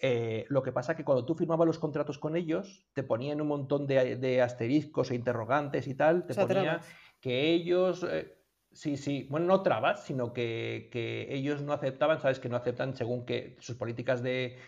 Eh, 0.00 0.46
lo 0.48 0.62
que 0.62 0.72
pasa 0.72 0.92
es 0.92 0.96
que 0.96 1.04
cuando 1.04 1.26
tú 1.26 1.34
firmabas 1.34 1.66
los 1.66 1.78
contratos 1.78 2.18
con 2.18 2.34
ellos, 2.34 2.86
te 2.94 3.02
ponían 3.02 3.42
un 3.42 3.48
montón 3.48 3.86
de, 3.86 4.16
de 4.16 4.40
asteriscos 4.40 5.10
e 5.10 5.14
interrogantes 5.16 5.86
y 5.86 5.94
tal, 5.94 6.26
te 6.26 6.34
ponía 6.34 6.80
que 7.20 7.52
ellos... 7.52 8.04
Eh, 8.10 8.39
Sí, 8.72 8.96
sí, 8.96 9.26
bueno, 9.28 9.46
no 9.46 9.62
trabas, 9.62 10.04
sino 10.04 10.32
que, 10.32 10.88
ellos 11.30 11.60
no 11.62 11.72
aceptaban, 11.72 12.20
sabes 12.20 12.38
que 12.38 12.48
no 12.48 12.56
aceptan 12.56 12.94
según 12.94 13.26
que 13.26 13.56
sus 13.60 13.76
políticas 13.76 14.22
de, 14.22 14.58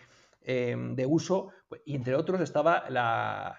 em, 0.41 0.95
uso, 1.07 1.51
pues, 1.69 1.81
y 1.85 1.95
entre 1.95 2.15
otros 2.15 2.41
estaba 2.41 2.83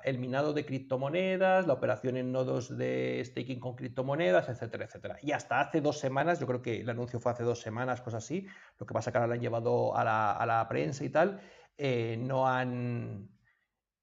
el 0.04 0.18
minado 0.18 0.52
de 0.52 0.66
criptomonedas, 0.66 1.66
la 1.66 1.72
operación 1.72 2.18
en 2.18 2.30
nodos 2.30 2.76
de 2.76 3.22
staking 3.24 3.58
con 3.58 3.74
criptomonedas, 3.74 4.48
etcétera, 4.50 4.84
etcétera. 4.84 5.16
Y 5.22 5.32
hasta 5.32 5.60
hace 5.60 5.80
dos 5.80 5.98
semanas, 5.98 6.40
yo 6.40 6.46
creo 6.46 6.60
que 6.62 6.80
el 6.80 6.90
anuncio 6.90 7.20
fue 7.20 7.32
hace 7.32 7.42
dos 7.42 7.60
semanas, 7.60 8.02
cosas 8.02 8.24
así, 8.24 8.46
lo 8.78 8.86
que 8.86 8.94
pasa 8.94 9.10
que 9.12 9.18
ahora 9.18 9.28
lo 9.28 9.34
han 9.34 9.40
llevado 9.40 9.96
a 9.96 10.04
la, 10.04 10.66
prensa 10.68 11.04
y 11.04 11.08
tal, 11.10 11.40
eh, 11.78 12.16
no 12.18 12.46
han... 12.46 13.30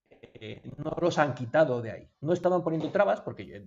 Eh, 0.10 0.62
no 0.77 0.95
los 1.01 1.17
han 1.19 1.34
quitado 1.34 1.82
de 1.82 1.91
ahí. 1.91 2.10
No 2.21 2.34
estaban 2.34 2.63
poniendo 2.63 2.91
trabas, 2.91 3.21
porque 3.21 3.63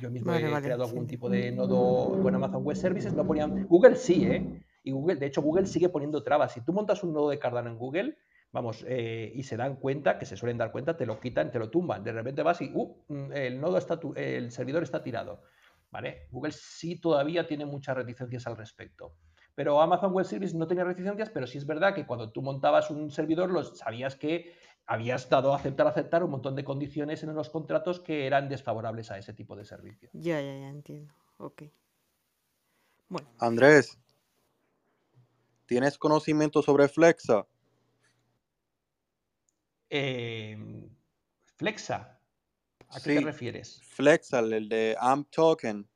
yo 0.00 0.10
mismo 0.10 0.34
he 0.34 0.40
creado 0.40 0.84
algún 0.84 1.06
tipo 1.06 1.28
de 1.28 1.50
nodo 1.52 2.20
con 2.22 2.34
Amazon 2.34 2.62
Web 2.64 2.76
Services, 2.76 3.14
no 3.14 3.26
ponían. 3.26 3.66
Google 3.66 3.96
sí, 3.96 4.24
¿eh? 4.24 4.62
Y 4.82 4.92
Google, 4.92 5.16
de 5.16 5.26
hecho, 5.26 5.42
Google 5.42 5.66
sigue 5.66 5.88
poniendo 5.88 6.22
trabas. 6.22 6.52
Si 6.52 6.60
tú 6.60 6.72
montas 6.72 7.02
un 7.02 7.12
nodo 7.12 7.30
de 7.30 7.38
Cardano 7.38 7.70
en 7.70 7.78
Google, 7.78 8.18
vamos, 8.52 8.84
eh, 8.86 9.32
y 9.34 9.42
se 9.42 9.56
dan 9.56 9.76
cuenta, 9.76 10.18
que 10.18 10.26
se 10.26 10.36
suelen 10.36 10.58
dar 10.58 10.70
cuenta, 10.70 10.96
te 10.96 11.06
lo 11.06 11.18
quitan, 11.18 11.50
te 11.50 11.58
lo 11.58 11.70
tumban. 11.70 12.04
De 12.04 12.12
repente 12.12 12.42
vas 12.42 12.60
y, 12.60 12.70
uh, 12.72 12.96
mm, 13.08 13.32
el 13.32 13.60
nodo 13.60 13.78
está, 13.78 13.98
el 14.14 14.50
servidor 14.50 14.82
está 14.82 15.02
tirado. 15.02 15.42
¿Vale? 15.90 16.26
Google 16.30 16.52
sí 16.52 17.00
todavía 17.00 17.46
tiene 17.46 17.64
muchas 17.64 17.96
reticencias 17.96 18.46
al 18.46 18.56
respecto. 18.56 19.14
Pero 19.54 19.80
Amazon 19.80 20.12
Web 20.12 20.26
Services 20.26 20.54
no 20.54 20.66
tenía 20.66 20.84
reticencias, 20.84 21.30
pero 21.30 21.46
sí 21.46 21.56
es 21.56 21.66
verdad 21.66 21.94
que 21.94 22.06
cuando 22.06 22.30
tú 22.30 22.42
montabas 22.42 22.90
un 22.90 23.10
servidor, 23.10 23.50
los, 23.50 23.78
sabías 23.78 24.14
que 24.14 24.52
habías 24.86 25.28
dado 25.28 25.52
a 25.52 25.56
aceptar, 25.56 25.86
aceptar 25.86 26.22
un 26.22 26.30
montón 26.30 26.54
de 26.54 26.64
condiciones 26.64 27.22
en 27.22 27.34
los 27.34 27.50
contratos 27.50 28.00
que 28.00 28.26
eran 28.26 28.48
desfavorables 28.48 29.10
a 29.10 29.18
ese 29.18 29.32
tipo 29.32 29.56
de 29.56 29.64
servicio. 29.64 30.08
Ya, 30.12 30.40
ya, 30.40 30.58
ya 30.58 30.68
entiendo. 30.68 31.12
Ok. 31.38 31.64
Bueno. 33.08 33.28
Andrés, 33.38 33.98
¿tienes 35.66 35.98
conocimiento 35.98 36.62
sobre 36.62 36.88
Flexa? 36.88 37.46
Em, 39.90 40.88
Flexa. 41.56 42.20
¿A 42.88 43.00
qué 43.00 43.16
te 43.16 43.20
refieres? 43.20 43.80
Flexa, 43.82 44.38
el 44.38 44.68
de 44.68 44.96
AMP 44.98 45.30
Token. 45.30 45.88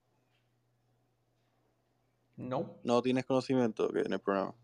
No. 2.37 2.79
No 2.83 3.03
tienes 3.03 3.25
conocimiento 3.27 3.95
en 3.97 4.13
el 4.13 4.21
programa. 4.21 4.55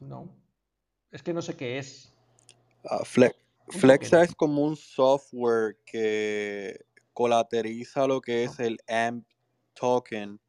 No. 0.00 0.28
Es 1.10 1.22
que 1.22 1.32
no 1.32 1.42
sé 1.42 1.56
qué 1.56 1.78
es. 1.78 2.09
Ah, 2.88 3.02
Flexa 3.68 4.22
es 4.22 4.34
como 4.34 4.62
un 4.62 4.76
software 4.76 5.76
que 5.84 6.84
colateriza 7.12 8.06
lo 8.06 8.20
que 8.20 8.44
es 8.44 8.58
el 8.58 8.78
AMP 8.88 9.26
token. 9.74 10.40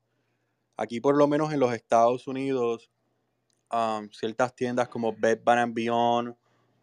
Aquí 0.78 1.00
por 1.00 1.18
lo 1.18 1.28
menos 1.28 1.54
en 1.54 1.60
los 1.60 1.74
Estados 1.74 2.28
Unidos, 2.28 2.90
um, 3.72 4.10
ciertas 4.12 4.56
tiendas 4.56 4.88
como 4.90 5.14
Bed 5.16 5.40
Bath 5.44 5.70
Beyond 5.74 6.36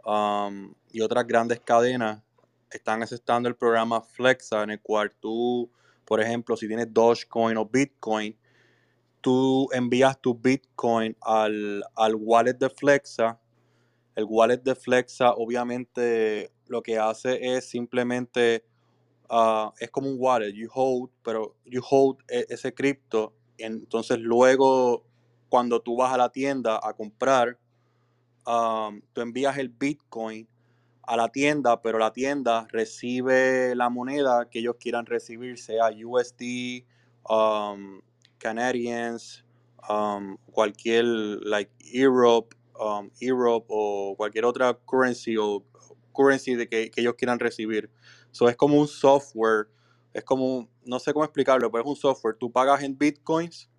um, 0.05 0.75
y 0.91 1.01
otras 1.01 1.27
grandes 1.27 1.61
cadenas 1.61 2.23
están 2.71 3.03
aceptando 3.03 3.49
el 3.49 3.57
programa 3.57 4.01
Flexa, 4.01 4.63
en 4.63 4.71
el 4.71 4.81
cual 4.81 5.11
tú, 5.21 5.71
por 6.05 6.21
ejemplo, 6.21 6.57
si 6.57 6.69
tienes 6.69 6.93
Dogecoin 6.93 7.57
o 7.57 7.65
Bitcoin, 7.65 8.37
tú 9.21 9.69
envías 9.73 10.21
tu 10.21 10.35
Bitcoin 10.35 11.17
al, 11.21 11.83
al 11.97 12.15
wallet 12.15 12.55
de 12.55 12.69
Flexa. 12.69 13.41
El 14.19 14.27
wallet 14.29 14.59
de 14.59 14.75
Flexa 14.75 15.33
obviamente 15.33 16.51
lo 16.67 16.83
que 16.83 16.99
hace 16.99 17.39
es 17.57 17.71
simplemente 17.71 18.65
Ah, 19.31 19.73
es 19.79 19.91
como 19.91 20.09
un 20.09 20.17
wallet, 20.19 20.53
you 20.55 20.69
hold, 20.73 21.11
pero 21.23 21.55
you 21.67 21.83
hold 21.89 22.19
e, 22.29 22.47
ese 22.49 22.73
cripto. 22.73 23.35
Entonces 23.59 24.19
luego 24.19 25.05
cuando 25.49 25.81
tú 25.81 25.97
vas 25.97 26.13
a 26.15 26.17
la 26.17 26.31
tienda 26.31 26.81
a 26.83 26.95
comprar, 26.95 27.59
tú 29.13 29.21
envías 29.21 29.59
el 29.59 29.69
Bitcoin 29.69 30.49
a 31.03 31.17
la 31.17 31.29
tienda, 31.29 31.83
pero 31.83 31.99
la 31.99 32.13
tienda 32.13 32.67
recibe 32.71 33.75
la 33.75 33.91
moneda 33.91 34.49
que 34.49 34.61
ellos 34.61 34.77
quieran 34.81 35.05
recibir, 35.05 35.59
sea 35.59 35.91
USD, 35.91 36.85
um, 37.29 38.01
Canadians, 38.39 39.45
cualquier, 40.53 41.05
like 41.05 41.71
Europe, 41.81 42.55
Europe 43.21 43.67
o 43.69 44.15
cualquier 44.17 44.45
otra 44.45 44.75
currency 44.75 45.37
o 45.37 45.65
currency 46.13 46.55
de 46.55 46.69
que 46.69 46.91
ellos 46.97 47.15
quieran 47.15 47.39
recibir. 47.39 47.91
So 48.31 48.49
es 48.49 48.57
como 48.57 48.79
un 48.79 48.89
software, 48.89 49.69
es 50.13 50.25
como, 50.25 50.69
no 50.85 50.99
sé 50.99 51.13
cómo 51.13 51.25
explicarlo, 51.25 51.71
pero 51.71 51.85
es 51.85 51.91
un 51.91 51.97
software. 51.97 52.37
Tú 52.37 52.51
pagas 52.51 52.83
en 52.83 52.99
bitcoins 52.99 53.71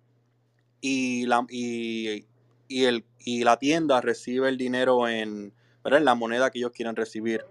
y 0.80 1.26
la, 1.26 1.46
y, 1.48 2.24
el, 2.68 3.04
y 3.18 3.44
la 3.44 3.58
tienda 3.58 4.00
recibe 4.00 4.48
el 4.48 4.56
dinero 4.56 5.08
en, 5.08 5.52
en 5.84 6.04
la 6.04 6.14
moneda 6.14 6.50
que 6.50 6.58
ellos 6.58 6.72
quieran 6.72 6.96
recibir. 6.96 7.44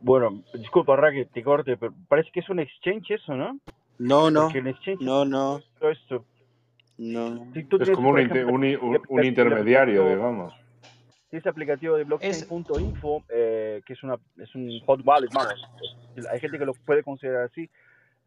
Bueno, 0.00 0.44
disculpa, 0.54 0.94
Raque, 0.96 1.24
te 1.26 1.42
corte, 1.42 1.76
pero 1.76 1.92
parece 2.08 2.30
que 2.32 2.40
es 2.40 2.48
un 2.48 2.60
exchange 2.60 3.10
eso, 3.10 3.34
¿no? 3.34 3.58
No, 3.98 4.30
no. 4.30 4.50
no, 5.00 5.24
no. 5.24 5.60
esto. 5.80 6.24
No. 6.98 7.46
es 7.54 7.90
como 7.90 8.10
un, 8.10 9.24
intermediario, 9.24 10.08
digamos. 10.08 10.54
Ese 11.30 11.48
aplicativo 11.48 11.96
de 11.96 12.04
blockchain.info, 12.04 13.24
eh, 13.28 13.82
que 13.84 13.92
es, 13.92 14.02
una, 14.02 14.16
es 14.38 14.54
un 14.54 14.80
hot 14.86 15.00
wallet, 15.04 15.28
vamos, 15.34 15.54
hay 16.30 16.40
gente 16.40 16.58
que 16.58 16.64
lo 16.64 16.72
puede 16.72 17.02
considerar 17.02 17.44
así, 17.44 17.68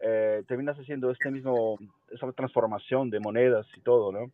eh, 0.02 0.43
terminas 0.47 0.78
haciendo 0.78 1.10
este 1.12 1.32
mismo, 1.32 1.78
esa 2.12 2.32
transformación 2.34 3.10
de 3.10 3.20
monedas 3.20 3.66
y 3.78 3.82
todo, 3.82 4.12
¿no? 4.12 4.32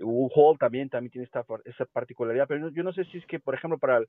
Hold 0.00 0.58
también, 0.58 0.88
también 0.88 1.10
tiene 1.10 1.24
esta, 1.24 1.44
esa 1.64 1.84
particularidad, 1.86 2.46
pero 2.46 2.68
yo 2.68 2.82
no 2.82 2.92
sé 2.92 3.04
si 3.06 3.18
es 3.18 3.26
que, 3.26 3.38
por 3.38 3.54
ejemplo, 3.54 3.78
para 3.78 3.98
el, 3.98 4.08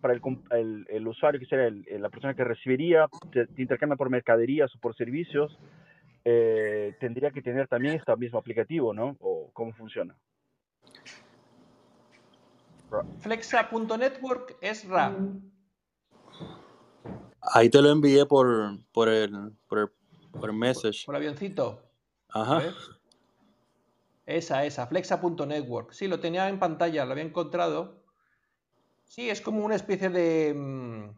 para 0.00 0.14
el, 0.14 0.86
el, 0.88 1.08
usuario, 1.08 1.38
que 1.38 1.46
sería 1.46 1.70
la 1.98 2.08
persona 2.08 2.34
que 2.34 2.44
recibiría, 2.44 3.06
te, 3.32 3.46
intercambia 3.60 3.96
por 3.96 4.10
mercaderías 4.10 4.74
o 4.74 4.78
por 4.78 4.96
servicios, 4.96 5.58
eh, 6.24 6.94
tendría 7.00 7.30
que 7.30 7.42
tener 7.42 7.68
también 7.68 7.94
este 7.94 8.16
mismo 8.16 8.38
aplicativo, 8.38 8.94
¿no? 8.94 9.16
¿O 9.20 9.50
cómo 9.52 9.72
funciona? 9.74 10.14
Flexa.network 13.20 14.56
es 14.60 14.88
RA. 14.88 15.16
Ahí 17.40 17.70
te 17.70 17.80
lo 17.80 17.90
envié 17.90 18.26
por, 18.26 18.78
por, 18.92 19.08
el, 19.08 19.52
por, 19.68 19.78
el, 19.78 19.88
por 20.32 20.52
message. 20.52 21.04
Por, 21.06 21.16
avioncito. 21.16 21.82
Ajá. 22.30 22.62
Esa, 24.26 24.64
esa, 24.64 24.86
flexa.network. 24.86 25.92
Sí, 25.92 26.08
lo 26.08 26.18
tenía 26.18 26.48
en 26.48 26.58
pantalla, 26.58 27.04
lo 27.04 27.12
había 27.12 27.24
encontrado. 27.24 28.02
Sí, 29.04 29.30
es 29.30 29.40
como 29.40 29.64
una 29.64 29.76
especie 29.76 30.10
de. 30.10 30.52
Mm, 30.54 31.10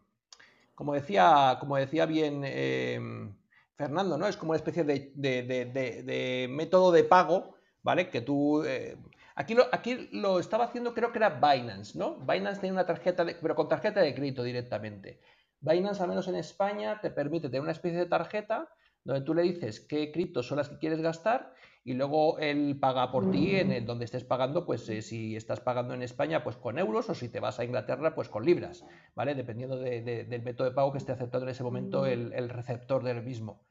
como 0.74 0.94
decía, 0.94 1.56
como 1.58 1.76
decía 1.76 2.06
bien 2.06 2.42
em, 2.44 3.34
Fernando, 3.74 4.18
¿no? 4.18 4.26
Es 4.28 4.36
como 4.36 4.50
una 4.50 4.58
especie 4.58 4.84
de, 4.84 5.12
de, 5.16 6.46
método 6.50 6.92
de 6.92 7.04
pago, 7.04 7.56
¿vale? 7.82 8.10
Que 8.10 8.20
tú 8.20 8.62
eh, 8.64 8.96
Aquí 9.38 9.54
lo, 9.54 9.66
aquí 9.70 10.08
lo 10.10 10.40
estaba 10.40 10.64
haciendo, 10.64 10.94
creo 10.94 11.12
que 11.12 11.18
era 11.18 11.30
Binance, 11.30 11.96
¿no? 11.96 12.16
Binance 12.16 12.60
tiene 12.60 12.72
una 12.72 12.86
tarjeta, 12.86 13.24
pero 13.40 13.54
con 13.54 13.68
tarjeta 13.68 14.00
de 14.00 14.12
crédito 14.12 14.42
directamente. 14.42 15.20
Binance, 15.60 16.02
al 16.02 16.08
menos 16.08 16.26
en 16.26 16.34
España, 16.34 17.00
te 17.00 17.12
permite 17.12 17.46
tener 17.48 17.60
una 17.60 17.70
especie 17.70 18.00
de 18.00 18.06
tarjeta 18.06 18.68
donde 19.04 19.24
tú 19.24 19.34
le 19.34 19.42
dices 19.42 19.78
qué 19.78 20.10
criptos 20.10 20.48
son 20.48 20.58
las 20.58 20.68
que 20.68 20.78
quieres 20.78 21.00
gastar 21.00 21.54
y 21.84 21.94
luego 21.94 22.40
él 22.40 22.80
paga 22.80 23.12
por 23.12 23.30
ti 23.30 23.54
en 23.54 23.70
el 23.70 23.86
donde 23.86 24.06
estés 24.06 24.24
pagando, 24.24 24.66
pues 24.66 24.88
eh, 24.88 25.02
si 25.02 25.36
estás 25.36 25.60
pagando 25.60 25.94
en 25.94 26.02
España, 26.02 26.42
pues 26.42 26.56
con 26.56 26.76
euros 26.76 27.08
o 27.08 27.14
si 27.14 27.28
te 27.28 27.38
vas 27.38 27.60
a 27.60 27.64
Inglaterra, 27.64 28.16
pues 28.16 28.28
con 28.28 28.44
libras, 28.44 28.84
¿vale? 29.14 29.36
Dependiendo 29.36 29.78
del 29.78 30.42
método 30.42 30.68
de 30.68 30.74
pago 30.74 30.90
que 30.90 30.98
esté 30.98 31.12
aceptando 31.12 31.46
en 31.46 31.52
ese 31.52 31.62
momento 31.62 32.06
el, 32.06 32.48
receptor 32.48 33.04
del 33.04 33.22
mismo. 33.22 33.64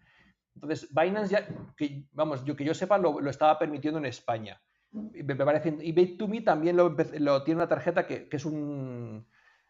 Entonces, 0.55 0.87
Binance 0.93 1.33
ya, 1.33 1.45
que, 1.75 2.05
vamos, 2.13 2.45
yo 2.45 2.55
que 2.55 2.63
yo 2.63 2.73
sepa, 2.73 2.97
lo, 2.97 3.19
lo 3.19 3.29
estaba 3.29 3.59
permitiendo 3.59 3.99
en 3.99 4.05
España. 4.05 4.61
Me 4.91 5.35
parece, 5.35 5.77
y 5.81 5.93
Bait2Me 5.93 6.43
también 6.43 6.77
lo, 6.77 6.95
tiene 7.43 7.59
una 7.59 7.67
tarjeta 7.67 8.07
que, 8.07 8.27
es 8.31 8.45
un 8.45 9.25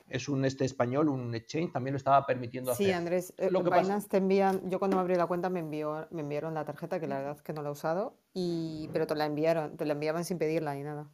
es 0.09 0.29
un 0.29 0.45
este 0.45 0.63
español, 0.63 1.09
un 1.09 1.35
exchange, 1.35 1.73
también 1.73 1.93
lo 1.93 1.97
estaba 1.97 2.25
permitiendo 2.25 2.71
hacer. 2.71 2.85
Sí, 2.85 2.91
Andrés, 2.93 3.33
eh, 3.37 3.49
lo 3.51 3.61
que 3.61 3.69
Binance 3.69 4.07
te 4.07 4.17
envían, 4.17 4.69
yo 4.69 4.79
cuando 4.79 4.95
me 4.95 5.01
abrí 5.01 5.15
la 5.15 5.25
cuenta 5.25 5.49
me 5.49 5.59
envió, 5.59 6.07
me 6.11 6.21
enviaron 6.21 6.53
la 6.53 6.63
tarjeta, 6.63 6.99
que 6.99 7.07
la 7.07 7.17
verdad 7.17 7.35
es 7.35 7.41
que 7.41 7.51
no 7.51 7.61
la 7.61 7.69
he 7.69 7.71
usado, 7.73 8.15
y, 8.33 8.89
pero 8.93 9.05
te 9.05 9.15
la 9.15 9.25
enviaron, 9.25 9.75
te 9.75 9.85
la 9.85 9.93
enviaban 9.93 10.23
sin 10.23 10.37
pedirla 10.37 10.75
ni 10.75 10.83
nada. 10.83 11.09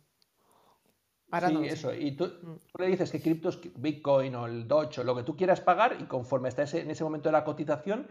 Ahora 1.32 1.50
sí, 1.50 1.58
eso, 1.64 1.92
y 1.96 2.12
mm. 2.12 2.16
tú, 2.16 2.32
le 2.78 2.86
dices 2.86 3.12
que 3.12 3.20
criptos, 3.20 3.60
Bitcoin 3.76 4.36
o 4.36 4.46
el 4.46 4.68
Doge 4.68 5.02
o 5.02 5.04
lo 5.04 5.16
que 5.16 5.24
tú 5.24 5.36
quieras 5.36 5.62
pagar, 5.62 5.98
y 6.00 6.04
conforme 6.04 6.50
está 6.50 6.64
en 6.78 6.92
ese 6.92 7.04
momento 7.04 7.30
de 7.30 7.34
la 7.34 7.44
cotización, 7.44 8.08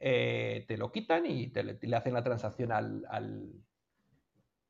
eh, 0.00 0.64
te 0.66 0.78
lo 0.78 0.90
quitan 0.90 1.26
y 1.26 1.48
te, 1.48 1.62
le 1.62 1.96
hacen 1.96 2.14
la 2.14 2.24
transacción 2.24 2.72
al, 2.72 3.52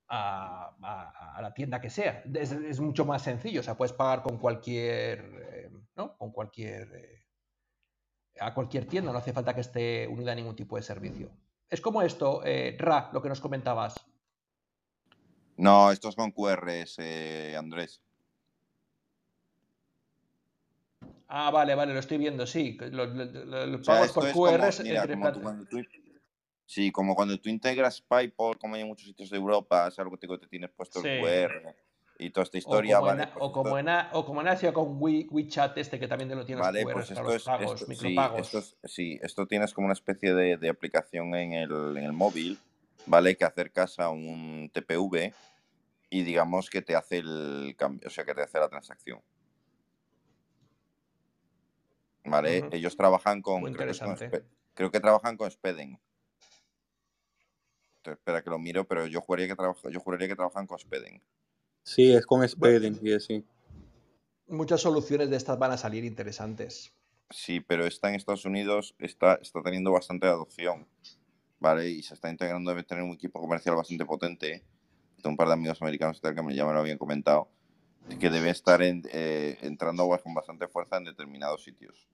a, 0.08 1.40
la 1.40 1.54
tienda 1.54 1.80
que 1.80 1.90
sea. 1.90 2.22
Es, 2.34 2.80
mucho 2.80 3.04
más 3.04 3.22
sencillo, 3.22 3.60
o 3.60 3.62
sea, 3.62 3.76
puedes 3.76 3.92
pagar 3.92 4.22
con 4.22 4.38
cualquier, 4.38 5.20
eh, 5.20 5.70
¿no? 5.96 6.16
Con 6.16 6.32
cualquier, 6.32 6.92
eh, 6.94 7.24
a 8.40 8.54
cualquier 8.54 8.86
tienda, 8.86 9.12
no 9.12 9.18
hace 9.18 9.32
falta 9.32 9.54
que 9.54 9.60
esté 9.60 10.06
unida 10.08 10.32
a 10.32 10.34
ningún 10.34 10.56
tipo 10.56 10.76
de 10.76 10.82
servicio. 10.82 11.30
Es 11.68 11.80
como 11.80 12.02
esto, 12.02 12.42
eh, 12.44 12.76
Ra, 12.78 13.10
lo 13.12 13.22
que 13.22 13.28
nos 13.28 13.40
comentabas. 13.40 13.94
No, 15.56 15.90
esto 15.90 16.08
es 16.08 16.16
con 16.16 16.32
QRs, 16.32 16.98
Andrés. 17.56 18.02
Ah, 21.28 21.50
vale, 21.50 21.74
vale, 21.74 21.92
lo 21.92 22.00
estoy 22.00 22.18
viendo, 22.18 22.46
sí. 22.46 22.76
Los 22.90 23.86
pagos 23.86 24.12
por 24.12 24.30
QRs 24.30 24.80
Sí, 26.66 26.90
como 26.90 27.14
cuando 27.14 27.38
tú 27.38 27.50
integras 27.50 28.00
PayPal, 28.00 28.58
como 28.58 28.74
hay 28.74 28.82
en 28.82 28.88
muchos 28.88 29.06
sitios 29.06 29.30
de 29.30 29.36
Europa, 29.36 29.88
es 29.88 29.98
algo 29.98 30.16
que 30.16 30.26
te 30.26 30.46
tienes 30.48 30.70
puesto 30.70 31.04
el 31.04 31.20
QR 31.20 31.74
y 32.18 32.30
toda 32.30 32.44
esta 32.44 32.58
historia. 32.58 33.00
O 33.00 33.52
como, 33.52 33.78
en, 33.78 33.88
o 34.12 34.24
como, 34.24 34.40
en, 34.40 34.48
Asia 34.48 34.72
con 34.72 34.96
WeChat, 34.98 35.76
este 35.78 35.98
que 35.98 36.08
también 36.08 36.28
te 36.28 36.34
lo 36.34 36.44
tienes 36.44 36.64
vale, 36.64 36.84
pues 36.84 37.10
esto 37.10 37.34
es, 37.34 37.44
pagos, 37.44 37.88
micropagos. 37.88 38.48
Sí, 38.48 38.56
esto, 38.56 38.88
sí, 38.88 39.20
esto 39.22 39.46
tienes 39.46 39.74
como 39.74 39.86
una 39.86 39.94
especie 39.94 40.34
de, 40.34 40.56
de 40.56 40.68
aplicación 40.68 41.34
en 41.34 41.52
el, 41.52 41.96
en 41.96 42.04
el, 42.04 42.12
móvil, 42.12 42.58
¿vale? 43.06 43.36
Que 43.36 43.44
acercas 43.44 43.98
a 43.98 44.10
un 44.10 44.70
TPV 44.72 45.34
y 46.10 46.22
digamos 46.22 46.70
que 46.70 46.82
te 46.82 46.94
hace 46.94 47.18
el 47.18 47.74
cambio, 47.76 48.06
o 48.06 48.10
sea, 48.10 48.24
que 48.24 48.34
te 48.34 48.42
hace 48.42 48.58
la 48.58 48.68
transacción. 48.68 49.20
¿Vale? 52.26 52.64
Ellos 52.72 52.96
trabajan 52.96 53.42
con, 53.42 53.70
creo 53.74 53.92
que, 54.16 54.44
creo 54.72 54.90
que 54.90 55.00
trabajan 55.00 55.36
con 55.36 55.50
Speden 55.50 56.00
espera 58.12 58.42
que 58.42 58.50
lo 58.50 58.58
miro, 58.58 58.86
pero 58.86 59.06
yo 59.06 59.20
juraría 59.20 59.48
que, 59.48 59.56
trabaja, 59.56 59.90
yo 59.90 60.00
juraría 60.00 60.28
que 60.28 60.36
trabajan 60.36 60.66
con 60.66 60.78
Speding. 60.78 61.22
Sí, 61.82 62.12
es 62.12 62.26
con 62.26 62.46
Speding, 62.46 62.98
y 63.02 63.20
sí. 63.20 63.44
Muchas 64.46 64.80
soluciones 64.80 65.30
de 65.30 65.36
estas 65.36 65.58
van 65.58 65.72
a 65.72 65.76
salir 65.76 66.04
interesantes. 66.04 66.92
Sí, 67.30 67.60
pero 67.60 67.86
esta 67.86 68.08
en 68.08 68.14
Estados 68.14 68.44
Unidos 68.44 68.94
está, 68.98 69.34
está 69.36 69.62
teniendo 69.62 69.90
bastante 69.90 70.26
adopción, 70.26 70.86
¿vale? 71.58 71.88
Y 71.88 72.02
se 72.02 72.14
está 72.14 72.30
integrando, 72.30 72.70
debe 72.70 72.84
tener 72.84 73.02
un 73.02 73.12
equipo 73.12 73.40
comercial 73.40 73.76
bastante 73.76 74.04
potente. 74.04 74.64
Tengo 75.16 75.30
un 75.30 75.36
par 75.36 75.48
de 75.48 75.54
amigos 75.54 75.80
americanos 75.80 76.20
que 76.20 76.34
ya 76.54 76.66
me 76.66 76.72
lo 76.72 76.80
habían 76.80 76.98
comentado, 76.98 77.48
que 78.20 78.30
debe 78.30 78.50
estar 78.50 78.82
en, 78.82 79.02
eh, 79.10 79.58
entrando 79.62 80.06
con 80.22 80.34
bastante 80.34 80.68
fuerza 80.68 80.98
en 80.98 81.04
determinados 81.04 81.64
sitios. 81.64 82.06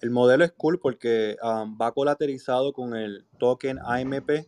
El 0.00 0.10
modelo 0.10 0.44
es 0.44 0.52
cool 0.52 0.78
porque 0.78 1.36
um, 1.42 1.76
va 1.80 1.92
colateralizado 1.92 2.72
con 2.72 2.94
el 2.94 3.26
token 3.38 3.78
AMP, 3.84 4.46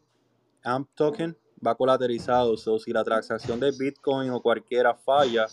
AMP 0.62 0.88
token, 0.94 1.36
va 1.64 1.74
colateralizado. 1.74 2.56
So, 2.56 2.78
si 2.78 2.92
la 2.92 3.04
transacción 3.04 3.58
de 3.58 3.72
Bitcoin 3.72 4.30
o 4.30 4.40
cualquiera 4.40 4.94
falla, 4.94 5.46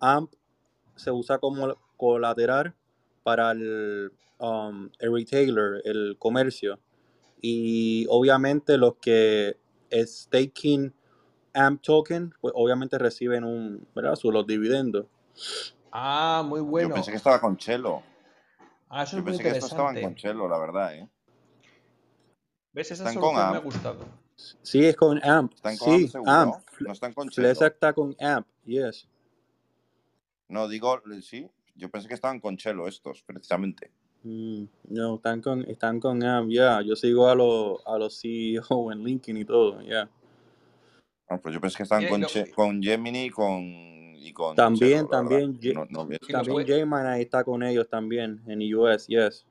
AMP 0.00 0.32
se 0.96 1.10
usa 1.10 1.38
como 1.38 1.74
colateral 1.96 2.74
para 3.22 3.52
el, 3.52 4.12
um, 4.38 4.90
el 4.98 5.12
retailer, 5.12 5.80
el 5.84 6.16
comercio. 6.18 6.78
Y 7.40 8.06
obviamente 8.08 8.76
los 8.76 8.96
que 8.96 9.56
staking 9.92 10.92
AMP 11.54 11.82
token, 11.82 12.34
pues 12.40 12.52
obviamente 12.56 12.98
reciben 12.98 13.44
un, 13.44 13.86
¿verdad? 13.94 14.14
Sus 14.16 14.32
los 14.32 14.46
dividendos. 14.46 15.06
Ah, 15.90 16.42
muy 16.46 16.60
bueno. 16.60 16.90
Yo 16.90 16.94
pensé 16.94 17.10
que 17.10 17.16
estaba 17.16 17.40
con 17.40 17.56
Chelo. 17.56 18.02
Ah, 18.94 19.04
eso 19.04 19.12
Yo 19.12 19.20
es 19.20 19.24
muy 19.24 19.32
pensé 19.32 19.42
que 19.42 19.48
estos 19.48 19.70
estaban 19.70 19.98
con 20.02 20.14
Chelo, 20.16 20.48
la 20.50 20.58
verdad, 20.58 20.94
¿eh? 20.94 21.08
¿Ves? 22.74 22.90
Esa 22.90 23.08
Están 23.08 23.14
con 23.14 23.30
solución 23.30 23.50
me 23.50 23.56
ha 23.56 23.58
AMP. 23.60 23.64
gustado. 23.64 23.98
Sí, 24.36 24.84
es 24.84 24.96
con 24.96 25.24
AMP. 25.24 25.54
¿Están 25.54 25.76
con 25.78 25.88
AMP 25.92 26.00
Sí, 26.02 26.08
seguro? 26.08 26.30
AMP. 26.30 26.80
¿No 26.80 26.92
están 26.92 27.12
con 27.14 27.28
Chelo? 27.30 27.48
está 27.48 27.92
con 27.94 28.14
AMP, 28.20 28.46
yes. 28.66 29.08
No, 30.48 30.68
digo, 30.68 31.00
sí. 31.22 31.48
Yo 31.74 31.90
pensé 31.90 32.06
que 32.06 32.12
estaban 32.12 32.38
con 32.38 32.58
Chelo 32.58 32.86
estos, 32.86 33.22
precisamente. 33.22 33.90
Mm, 34.24 34.64
no, 34.90 35.14
están 35.14 35.40
con, 35.40 35.62
están 35.62 35.98
con 35.98 36.22
AMP, 36.22 36.50
ya. 36.52 36.82
Yo 36.82 36.94
sigo 36.94 37.28
a 37.30 37.34
los 37.34 37.80
a 37.86 37.96
los 37.96 38.20
CEO 38.20 38.92
en 38.92 39.04
LinkedIn 39.04 39.38
y 39.38 39.44
todo, 39.46 39.80
ya. 39.80 40.06
Ah, 41.28 41.38
pues 41.38 41.54
yo 41.54 41.62
pensé 41.62 41.78
que 41.78 41.82
estaban 41.84 42.06
con, 42.08 42.20
lo, 42.20 42.28
con 42.54 42.82
Gemini 42.82 43.24
y 43.24 43.30
con, 43.30 43.62
y 44.22 44.32
con 44.32 44.56
También, 44.56 45.06
Chelo, 45.06 45.08
también, 45.08 45.58
No, 45.74 45.84
no 45.86 46.08
también 46.30 46.66
J-Man 46.66 47.06
ahí 47.06 47.22
está 47.22 47.44
con 47.44 47.62
ellos 47.62 47.88
también, 47.88 48.42
en 48.46 48.74
US, 48.74 49.06
yes. 49.06 49.46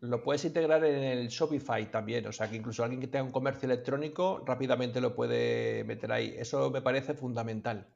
lo 0.00 0.22
puedes 0.22 0.44
integrar 0.44 0.84
en 0.84 1.02
el 1.02 1.28
Shopify 1.28 1.90
también. 1.90 2.26
O 2.26 2.32
sea, 2.32 2.48
que 2.48 2.56
incluso 2.56 2.82
alguien 2.84 3.00
que 3.00 3.08
tenga 3.08 3.24
un 3.24 3.32
comercio 3.32 3.66
electrónico 3.66 4.42
rápidamente 4.46 5.00
lo 5.00 5.14
puede 5.14 5.84
meter 5.84 6.12
ahí. 6.12 6.34
Eso 6.36 6.70
me 6.70 6.82
parece 6.82 7.14
fundamental. 7.14 7.86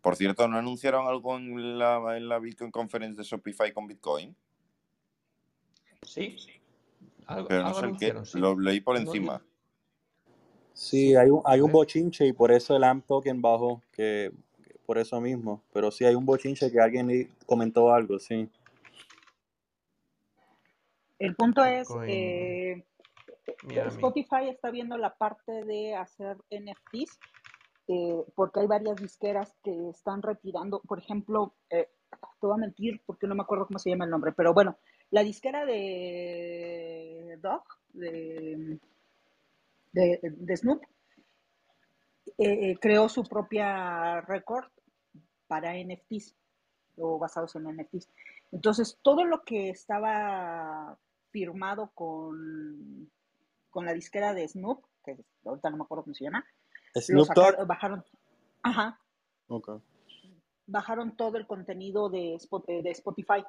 Por 0.00 0.16
cierto, 0.16 0.46
¿no 0.48 0.58
anunciaron 0.58 1.06
algo 1.06 1.36
en 1.36 1.78
la, 1.78 2.16
en 2.16 2.28
la 2.28 2.38
Bitcoin 2.38 2.70
Conference 2.70 3.16
de 3.16 3.22
Shopify 3.24 3.72
con 3.72 3.86
Bitcoin? 3.86 4.36
Sí, 6.02 6.36
algo, 7.26 7.48
Pero 7.48 7.62
no 7.62 7.68
algo 7.68 7.80
sé 7.80 7.86
el 7.86 7.96
qué. 7.96 8.26
sí. 8.26 8.38
Lo 8.38 8.58
leí 8.58 8.80
por 8.80 8.98
encima. 8.98 9.42
Sí, 10.74 11.08
sí, 11.08 11.16
hay 11.16 11.30
un, 11.30 11.40
hay 11.44 11.60
un 11.60 11.70
bochinche 11.70 12.26
y 12.26 12.32
por 12.32 12.50
eso 12.50 12.76
el 12.76 12.82
AMP 12.82 13.06
token 13.06 13.40
bajó, 13.40 13.80
que 13.92 14.32
que 14.64 14.74
por 14.84 14.98
eso 14.98 15.20
mismo. 15.20 15.62
Pero 15.72 15.90
sí 15.90 16.04
hay 16.04 16.16
un 16.16 16.26
bochinche 16.26 16.70
que 16.70 16.80
alguien 16.80 17.30
comentó 17.46 17.94
algo, 17.94 18.18
sí. 18.18 18.48
El 21.20 21.36
punto 21.36 21.64
es, 21.64 21.88
eh, 22.06 22.84
Miami. 23.62 23.88
Spotify 23.88 24.48
está 24.48 24.70
viendo 24.70 24.98
la 24.98 25.14
parte 25.14 25.64
de 25.64 25.94
hacer 25.94 26.36
NFTs, 26.50 27.18
eh, 27.88 28.24
porque 28.34 28.60
hay 28.60 28.66
varias 28.66 28.96
disqueras 28.96 29.54
que 29.62 29.90
están 29.90 30.22
retirando, 30.22 30.80
por 30.80 30.98
ejemplo, 30.98 31.54
eh, 31.70 31.88
te 32.10 32.46
voy 32.46 32.54
a 32.54 32.58
mentir 32.60 33.00
porque 33.06 33.26
no 33.26 33.34
me 33.34 33.42
acuerdo 33.42 33.66
cómo 33.66 33.78
se 33.78 33.90
llama 33.90 34.04
el 34.04 34.10
nombre, 34.10 34.32
pero 34.32 34.52
bueno, 34.52 34.76
la 35.10 35.22
disquera 35.22 35.64
de 35.64 37.38
Dog, 37.40 37.62
de, 37.92 38.78
de, 39.94 40.18
de 40.22 40.56
Snoop, 40.56 40.82
eh, 42.38 42.70
eh, 42.70 42.78
creó 42.80 43.08
su 43.08 43.24
propia 43.24 44.20
record 44.22 44.66
para 45.46 45.74
NFTs 45.74 46.34
o 46.96 47.18
basados 47.18 47.54
en 47.56 47.64
NFTs. 47.76 48.08
Entonces, 48.52 48.98
todo 49.02 49.24
lo 49.24 49.42
que 49.44 49.70
estaba 49.70 50.98
firmado 51.30 51.90
con, 51.94 53.10
con 53.70 53.84
la 53.84 53.92
disquera 53.92 54.32
de 54.34 54.46
Snoop, 54.48 54.84
que 55.04 55.16
ahorita 55.44 55.70
no 55.70 55.76
me 55.78 55.82
acuerdo 55.84 56.04
cómo 56.04 56.14
se 56.14 56.24
llama, 56.24 56.44
Snoop 56.94 57.26
sacaron, 57.26 57.66
bajaron, 57.66 58.04
ajá, 58.62 59.00
Okay. 59.46 59.74
bajaron 60.66 61.16
todo 61.16 61.36
el 61.36 61.46
contenido 61.46 62.08
de, 62.08 62.34
Spo- 62.36 62.64
de 62.66 62.90
Spotify. 62.92 63.44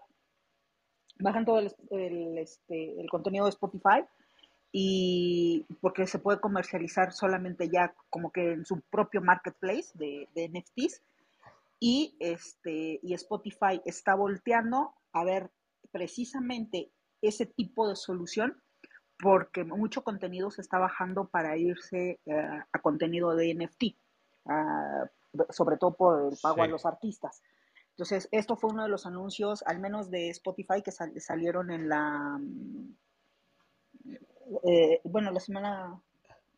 Bajan 1.19 1.45
todo 1.45 1.59
el, 1.59 1.73
el, 1.91 2.37
este, 2.37 2.99
el 2.99 3.09
contenido 3.09 3.45
de 3.45 3.51
Spotify 3.51 4.03
y 4.77 5.65
porque 5.79 6.05
se 6.05 6.19
puede 6.19 6.41
comercializar 6.41 7.13
solamente 7.13 7.69
ya 7.69 7.93
como 8.09 8.29
que 8.33 8.51
en 8.51 8.65
su 8.65 8.81
propio 8.81 9.21
marketplace 9.21 9.91
de, 9.93 10.27
de 10.35 10.49
NFTs 10.49 11.01
y 11.79 12.13
este 12.19 12.99
y 13.01 13.13
Spotify 13.13 13.81
está 13.85 14.15
volteando 14.15 14.93
a 15.13 15.23
ver 15.23 15.49
precisamente 15.91 16.91
ese 17.21 17.45
tipo 17.45 17.87
de 17.87 17.95
solución 17.95 18.61
porque 19.17 19.63
mucho 19.63 20.03
contenido 20.03 20.51
se 20.51 20.59
está 20.61 20.77
bajando 20.77 21.29
para 21.29 21.55
irse 21.55 22.19
eh, 22.25 22.35
a 22.73 22.79
contenido 22.81 23.33
de 23.33 23.53
NFT, 23.55 23.95
ah, 24.47 25.05
sobre 25.51 25.77
todo 25.77 25.93
por 25.93 26.33
el 26.33 26.37
pago 26.41 26.63
a 26.63 26.67
los 26.67 26.85
artistas. 26.85 27.41
Entonces, 27.91 28.27
esto 28.33 28.57
fue 28.57 28.71
uno 28.71 28.83
de 28.83 28.89
los 28.89 29.05
anuncios, 29.05 29.63
al 29.65 29.79
menos 29.79 30.11
de 30.11 30.27
Spotify, 30.31 30.81
que 30.83 30.91
sal- 30.91 31.13
salieron 31.21 31.71
en 31.71 31.87
la, 31.87 32.37
mm, 32.41 32.93
eh, 34.63 35.01
bueno, 35.03 35.31
la 35.31 35.39
semana, 35.39 35.99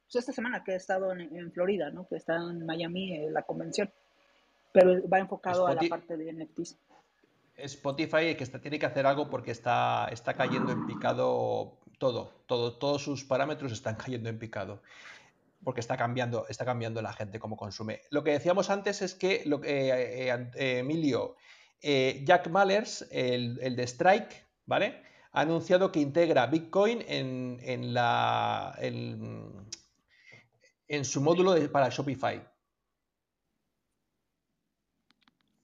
pues 0.06 0.16
esta 0.16 0.32
semana 0.32 0.64
que 0.64 0.74
he 0.74 0.76
estado 0.76 1.12
en, 1.12 1.22
en 1.36 1.52
Florida, 1.52 1.90
¿no? 1.92 2.08
Que 2.08 2.16
está 2.16 2.36
en 2.36 2.66
Miami 2.66 3.14
eh, 3.14 3.30
la 3.32 3.44
convención, 3.44 3.92
pero 4.72 5.08
va 5.08 5.20
enfocado 5.20 5.68
a 5.68 5.74
la 5.74 5.82
parte 5.90 6.18
de 6.18 6.34
NFTs. 6.34 6.78
Spotify 7.58 8.36
que 8.36 8.44
está, 8.44 8.60
tiene 8.60 8.78
que 8.78 8.86
hacer 8.86 9.06
algo 9.06 9.30
porque 9.30 9.52
está, 9.52 10.08
está 10.12 10.36
cayendo 10.36 10.72
en 10.72 10.86
picado 10.86 11.78
todo, 11.98 12.32
todo, 12.46 12.78
todos 12.78 13.02
sus 13.02 13.24
parámetros 13.24 13.72
están 13.72 13.96
cayendo 14.06 14.30
en 14.30 14.40
picado. 14.40 14.82
Porque 15.64 15.80
está 15.80 15.98
cambiando, 15.98 16.46
está 16.48 16.66
cambiando 16.66 17.02
la 17.02 17.14
gente 17.14 17.40
cómo 17.40 17.58
consume. 17.58 18.02
Lo 18.12 18.24
que 18.24 18.32
decíamos 18.32 18.70
antes 18.70 19.02
es 19.02 19.16
que 19.16 19.42
lo 19.46 19.64
eh, 19.64 20.30
eh, 20.30 20.50
eh, 20.56 20.78
Emilio, 20.80 21.36
eh, 21.82 22.22
Jack 22.26 22.48
Mallers, 22.50 23.08
el, 23.12 23.60
el 23.62 23.76
de 23.76 23.84
Strike, 23.84 24.46
¿vale? 24.66 25.02
Ha 25.38 25.42
anunciado 25.42 25.92
que 25.92 26.00
integra 26.00 26.48
Bitcoin 26.48 27.04
en, 27.08 27.60
en 27.62 27.94
la, 27.94 28.74
en, 28.80 29.68
en 30.88 31.06
su 31.06 31.22
módulo 31.22 31.54
de- 31.54 31.70
para 31.70 31.90
Shopify. 31.90 32.44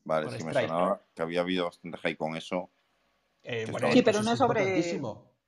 Vale, 0.06 0.28
Con 0.28 0.38
sí 0.38 0.44
me 0.44 0.52
Stripe. 0.52 0.68
sonaba 0.68 1.02
que 1.16 1.22
había 1.24 1.42
habido 1.42 1.66
bastante 1.66 1.98
hype 1.98 2.18
con 2.18 2.36
eso. 2.38 2.70
Eh, 3.42 3.66
bueno, 3.72 3.92
Sí, 3.92 4.04
pero 4.04 4.22
no 4.22 4.34
es 4.34 4.38
sobre, 4.38 5.02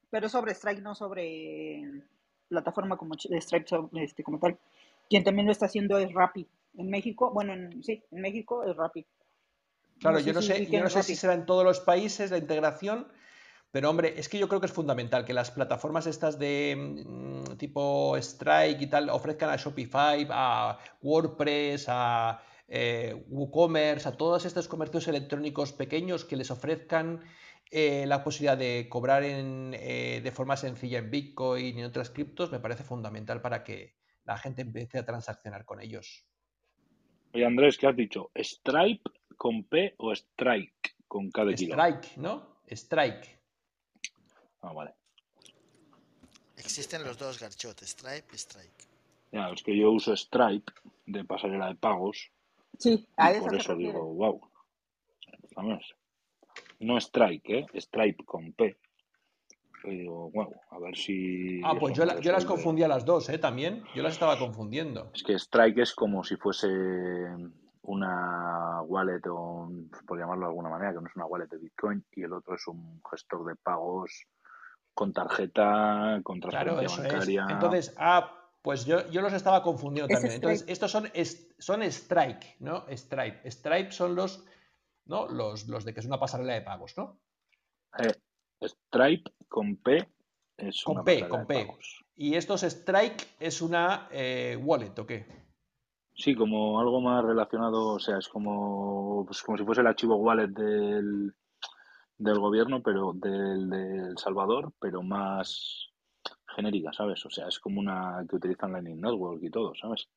pero 0.09 0.27
sobre 0.27 0.53
Strike, 0.53 0.81
no 0.81 0.95
sobre 0.95 2.01
plataforma 2.49 2.97
como 2.97 3.13
so- 3.19 3.29
este, 3.31 4.23
como 4.23 4.39
tal. 4.39 4.57
Quien 5.07 5.23
también 5.23 5.45
lo 5.45 5.51
está 5.51 5.67
haciendo 5.67 5.99
es 5.99 6.11
Rappi. 6.11 6.47
En 6.79 6.89
México, 6.89 7.29
bueno, 7.31 7.53
en, 7.53 7.83
sí, 7.83 8.01
en 8.09 8.21
México 8.21 8.63
es 8.63 8.75
Rappi. 8.75 9.05
Claro, 9.99 10.17
No 10.17 10.23
sé 10.23 10.27
yo 10.29 10.33
no 10.33 10.41
si 10.41 10.47
sé, 10.47 10.65
yo 10.65 10.81
no 10.81 10.89
sé 10.89 11.03
si 11.03 11.15
será 11.15 11.35
en 11.35 11.45
todos 11.45 11.63
los 11.63 11.79
países 11.79 12.31
la 12.31 12.39
integración, 12.39 13.07
pero 13.75 13.89
hombre, 13.89 14.13
es 14.15 14.29
que 14.29 14.39
yo 14.39 14.47
creo 14.47 14.61
que 14.61 14.67
es 14.67 14.71
fundamental 14.71 15.25
que 15.25 15.33
las 15.33 15.51
plataformas 15.51 16.07
estas 16.07 16.39
de 16.39 17.03
mm, 17.05 17.57
tipo 17.57 18.15
Strike 18.15 18.81
y 18.81 18.87
tal 18.87 19.09
ofrezcan 19.09 19.49
a 19.49 19.57
Shopify, 19.57 20.25
a 20.29 20.79
WordPress, 21.01 21.87
a 21.89 22.41
eh, 22.69 23.25
WooCommerce, 23.27 24.07
a 24.07 24.15
todos 24.15 24.45
estos 24.45 24.69
comercios 24.69 25.09
electrónicos 25.09 25.73
pequeños 25.73 26.23
que 26.23 26.37
les 26.37 26.51
ofrezcan 26.51 27.19
eh, 27.69 28.05
la 28.07 28.23
posibilidad 28.23 28.57
de 28.57 28.87
cobrar 28.87 29.25
en, 29.25 29.73
eh, 29.73 30.21
de 30.23 30.31
forma 30.31 30.55
sencilla 30.55 30.99
en 30.99 31.11
Bitcoin 31.11 31.77
y 31.77 31.81
en 31.81 31.85
otras 31.87 32.11
criptos, 32.11 32.53
me 32.53 32.61
parece 32.61 32.85
fundamental 32.85 33.41
para 33.41 33.65
que 33.65 33.97
la 34.23 34.37
gente 34.37 34.61
empiece 34.61 34.99
a 34.99 35.05
transaccionar 35.05 35.65
con 35.65 35.81
ellos. 35.81 36.25
Oye, 37.33 37.45
Andrés, 37.45 37.77
¿qué 37.77 37.87
has 37.87 37.95
dicho? 37.97 38.31
¿Stripe 38.35 39.11
con 39.35 39.65
P 39.65 39.95
o 39.97 40.13
Strike 40.13 40.95
con 41.09 41.29
K 41.29 41.43
de 41.43 41.55
kilo? 41.55 41.73
Strike, 41.73 42.15
¿no? 42.15 42.55
Strike. 42.67 43.35
Ah, 44.67 44.73
vale. 44.73 44.93
Existen 46.57 47.03
los 47.03 47.17
dos, 47.17 47.39
Garchot, 47.39 47.79
Stripe 47.83 48.27
y 48.33 48.35
Strike. 48.35 48.87
Ya, 49.31 49.49
es 49.49 49.61
que 49.61 49.77
yo 49.77 49.91
uso 49.91 50.15
Stripe 50.15 50.71
de 51.05 51.23
pasarela 51.23 51.67
de 51.67 51.75
pagos 51.75 52.31
Sí, 52.79 53.07
a 53.17 53.31
esa 53.31 53.41
por 53.45 53.55
eso 53.55 53.73
refiere. 53.73 53.93
digo, 53.93 54.13
wow. 54.13 54.41
Vamos. 55.55 55.95
No 56.79 56.97
Strike, 56.97 57.49
¿eh? 57.49 57.65
Stripe 57.75 58.23
con 58.25 58.53
P. 58.53 58.77
Y 59.83 59.97
digo, 59.99 60.31
wow, 60.31 60.51
a 60.71 60.79
ver 60.79 60.95
si 60.97 61.61
Ah, 61.63 61.75
pues 61.79 61.93
eso 61.93 62.01
yo, 62.01 62.05
la- 62.05 62.19
yo 62.19 62.31
las 62.31 62.43
confundía 62.45 62.87
las 62.87 63.05
dos, 63.05 63.29
¿eh? 63.29 63.37
También. 63.37 63.83
Yo 63.93 64.01
las 64.01 64.13
estaba 64.13 64.39
confundiendo. 64.39 65.11
Es 65.13 65.21
que 65.23 65.33
Strike 65.37 65.77
es 65.79 65.93
como 65.93 66.23
si 66.23 66.35
fuese 66.37 66.67
una 67.83 68.81
wallet 68.81 69.21
o, 69.27 69.35
un- 69.67 69.91
por 70.07 70.17
llamarlo 70.17 70.45
de 70.45 70.49
alguna 70.49 70.69
manera, 70.69 70.91
que 70.93 71.01
no 71.01 71.07
es 71.07 71.15
una 71.15 71.25
wallet 71.27 71.47
de 71.49 71.57
Bitcoin, 71.59 72.03
y 72.13 72.23
el 72.23 72.33
otro 72.33 72.55
es 72.55 72.67
un 72.67 72.99
gestor 73.11 73.45
de 73.45 73.55
pagos 73.57 74.25
con 74.95 75.13
tarjeta, 75.13 76.21
con 76.23 76.39
Claro, 76.39 76.79
transferencia 76.79 76.87
es. 77.03 77.11
bancaria. 77.11 77.47
Entonces, 77.49 77.93
ah, 77.97 78.49
pues 78.63 78.85
yo, 78.85 79.07
yo 79.11 79.21
los 79.21 79.33
estaba 79.33 79.61
confundiendo 79.61 80.11
Es 80.11 80.15
también. 80.19 80.35
Entonces, 80.35 80.65
estos 80.67 80.89
son, 80.89 81.11
es- 81.13 81.53
son 81.59 81.83
Strike, 81.83 82.55
¿no? 82.61 82.85
Stripe. 82.89 83.47
Stripe 83.51 83.91
son 83.91 84.15
los 84.15 84.43
¿no? 85.07 85.27
Los, 85.27 85.67
los 85.67 85.85
de 85.85 85.93
que 85.93 85.99
es 85.99 86.07
una 86.07 86.19
pasarela 86.19 86.53
de 86.53 86.61
pagos, 86.61 86.97
¿no? 86.97 87.19
Eh, 87.99 88.15
Stripe 88.67 89.31
con 89.47 89.75
P 89.77 90.09
es 90.57 90.83
Con 90.83 90.95
una 90.95 91.03
P, 91.03 91.13
pasarela 91.19 91.29
con 91.29 91.39
de 91.41 91.45
P. 91.45 91.65
pagos. 91.65 92.05
Y 92.15 92.33
estos 92.33 92.63
Strike 92.63 93.27
es 93.39 93.61
una 93.61 94.07
eh, 94.11 94.57
wallet, 94.59 94.97
¿o 94.97 95.05
qué? 95.05 95.27
Sí, 96.15 96.33
como 96.33 96.79
algo 96.79 97.01
más 97.01 97.23
relacionado, 97.23 97.89
o 97.89 97.99
sea, 97.99 98.17
es 98.17 98.27
como, 98.29 99.25
pues 99.27 99.43
como 99.43 99.57
si 99.57 99.65
fuese 99.65 99.81
el 99.81 99.87
archivo 99.87 100.15
wallet 100.15 100.47
del, 100.47 101.35
del 102.17 102.39
gobierno, 102.39 102.81
pero 102.83 103.13
del, 103.13 103.69
de 103.69 103.97
El 104.09 104.17
Salvador, 104.17 104.73
pero 104.79 105.01
más 105.03 105.89
genérica, 106.55 106.93
¿sabes? 106.93 107.25
O 107.25 107.29
sea, 107.29 107.47
es 107.47 107.59
como 107.59 107.79
una 107.79 108.25
que 108.29 108.35
utilizan 108.37 108.71
Lightning 108.71 108.99
Network 109.01 109.43
y 109.43 109.49
todo, 109.49 109.73
¿sabes? 109.75 110.07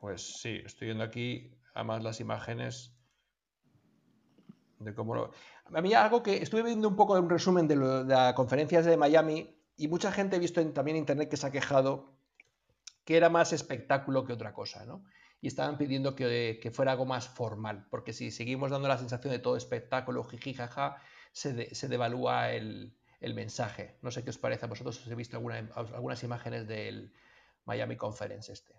Pues 0.00 0.40
sí, 0.40 0.60
estoy 0.64 0.86
viendo 0.88 1.04
aquí 1.04 1.50
además 1.74 2.02
las 2.02 2.20
imágenes 2.20 2.94
de 4.78 4.94
cómo 4.94 5.14
lo... 5.14 5.30
A 5.72 5.80
mí 5.80 5.92
algo 5.94 6.22
que 6.22 6.36
estuve 6.42 6.62
viendo 6.62 6.88
un 6.88 6.96
poco 6.96 7.14
un 7.14 7.28
resumen 7.30 7.68
de, 7.68 7.76
lo- 7.76 8.04
de 8.04 8.14
las 8.14 8.34
conferencias 8.34 8.84
de 8.86 8.96
Miami 8.96 9.56
y 9.76 9.88
mucha 9.88 10.12
gente 10.12 10.36
he 10.36 10.40
visto 10.40 10.64
también 10.72 10.96
en 10.96 11.02
internet 11.02 11.28
que 11.28 11.36
se 11.36 11.46
ha 11.46 11.52
quejado 11.52 12.17
que 13.08 13.16
era 13.16 13.30
más 13.30 13.54
espectáculo 13.54 14.26
que 14.26 14.34
otra 14.34 14.52
cosa, 14.52 14.84
¿no? 14.84 15.02
Y 15.40 15.46
estaban 15.46 15.78
pidiendo 15.78 16.14
que, 16.14 16.60
que 16.60 16.70
fuera 16.70 16.92
algo 16.92 17.06
más 17.06 17.26
formal, 17.26 17.86
porque 17.88 18.12
si 18.12 18.30
seguimos 18.30 18.70
dando 18.70 18.86
la 18.86 18.98
sensación 18.98 19.32
de 19.32 19.38
todo 19.38 19.56
espectáculo, 19.56 20.24
jiji, 20.24 20.52
jaja, 20.52 21.00
se, 21.32 21.74
se 21.74 21.88
devalúa 21.88 22.52
el, 22.52 22.92
el 23.20 23.32
mensaje. 23.32 23.96
No 24.02 24.10
sé 24.10 24.24
qué 24.24 24.28
os 24.28 24.36
parece 24.36 24.66
a 24.66 24.68
vosotros, 24.68 25.00
os 25.00 25.10
he 25.10 25.14
visto 25.14 25.38
alguna- 25.38 25.70
algunas 25.74 26.22
imágenes 26.22 26.68
del 26.68 27.10
Miami 27.64 27.96
Conference 27.96 28.52
este. 28.52 28.74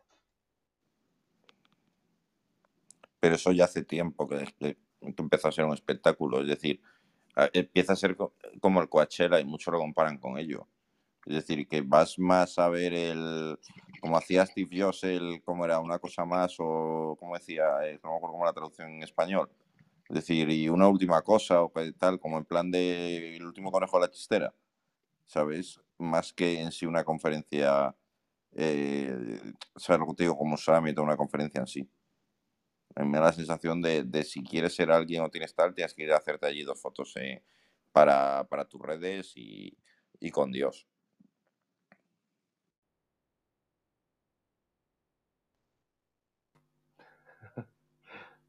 Pero 3.20 3.34
eso 3.34 3.52
ya 3.52 3.64
hace 3.64 3.84
tiempo 3.84 4.30
que, 4.30 4.78
empezó 5.02 5.48
a 5.48 5.52
ser 5.52 5.66
un 5.66 5.74
espectáculo. 5.74 6.42
Es 6.42 6.48
decir, 6.50 6.84
empieza 7.52 7.94
a 7.94 7.96
ser 7.96 8.16
co- 8.16 8.36
como 8.62 8.80
el 8.80 8.90
Coachella 8.90 9.40
y 9.40 9.46
muchos 9.46 9.72
lo 9.72 9.80
comparan 9.80 10.20
con 10.20 10.38
ello. 10.38 10.68
Es 11.26 11.36
decir, 11.36 11.68
que 11.68 11.82
vas 11.82 12.18
más 12.20 12.58
a 12.60 12.70
ver 12.70 12.94
el. 12.94 13.60
Como 14.02 14.18
hacía 14.18 14.46
Steve 14.46 14.82
Jobs, 14.82 15.04
el, 15.04 15.42
como 15.44 15.66
era 15.66 15.80
una 15.80 16.00
cosa 16.00 16.26
más, 16.26 16.56
o 16.60 17.16
como 17.20 17.36
decía, 17.36 17.66
eh, 17.86 18.00
no 18.04 18.12
me 18.12 18.16
acuerdo 18.18 18.34
cómo 18.34 18.46
la 18.46 18.54
traducción 18.54 18.90
en 18.92 19.04
español. 19.04 19.50
Es 20.10 20.16
decir, 20.16 20.50
y 20.50 20.70
una 20.70 20.88
última 20.88 21.22
cosa, 21.24 21.64
o 21.64 21.72
tal, 22.00 22.20
como 22.20 22.38
en 22.38 22.46
plan 22.46 22.72
de 22.72 23.38
el 23.38 23.46
último 23.46 23.72
conejo 23.72 23.98
de 24.00 24.08
la 24.08 24.12
chistera, 24.12 24.54
¿sabes? 25.28 25.82
Más 26.00 26.34
que 26.34 26.62
en 26.62 26.72
sí 26.72 26.86
una 26.88 27.04
conferencia, 27.06 27.96
eh, 28.54 29.40
¿sabes 29.78 30.00
lo 30.02 30.08
que 30.08 30.16
te 30.16 30.24
digo? 30.26 30.38
Como 30.38 30.54
un 30.54 30.58
summit 30.60 30.98
o 31.00 31.04
una 31.04 31.18
conferencia 31.18 31.62
en 31.62 31.68
sí. 31.68 31.90
Me 32.96 33.18
da 33.18 33.26
la 33.26 33.34
sensación 33.34 33.82
de, 33.82 34.04
de 34.04 34.24
si 34.24 34.44
quieres 34.44 34.76
ser 34.76 34.92
alguien 34.92 35.24
o 35.24 35.30
tienes 35.30 35.56
tal, 35.56 35.74
tienes 35.74 35.94
que 35.96 36.04
ir 36.04 36.12
a 36.12 36.18
hacerte 36.18 36.46
allí 36.48 36.64
dos 36.64 36.80
fotos 36.82 37.14
eh, 37.18 37.44
para, 37.92 38.44
para 38.50 38.66
tus 38.66 38.82
redes 38.82 39.32
y, 39.36 39.76
y 40.20 40.30
con 40.32 40.52
Dios. 40.52 40.88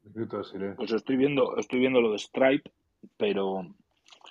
Pues 0.75 0.91
estoy 0.91 1.15
viendo, 1.17 1.57
estoy 1.57 1.79
viendo 1.79 2.01
lo 2.01 2.11
de 2.11 2.17
Stripe, 2.19 2.69
pero 3.17 3.65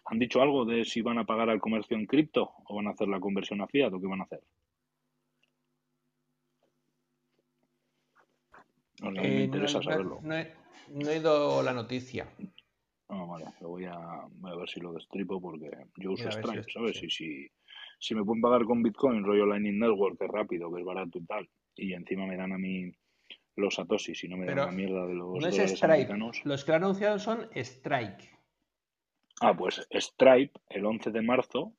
¿han 0.06 0.18
dicho 0.18 0.40
algo 0.42 0.64
de 0.64 0.84
si 0.84 1.00
van 1.02 1.18
a 1.18 1.24
pagar 1.24 1.50
al 1.50 1.60
comercio 1.60 1.96
en 1.96 2.06
cripto 2.06 2.52
o 2.66 2.76
van 2.76 2.86
a 2.86 2.90
hacer 2.90 3.08
la 3.08 3.20
conversión 3.20 3.60
a 3.60 3.66
fiat 3.66 3.92
o 3.92 4.00
qué 4.00 4.06
van 4.06 4.20
a 4.20 4.24
hacer? 4.24 4.40
No, 9.02 9.10
no, 9.10 9.22
me 9.22 9.28
Eh, 9.28 9.36
no, 9.38 9.44
interesa 9.44 9.78
no- 9.78 9.82
saberlo. 9.84 10.18
no 10.22 10.36
he, 10.36 10.52
no 10.88 11.08
he 11.10 11.16
ido 11.16 11.62
la 11.62 11.72
noticia. 11.72 12.28
Ah, 13.08 13.24
vale, 13.24 13.46
lo 13.60 13.70
voy 13.70 13.86
a, 13.86 13.96
voy 14.30 14.52
a 14.52 14.56
ver 14.56 14.68
si 14.68 14.80
lo 14.80 14.92
destripo 14.92 15.40
porque 15.40 15.70
yo 15.96 16.12
uso 16.12 16.30
si 16.30 16.38
Stripe, 16.38 16.60
es- 16.60 16.72
¿sabes? 16.72 16.96
sí. 16.98 17.06
Y 17.06 17.10
si, 17.10 17.50
si 17.98 18.14
me 18.14 18.24
pueden 18.24 18.40
pagar 18.42 18.64
con 18.64 18.82
Bitcoin, 18.82 19.24
rollo 19.24 19.46
Lightning 19.46 19.78
Network, 19.78 20.18
que 20.18 20.26
es 20.26 20.30
rápido, 20.30 20.70
que 20.72 20.80
es 20.80 20.86
barato 20.86 21.18
y 21.18 21.24
tal, 21.24 21.48
y 21.76 21.92
encima 21.94 22.26
me 22.26 22.36
dan 22.36 22.52
a 22.52 22.58
mí 22.58 22.92
los 23.61 23.74
satoshis 23.76 24.24
y 24.24 24.28
no 24.28 24.36
me 24.36 24.46
Pero 24.46 24.66
la 24.66 24.72
mierda 24.72 25.06
de 25.06 25.14
los 25.14 25.28
no 25.28 25.36
es 25.36 25.54
dólares 25.54 25.70
Stripe. 25.72 25.92
americanos. 25.92 26.40
Los 26.44 26.64
que 26.64 26.70
lo 26.72 26.76
han 26.76 26.84
anunciado 26.84 27.18
son 27.18 27.48
Strike. 27.54 28.38
Ah, 29.40 29.56
pues 29.56 29.86
Stripe, 29.92 30.58
el 30.68 30.84
11 30.84 31.11
de 31.11 31.22
marzo, 31.22 31.72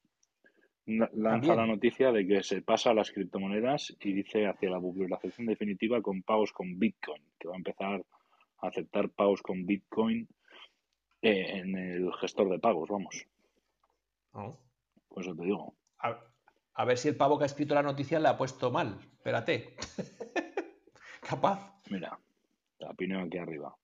lanza 0.85 1.55
la 1.55 1.65
noticia 1.65 2.11
de 2.11 2.25
que 2.25 2.43
se 2.43 2.61
pasa 2.61 2.89
a 2.91 2.93
las 2.93 3.11
criptomonedas 3.11 3.95
y 3.99 4.13
dice 4.13 4.47
hacia 4.47 4.69
la 4.69 4.79
popularización 4.79 5.47
definitiva 5.47 6.01
con 6.01 6.23
pagos 6.23 6.51
con 6.51 6.79
Bitcoin, 6.79 7.23
que 7.39 7.47
va 7.47 7.53
a 7.53 7.57
empezar 7.57 8.03
a 8.61 8.67
aceptar 8.67 9.09
pagos 9.09 9.41
con 9.41 9.65
Bitcoin 9.65 10.27
eh, 11.21 11.59
en 11.59 11.77
el 11.77 12.11
gestor 12.13 12.49
de 12.49 12.59
pagos, 12.59 12.89
vamos. 12.89 13.27
Oh. 14.33 14.57
Por 15.07 15.23
eso 15.23 15.35
te 15.35 15.43
digo. 15.43 15.75
A, 15.99 16.19
a 16.73 16.85
ver 16.85 16.97
si 16.97 17.09
el 17.09 17.15
pavo 17.15 17.37
que 17.37 17.43
ha 17.43 17.45
escrito 17.45 17.75
la 17.75 17.83
noticia 17.83 18.19
la 18.19 18.31
ha 18.31 18.37
puesto 18.37 18.71
mal. 18.71 18.97
Espérate. 19.17 19.75
Capaz. 21.21 21.70
Mira, 21.91 22.17
la 22.79 22.93
pineo 22.93 23.19
aquí 23.19 23.37
arriba. 23.37 23.75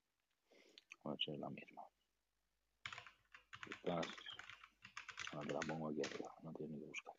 A 1.03 1.09
ver 1.09 1.19
si 1.19 1.31
es 1.31 1.39
la 1.39 1.49
misma. 1.49 1.83
Estás... 3.69 4.07
Ahora 5.33 5.45
te 5.45 5.53
la 5.53 5.59
pongo 5.59 5.89
aquí 5.89 5.99
arriba, 5.99 6.33
no 6.41 6.53
tienes 6.53 6.75
ni 6.75 6.79
que 6.79 6.87
buscar. 6.87 7.15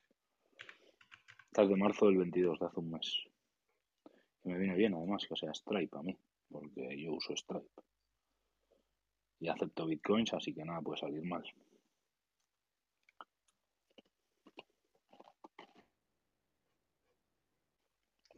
Esta 1.45 1.63
es 1.63 1.69
de 1.69 1.77
marzo 1.77 2.07
del 2.07 2.17
22, 2.17 2.59
de 2.59 2.67
hace 2.67 2.81
un 2.81 2.91
mes. 2.91 3.23
Y 4.45 4.49
me 4.49 4.59
viene 4.59 4.77
bien 4.77 4.95
además 4.95 5.27
que 5.29 5.37
sea 5.37 5.53
Stripe 5.53 5.99
a 5.99 6.03
mí, 6.03 6.17
porque 6.51 6.99
yo 6.99 7.13
uso 7.13 7.37
Stripe. 7.37 7.83
Y 9.41 9.49
acepto 9.49 9.85
bitcoins, 9.85 10.33
así 10.33 10.55
que 10.55 10.65
nada 10.65 10.81
puede 10.81 11.01
salir 11.01 11.23
mal. 11.23 11.45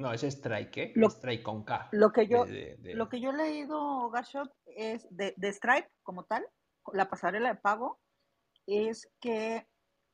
No, 0.00 0.12
es 0.14 0.22
Strike, 0.22 0.76
¿eh? 0.78 0.92
Lo- 0.96 1.08
Strike 1.10 1.42
con 1.42 1.62
K. 1.62 1.88
Lo 1.92 2.10
que 2.10 2.26
yo, 2.26 2.46
De- 2.46 2.52
de- 2.52 2.76
de- 2.78 2.94
lo 2.94 3.08
que 3.10 3.20
yo 3.20 3.30
he 3.30 3.36
leído, 3.36 4.08
Garshot, 4.10 4.50
es 4.66 5.06
de, 5.14 5.34
de 5.36 5.52
Stripe 5.52 5.90
como 6.02 6.24
tal, 6.24 6.42
la 6.94 7.10
pasarela 7.10 7.50
de 7.50 7.60
pago, 7.60 7.98
es 8.66 9.10
que 9.20 9.66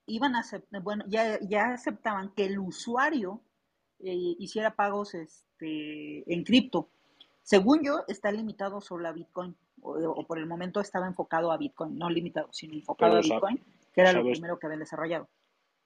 iban 0.06 0.34
a 0.34 0.40
aceptar, 0.40 0.82
bueno, 0.82 1.04
ya, 1.06 1.38
ya 1.40 1.66
aceptaban 1.72 2.32
que 2.34 2.46
el 2.46 2.58
usuario 2.58 3.42
eh, 4.00 4.34
hiciera 4.38 4.74
pagos 4.74 5.14
este, 5.14 6.30
en 6.32 6.42
cripto. 6.42 6.90
Según 7.42 7.82
yo, 7.84 8.02
está 8.08 8.32
limitado 8.32 8.80
solo 8.80 9.06
a 9.08 9.12
Bitcoin, 9.12 9.56
o, 9.82 9.92
o 9.92 10.26
por 10.26 10.38
el 10.38 10.46
momento 10.46 10.80
estaba 10.80 11.06
enfocado 11.06 11.52
a 11.52 11.56
Bitcoin, 11.58 11.96
no 11.96 12.10
limitado, 12.10 12.48
sino 12.52 12.74
enfocado 12.74 13.12
Pero 13.12 13.18
a 13.18 13.22
Bitcoin, 13.22 13.64
que 13.94 14.00
era 14.00 14.12
lo 14.12 14.24
primero 14.32 14.58
que 14.58 14.66
habían 14.66 14.80
desarrollado. 14.80 15.28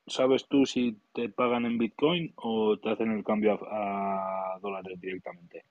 ¿Sabes 0.07 0.47
tú 0.49 0.67
si 0.67 1.01
te 1.13 1.29
pagan 1.29 1.67
en 1.67 1.79
bitcoin 1.79 2.33
o 2.37 2.79
te 2.79 2.91
hacen 2.91 3.13
el 3.13 3.25
cambio 3.25 3.53
a, 3.71 4.55
a 4.55 4.59
dólares 4.61 5.01
directamente? 5.01 5.65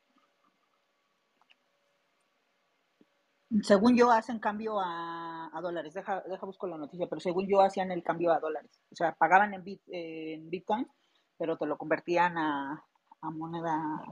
Según 3.64 3.98
yo, 3.98 4.12
hacen 4.12 4.40
cambio 4.40 4.80
a, 4.80 5.50
a 5.52 5.62
dólares. 5.62 5.94
Deja, 5.94 6.22
deja 6.22 6.46
busco 6.46 6.68
la 6.68 6.78
noticia, 6.78 7.08
pero 7.08 7.20
según 7.20 7.48
yo, 7.48 7.62
hacían 7.62 7.92
el 7.92 8.04
cambio 8.04 8.32
a 8.32 8.40
dólares. 8.40 8.80
O 8.92 8.96
sea, 8.96 9.14
pagaban 9.14 9.54
en, 9.54 9.64
bit, 9.64 9.82
eh, 9.88 10.36
en 10.36 10.50
Bitcoin, 10.50 10.88
pero 11.38 11.58
te 11.58 11.66
lo 11.66 11.78
convertían 11.78 12.38
a, 12.38 12.86
a 13.22 13.30
moneda. 13.32 14.04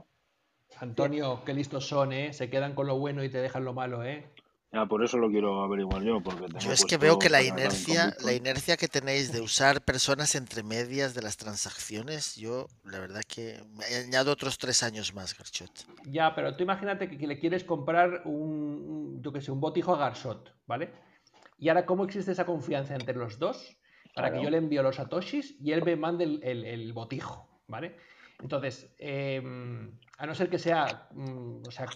Antonio, 0.80 1.42
qué 1.44 1.54
listos 1.54 1.88
son, 1.88 2.12
¿eh? 2.12 2.32
Se 2.32 2.50
quedan 2.50 2.74
con 2.74 2.86
lo 2.86 2.98
bueno 2.98 3.22
y 3.22 3.30
te 3.30 3.38
dejan 3.38 3.64
lo 3.64 3.72
malo, 3.72 4.02
¿eh? 4.02 4.28
Ya, 4.72 4.84
por 4.84 5.02
eso 5.02 5.16
lo 5.16 5.30
quiero 5.30 5.62
averiguar 5.62 6.02
yo, 6.02 6.20
porque 6.20 6.46
tengo 6.46 6.58
Yo 6.60 6.72
es 6.72 6.84
que 6.84 6.98
veo 6.98 7.18
que 7.18 7.30
la 7.30 7.40
que 7.40 7.46
inercia, 7.48 8.14
la 8.22 8.32
inercia 8.34 8.76
que 8.76 8.86
tenéis 8.86 9.32
de 9.32 9.40
usar 9.40 9.80
personas 9.82 10.34
entre 10.34 10.62
medias 10.62 11.14
de 11.14 11.22
las 11.22 11.38
transacciones, 11.38 12.36
yo 12.36 12.66
la 12.84 12.98
verdad 12.98 13.22
que 13.26 13.62
me 13.76 13.84
añado 13.96 14.30
otros 14.30 14.58
tres 14.58 14.82
años 14.82 15.14
más, 15.14 15.36
Garchot. 15.36 15.70
Ya, 16.04 16.34
pero 16.34 16.54
tú 16.54 16.64
imagínate 16.64 17.08
que, 17.08 17.16
que 17.16 17.26
le 17.26 17.38
quieres 17.38 17.64
comprar 17.64 18.22
un, 18.26 19.22
yo 19.22 19.32
qué 19.32 19.40
sé, 19.40 19.50
un 19.50 19.60
botijo 19.60 19.94
a 19.94 19.98
Garsot, 19.98 20.54
¿vale? 20.66 20.92
Y 21.58 21.70
ahora, 21.70 21.86
¿cómo 21.86 22.04
existe 22.04 22.32
esa 22.32 22.44
confianza 22.44 22.94
entre 22.94 23.14
los 23.16 23.38
dos 23.38 23.78
para 24.14 24.32
que 24.32 24.42
yo 24.42 24.50
le 24.50 24.58
envío 24.58 24.82
los 24.82 24.96
satoshis 24.96 25.56
y 25.60 25.72
él 25.72 25.82
me 25.82 25.96
mande 25.96 26.24
el, 26.24 26.40
el- 26.42 26.64
el 26.64 26.92
botijo, 26.92 27.48
¿vale? 27.68 27.96
Entonces, 28.40 28.94
eh, 28.98 29.42
a 30.18 30.26
no 30.26 30.34
ser 30.34 30.48
que 30.48 30.58
sea, 30.58 31.08
mm, 31.12 31.62
o 31.66 31.70
sea, 31.70 31.86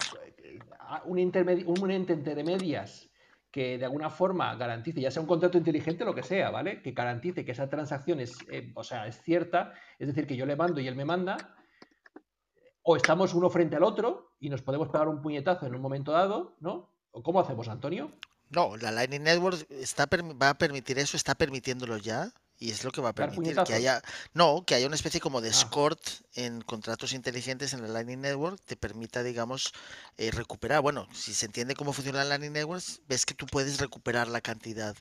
un, 1.05 1.19
ente 1.19 2.13
entre 2.13 2.45
medias 2.45 3.09
que 3.51 3.79
de 3.79 3.85
alguna 3.85 4.11
forma 4.11 4.55
garantice, 4.57 5.01
ya 5.01 5.11
sea 5.11 5.23
un 5.23 5.29
contrato 5.29 5.59
inteligente, 5.59 6.05
lo 6.05 6.15
que 6.15 6.23
sea, 6.23 6.51
¿vale? 6.51 6.81
Que 6.83 6.93
garantice 6.93 7.45
que 7.45 7.53
esa 7.53 7.69
transacción 7.69 8.21
es, 8.21 8.37
eh, 8.51 8.73
o 8.75 8.83
sea, 8.83 9.07
es 9.07 9.21
cierta, 9.23 9.75
es 9.99 10.09
decir, 10.09 10.27
que 10.27 10.37
yo 10.37 10.47
le 10.47 10.57
mando 10.57 10.81
y 10.81 10.89
él 10.89 10.97
me 10.97 11.05
manda, 11.05 11.37
o 12.83 12.97
estamos 12.97 13.35
uno 13.35 13.51
frente 13.51 13.77
al 13.77 13.85
otro 13.85 14.35
y 14.41 14.49
nos 14.49 14.63
podemos 14.63 14.89
pegar 14.89 15.09
un 15.09 15.21
puñetazo 15.21 15.67
en 15.67 15.75
un 15.75 15.83
momento 15.83 16.13
dado, 16.13 16.57
¿no? 16.61 16.91
¿O 17.11 17.23
cómo 17.23 17.41
hacemos, 17.41 17.69
Antonio? 17.69 18.11
No, 18.49 18.77
la 18.77 18.91
Lightning 18.91 19.23
Network 19.23 19.67
está, 19.71 20.09
va 20.41 20.51
a 20.51 20.59
permitir 20.59 20.99
eso, 20.99 21.17
está 21.17 21.35
permitiéndolo 21.35 21.99
ya 21.99 22.33
Y 22.63 22.71
es 22.71 22.85
lo 22.85 22.93
que 22.93 23.01
va 23.01 23.09
a 23.09 23.13
permitir 23.13 23.57
que 23.67 23.75
haya, 23.75 24.01
no, 24.35 24.65
que 24.65 24.77
haya 24.77 24.87
una 24.87 24.95
especie 24.95 25.21
como 25.21 25.41
de 25.41 25.49
ah. 25.49 25.51
escort 25.51 26.01
en 26.35 26.61
contratos 26.61 27.13
inteligentes 27.13 27.73
en 27.73 27.83
la 27.83 27.89
Lightning 27.89 28.21
Network, 28.21 28.61
te 28.65 28.77
permita, 28.77 29.25
digamos, 29.25 29.73
eh, 30.17 30.31
recuperar. 30.31 30.81
Bueno, 30.81 31.09
si 31.13 31.35
se 31.35 31.47
entiende 31.47 31.75
cómo 31.75 31.93
funciona 31.93 32.19
la 32.19 32.25
Lightning 32.37 32.53
Network, 32.53 32.85
ves 33.09 33.27
que 33.27 33.35
tú 33.35 33.47
puedes 33.47 33.81
recuperar 33.81 34.29
la 34.29 34.41
cantidad 34.41 34.95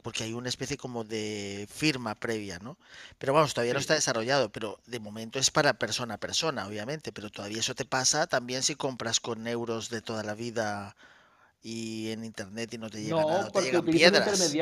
porque 0.00 0.22
hay 0.22 0.32
una 0.32 0.48
especie 0.48 0.76
como 0.76 1.02
de 1.02 1.68
firma 1.72 2.14
previa, 2.14 2.60
¿no? 2.60 2.78
Pero 3.18 3.32
vamos, 3.32 3.52
todavía 3.52 3.74
no 3.74 3.80
está 3.80 3.94
desarrollado, 3.94 4.50
pero 4.50 4.78
de 4.86 5.00
momento 5.00 5.40
es 5.40 5.50
para 5.50 5.74
persona 5.74 6.14
a 6.14 6.18
persona, 6.18 6.68
obviamente, 6.68 7.10
pero 7.10 7.30
todavía 7.30 7.58
eso 7.58 7.74
te 7.74 7.84
pasa 7.84 8.28
también 8.28 8.62
si 8.62 8.76
compras 8.76 9.18
con 9.18 9.48
euros 9.48 9.90
de 9.90 10.02
toda 10.02 10.22
la 10.22 10.34
vida 10.34 10.96
y 11.62 12.10
en 12.10 12.24
internet 12.24 12.72
y 12.74 12.78
no 12.78 12.90
te 12.90 13.02
llega 13.02 13.24
nada, 13.24 13.50
te 13.50 13.62
llegan 13.62 13.86
piedras. 13.86 14.52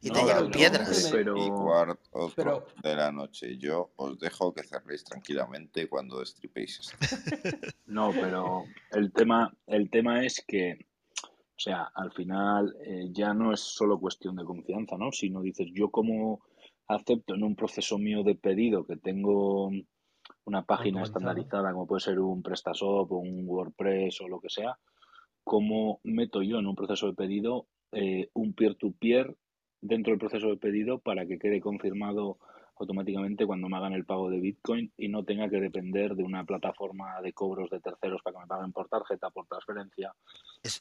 Y 0.00 0.10
te 0.10 0.20
llegan 0.20 0.50
piedras. 0.50 1.08
Pero... 1.12 1.36
Y 1.36 1.48
cuarto 1.50 2.66
de 2.82 2.96
la 2.96 3.12
noche. 3.12 3.56
Yo 3.58 3.92
os 3.96 4.18
dejo 4.18 4.52
que 4.52 4.62
cerréis 4.62 5.04
tranquilamente 5.04 5.88
cuando 5.88 6.20
destripéis 6.20 6.80
esto. 6.80 6.96
No, 7.86 8.10
pero 8.12 8.64
el 8.90 9.12
tema, 9.12 9.56
el 9.66 9.88
tema 9.90 10.24
es 10.24 10.44
que 10.46 10.86
o 11.56 11.58
sea, 11.58 11.90
al 11.94 12.12
final 12.12 12.76
eh, 12.84 13.08
ya 13.12 13.32
no 13.32 13.54
es 13.54 13.60
solo 13.60 13.98
cuestión 13.98 14.36
de 14.36 14.44
confianza, 14.44 14.98
¿no? 14.98 15.10
Sino 15.10 15.40
dices, 15.40 15.68
yo 15.72 15.90
como 15.90 16.42
acepto 16.86 17.34
en 17.34 17.42
un 17.44 17.56
proceso 17.56 17.96
mío 17.96 18.22
de 18.22 18.34
pedido 18.34 18.86
que 18.86 18.96
tengo 18.96 19.70
una 20.44 20.64
página 20.66 21.02
estandarizada, 21.02 21.72
como 21.72 21.86
puede 21.86 22.00
ser 22.00 22.20
un 22.20 22.42
PrestaShop 22.42 23.10
o 23.10 23.16
un 23.16 23.44
WordPress 23.48 24.20
o 24.20 24.28
lo 24.28 24.38
que 24.40 24.50
sea, 24.50 24.78
¿cómo 25.44 26.00
meto 26.04 26.42
yo 26.42 26.58
en 26.58 26.66
un 26.66 26.76
proceso 26.76 27.06
de 27.06 27.14
pedido 27.14 27.66
eh, 27.92 28.28
un 28.34 28.52
peer-to-peer 28.52 29.34
dentro 29.86 30.12
del 30.12 30.18
proceso 30.18 30.48
de 30.48 30.56
pedido 30.56 30.98
para 30.98 31.26
que 31.26 31.38
quede 31.38 31.60
confirmado 31.60 32.38
automáticamente 32.78 33.46
cuando 33.46 33.68
me 33.68 33.76
hagan 33.76 33.94
el 33.94 34.04
pago 34.04 34.28
de 34.28 34.38
Bitcoin 34.38 34.92
y 34.98 35.08
no 35.08 35.24
tenga 35.24 35.48
que 35.48 35.60
depender 35.60 36.14
de 36.14 36.22
una 36.22 36.44
plataforma 36.44 37.20
de 37.22 37.32
cobros 37.32 37.70
de 37.70 37.80
terceros 37.80 38.20
para 38.22 38.36
que 38.36 38.40
me 38.42 38.46
paguen 38.46 38.72
por 38.72 38.88
tarjeta, 38.88 39.30
por 39.30 39.46
transferencia 39.46 40.14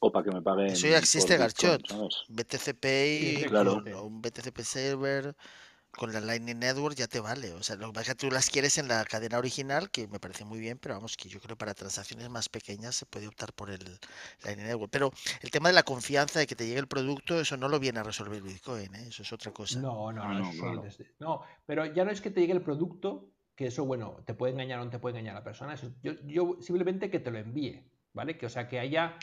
o 0.02 0.12
para 0.12 0.26
que 0.26 0.36
me 0.36 0.42
paguen. 0.42 0.68
Eso 0.68 0.88
ya 0.88 0.98
existe, 0.98 1.38
Garchot. 1.38 1.82
BTCP 2.28 2.86
y 2.86 3.44
claro. 3.46 3.82
un 4.04 4.22
BTCP 4.22 4.60
server 4.60 5.36
con 5.96 6.14
la 6.14 6.20
Lightning 6.20 6.60
Network 6.60 6.96
ya 6.96 7.08
te 7.08 7.20
vale. 7.20 7.54
O 7.54 7.64
sea, 7.64 7.76
lo 7.76 7.88
que 7.88 7.94
pasa 7.94 8.12
es 8.12 8.18
que 8.18 8.28
tú 8.28 8.34
las 8.34 8.50
quieres 8.50 8.78
en 8.78 8.88
la 8.88 9.04
cadena 9.06 9.38
original, 9.38 9.90
que 9.90 10.08
me 10.08 10.20
parece 10.20 10.46
muy 10.46 10.60
bien, 10.60 10.78
pero 10.78 10.96
vamos, 10.96 11.18
que 11.18 11.30
yo 11.30 11.40
creo 11.40 11.56
que 11.56 11.60
para 11.60 11.74
transacciones 11.74 12.30
más 12.30 12.50
pequeñas 12.50 12.96
se 12.96 13.06
puede 13.06 13.28
optar 13.28 13.54
por 13.54 13.70
el 13.70 13.84
Lightning 14.44 14.68
Network. 14.68 14.92
Pero 14.92 15.12
el 15.42 15.52
tema 15.52 15.70
de 15.70 15.76
la 15.76 15.84
confianza 15.84 16.40
de 16.40 16.48
que 16.48 16.56
te 16.56 16.66
llegue 16.68 16.80
el 16.80 16.88
producto, 16.88 17.40
eso 17.40 17.58
no 17.58 17.68
lo 17.68 17.80
viene 17.80 18.00
a 18.00 18.04
resolver 18.04 18.42
Bitcoin, 18.42 18.94
¿eh? 18.96 19.08
eso 19.08 19.24
es 19.24 19.34
otra 19.34 19.52
cosa. 19.52 19.80
No, 19.80 20.12
no, 20.12 20.34
no, 20.34 20.52
no, 20.54 20.84
no, 21.20 21.42
pero 21.66 21.86
ya 21.86 22.06
no 22.06 22.12
es 22.12 22.22
que 22.22 22.32
te 22.32 22.42
llegue 22.42 22.54
el 22.54 22.62
producto, 22.62 23.30
que 23.56 23.68
eso, 23.68 23.86
bueno, 23.86 24.18
te 24.26 24.34
puede 24.34 24.54
engañar 24.54 24.80
o 24.80 24.86
no 24.86 24.92
te 24.92 25.00
puede 25.00 25.18
engañar 25.18 25.36
a 25.36 25.40
la 25.40 25.44
persona. 25.44 25.76
yo, 26.04 26.14
yo 26.26 26.58
simplemente 26.62 27.10
que 27.10 27.20
te 27.20 27.32
lo 27.32 27.38
envíe, 27.38 27.84
¿vale? 28.14 28.38
Que 28.38 28.46
o 28.46 28.50
sea, 28.50 28.68
que 28.68 28.80
haya 28.80 29.18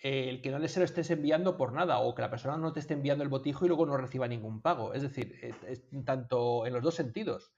el 0.00 0.40
que 0.42 0.50
no 0.50 0.58
le 0.58 0.68
se 0.68 0.78
lo 0.78 0.84
estés 0.84 1.10
enviando 1.10 1.56
por 1.56 1.72
nada 1.72 1.98
o 1.98 2.14
que 2.14 2.22
la 2.22 2.30
persona 2.30 2.56
no 2.56 2.72
te 2.72 2.80
esté 2.80 2.94
enviando 2.94 3.24
el 3.24 3.30
botijo 3.30 3.64
y 3.64 3.68
luego 3.68 3.86
no 3.86 3.96
reciba 3.96 4.28
ningún 4.28 4.60
pago. 4.60 4.94
Es 4.94 5.02
decir, 5.02 5.34
es, 5.42 5.82
tanto 6.04 6.66
en 6.66 6.72
los 6.72 6.82
dos 6.82 6.94
sentidos. 6.94 7.52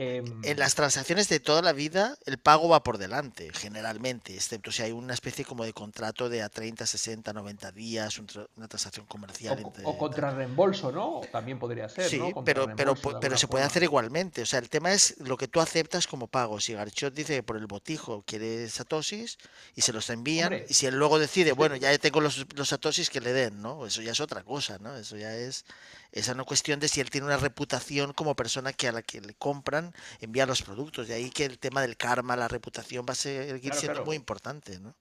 Em, 0.00 0.44
en 0.44 0.60
las 0.60 0.76
transacciones 0.76 1.28
de 1.28 1.40
toda 1.40 1.60
la 1.60 1.72
vida, 1.72 2.16
el 2.24 2.38
pago 2.38 2.68
va 2.68 2.84
por 2.84 2.98
delante, 2.98 3.50
generalmente, 3.52 4.32
excepto 4.32 4.70
si 4.70 4.84
hay 4.84 4.92
una 4.92 5.12
especie 5.12 5.44
como 5.44 5.64
de 5.64 5.72
contrato 5.72 6.28
de 6.28 6.40
a 6.40 6.48
30, 6.48 6.86
60, 6.86 7.32
90 7.32 7.72
días, 7.72 8.16
una 8.56 8.68
transacción 8.68 9.06
comercial. 9.06 9.60
O, 9.82 9.98
contra 9.98 10.30
reembolso, 10.30 10.92
¿no? 10.92 11.22
También 11.32 11.58
podría 11.58 11.88
ser. 11.88 12.08
Sí, 12.08 12.22
pero, 12.44 12.68
pero, 12.76 12.94
pero 13.20 13.36
se 13.36 13.48
puede 13.48 13.64
hacer 13.64 13.82
igualmente. 13.82 14.42
O 14.42 14.46
sea, 14.46 14.60
el 14.60 14.70
tema 14.70 14.92
es 14.92 15.16
lo 15.18 15.36
que 15.36 15.48
tú 15.48 15.60
aceptas 15.60 16.06
como 16.06 16.28
pago. 16.28 16.60
Si 16.60 16.74
Garchot 16.74 17.12
dice 17.12 17.34
que 17.34 17.42
por 17.42 17.56
el 17.56 17.66
botijo 17.66 18.22
quiere 18.24 18.68
satosis 18.68 19.36
y 19.74 19.80
se 19.80 19.92
los 19.92 20.10
envían, 20.10 20.62
y 20.68 20.74
si 20.74 20.86
él 20.86 20.94
luego 20.94 21.18
decide, 21.18 21.50
bueno, 21.50 21.74
ya 21.74 21.98
tengo 21.98 22.20
los, 22.20 22.46
los 22.54 22.68
satosis 22.68 23.10
que 23.10 23.20
le 23.20 23.32
den, 23.32 23.60
¿no? 23.60 23.84
Eso 23.84 24.00
ya 24.00 24.12
es 24.12 24.20
otra 24.20 24.44
cosa, 24.44 24.78
¿no? 24.78 24.96
Eso 24.96 25.16
ya 25.16 25.34
es 25.34 25.64
esa 26.12 26.34
no 26.34 26.44
cuestión 26.44 26.80
de 26.80 26.88
si 26.88 27.00
él 27.00 27.10
tiene 27.10 27.26
una 27.26 27.36
reputación 27.36 28.12
como 28.12 28.34
persona 28.34 28.72
que 28.72 28.88
a 28.88 28.92
la 28.92 29.02
que 29.02 29.20
le 29.20 29.34
compran 29.34 29.92
envía 30.20 30.46
los 30.46 30.62
productos. 30.62 31.08
De 31.08 31.14
ahí 31.14 31.30
que 31.30 31.44
el 31.44 31.58
tema 31.58 31.82
del 31.82 31.96
karma, 31.96 32.36
la 32.36 32.48
reputación 32.48 33.04
va 33.08 33.12
a 33.12 33.16
seguir 33.16 33.74
siendo 33.74 34.04
muy 34.04 34.16
importante, 34.16 34.78
¿no? 34.80 34.96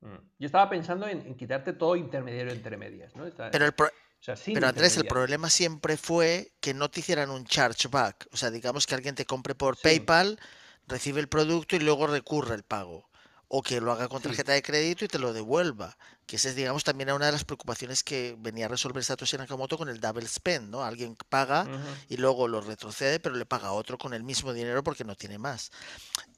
Mm. 0.00 0.16
Yo 0.38 0.46
estaba 0.46 0.68
pensando 0.68 1.06
en, 1.06 1.34
quitarte 1.36 1.72
todo 1.72 1.96
intermediario 1.96 2.52
entre 2.52 2.76
medias, 2.76 3.14
¿no? 3.16 3.24
pero, 3.50 3.74
pero 3.74 4.66
Andrés, 4.66 4.96
el 4.96 5.06
problema 5.06 5.50
siempre 5.50 5.96
fue 5.96 6.52
que 6.60 6.74
no 6.74 6.90
te 6.90 7.00
hicieran 7.00 7.30
un 7.30 7.44
chargeback. 7.46 8.28
O 8.32 8.36
sea, 8.36 8.50
digamos 8.50 8.86
que 8.86 8.94
alguien 8.94 9.14
te 9.14 9.24
compre 9.24 9.54
por 9.54 9.78
PayPal, 9.80 10.38
recibe 10.86 11.20
el 11.20 11.28
producto 11.28 11.76
y 11.76 11.80
luego 11.80 12.06
recurre 12.06 12.54
el 12.54 12.62
pago 12.62 13.08
o 13.48 13.62
que 13.62 13.80
lo 13.80 13.92
haga 13.92 14.08
con 14.08 14.22
tarjeta 14.22 14.52
de 14.52 14.62
crédito 14.62 15.04
y 15.04 15.08
te 15.08 15.18
lo 15.18 15.32
devuelva. 15.32 15.96
Que 16.26 16.36
esa 16.36 16.48
es, 16.48 16.56
digamos, 16.56 16.82
también 16.82 17.12
una 17.12 17.26
de 17.26 17.32
las 17.32 17.44
preocupaciones 17.44 18.02
que 18.02 18.34
venía 18.38 18.66
a 18.66 18.68
resolver 18.68 19.04
Satoshi 19.04 19.36
Nakamoto 19.36 19.78
con 19.78 19.88
el 19.88 20.00
double 20.00 20.26
spend, 20.26 20.70
¿no? 20.70 20.82
Alguien 20.82 21.16
paga 21.28 21.66
y 22.08 22.16
luego 22.16 22.48
lo 22.48 22.60
retrocede, 22.60 23.20
pero 23.20 23.36
le 23.36 23.46
paga 23.46 23.68
a 23.68 23.72
otro 23.72 23.98
con 23.98 24.14
el 24.14 24.24
mismo 24.24 24.52
dinero 24.52 24.82
porque 24.82 25.04
no 25.04 25.14
tiene 25.14 25.38
más. 25.38 25.70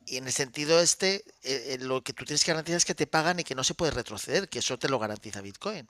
Y 0.04 0.18
en 0.18 0.26
el 0.26 0.32
sentido 0.32 0.80
este, 0.80 1.16
eh, 1.42 1.74
eh, 1.74 1.78
lo 1.80 2.02
que 2.02 2.12
tú 2.12 2.24
tienes 2.24 2.44
que 2.44 2.52
garantizar 2.52 2.78
es 2.78 2.84
que 2.84 2.94
te 2.94 3.06
pagan 3.06 3.40
y 3.40 3.44
que 3.44 3.54
no 3.54 3.64
se 3.64 3.74
puede 3.74 3.92
retroceder, 3.92 4.48
que 4.48 4.59
eso 4.59 4.78
te 4.78 4.88
lo 4.88 4.98
garantiza 4.98 5.40
Bitcoin. 5.40 5.88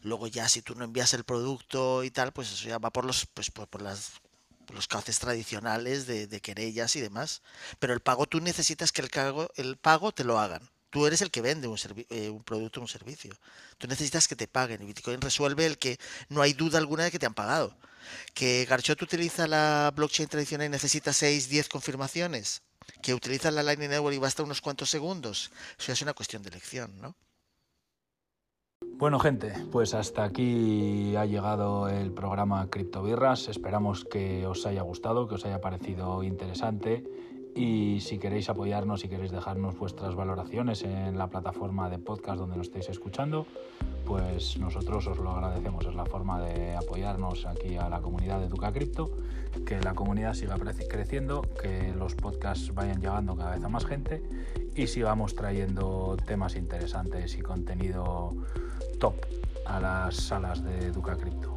Luego 0.00 0.26
ya 0.26 0.48
si 0.48 0.60
tú 0.62 0.74
no 0.74 0.84
envías 0.84 1.14
el 1.14 1.24
producto 1.24 2.04
y 2.04 2.10
tal, 2.10 2.32
pues 2.32 2.52
eso 2.52 2.68
ya 2.68 2.78
va 2.78 2.90
por 2.90 3.04
los 3.06 3.26
pues 3.26 3.50
por 3.50 3.80
las 3.80 4.12
los 4.72 4.88
cauces 4.88 5.18
tradicionales 5.18 6.06
de, 6.06 6.40
querellas 6.40 6.96
y 6.96 7.00
demás. 7.00 7.42
Pero 7.78 7.92
el 7.92 8.00
pago, 8.00 8.26
tú 8.26 8.40
necesitas 8.40 8.92
que 8.92 9.02
el, 9.02 9.10
pago, 9.10 9.50
el 9.56 9.76
pago 9.76 10.12
te 10.12 10.24
lo 10.24 10.38
hagan. 10.38 10.68
Tú 10.90 11.06
eres 11.06 11.22
el 11.22 11.30
que 11.30 11.40
vende 11.40 11.66
un, 11.66 11.78
eh, 12.08 12.30
un 12.30 12.44
producto 12.44 12.80
o 12.80 12.84
un 12.84 12.88
servicio. 12.88 13.34
Tú 13.78 13.88
necesitas 13.88 14.28
que 14.28 14.36
te 14.36 14.46
paguen. 14.46 14.82
Y 14.82 14.86
Bitcoin 14.86 15.20
resuelve 15.20 15.66
el 15.66 15.78
que 15.78 15.98
no 16.28 16.40
hay 16.40 16.52
duda 16.52 16.78
alguna 16.78 17.04
de 17.04 17.10
que 17.10 17.18
te 17.18 17.26
han 17.26 17.34
pagado. 17.34 17.76
Que 18.32 18.64
Garchot 18.68 19.00
utiliza 19.02 19.46
la 19.48 19.92
blockchain 19.94 20.28
tradicional 20.28 20.68
y 20.68 20.70
necesita 20.70 21.12
6, 21.12 21.48
10 21.48 21.68
confirmaciones. 21.68 22.62
Que 23.02 23.14
utiliza 23.14 23.50
la 23.50 23.62
Lightning 23.62 23.90
Network 23.90 24.14
y 24.14 24.18
basta 24.18 24.42
unos 24.42 24.60
cuantos 24.60 24.90
segundos. 24.90 25.50
Eso 25.78 25.92
es 25.92 26.02
una 26.02 26.14
cuestión 26.14 26.42
de 26.42 26.50
elección, 26.50 27.00
¿no? 27.00 27.16
Bueno, 28.96 29.18
gente, 29.18 29.52
pues 29.72 29.92
hasta 29.92 30.22
aquí 30.22 31.16
ha 31.16 31.26
llegado 31.26 31.88
el 31.88 32.12
programa 32.12 32.70
Criptobirras. 32.70 33.48
Esperamos 33.48 34.04
que 34.04 34.46
os 34.46 34.64
haya 34.66 34.82
gustado, 34.82 35.26
que 35.26 35.34
os 35.34 35.44
haya 35.44 35.60
parecido 35.60 36.22
interesante. 36.22 37.04
Y 37.54 38.00
si 38.00 38.18
queréis 38.18 38.48
apoyarnos, 38.48 39.00
si 39.00 39.08
queréis 39.08 39.30
dejarnos 39.30 39.78
vuestras 39.78 40.14
valoraciones 40.14 40.82
en 40.82 41.16
la 41.16 41.28
plataforma 41.28 41.88
de 41.88 41.98
podcast 41.98 42.38
donde 42.38 42.56
nos 42.56 42.66
estéis 42.66 42.88
escuchando, 42.88 43.46
pues 44.04 44.58
nosotros 44.58 45.06
os 45.06 45.18
lo 45.18 45.30
agradecemos. 45.30 45.86
Es 45.86 45.94
la 45.94 46.04
forma 46.04 46.40
de 46.42 46.74
apoyarnos 46.74 47.46
aquí 47.46 47.76
a 47.76 47.88
la 47.88 48.00
comunidad 48.00 48.40
de 48.40 48.48
Duca 48.48 48.72
Cripto, 48.72 49.10
que 49.64 49.80
la 49.80 49.94
comunidad 49.94 50.34
siga 50.34 50.56
creciendo, 50.58 51.42
que 51.62 51.92
los 51.96 52.14
podcasts 52.14 52.74
vayan 52.74 53.00
llegando 53.00 53.36
cada 53.36 53.54
vez 53.54 53.62
a 53.64 53.68
más 53.68 53.86
gente 53.86 54.22
y 54.74 54.88
sigamos 54.88 55.36
trayendo 55.36 56.16
temas 56.26 56.56
interesantes 56.56 57.38
y 57.38 57.42
contenido 57.42 58.34
top 58.98 59.14
a 59.66 59.80
las 59.80 60.16
salas 60.16 60.64
de 60.64 60.90
Duca 60.90 61.16
Crypto. 61.16 61.54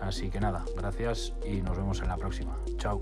Así 0.00 0.30
que 0.30 0.40
nada, 0.40 0.64
gracias 0.76 1.34
y 1.46 1.62
nos 1.62 1.76
vemos 1.76 2.00
en 2.00 2.08
la 2.08 2.16
próxima. 2.16 2.56
Chao. 2.76 3.00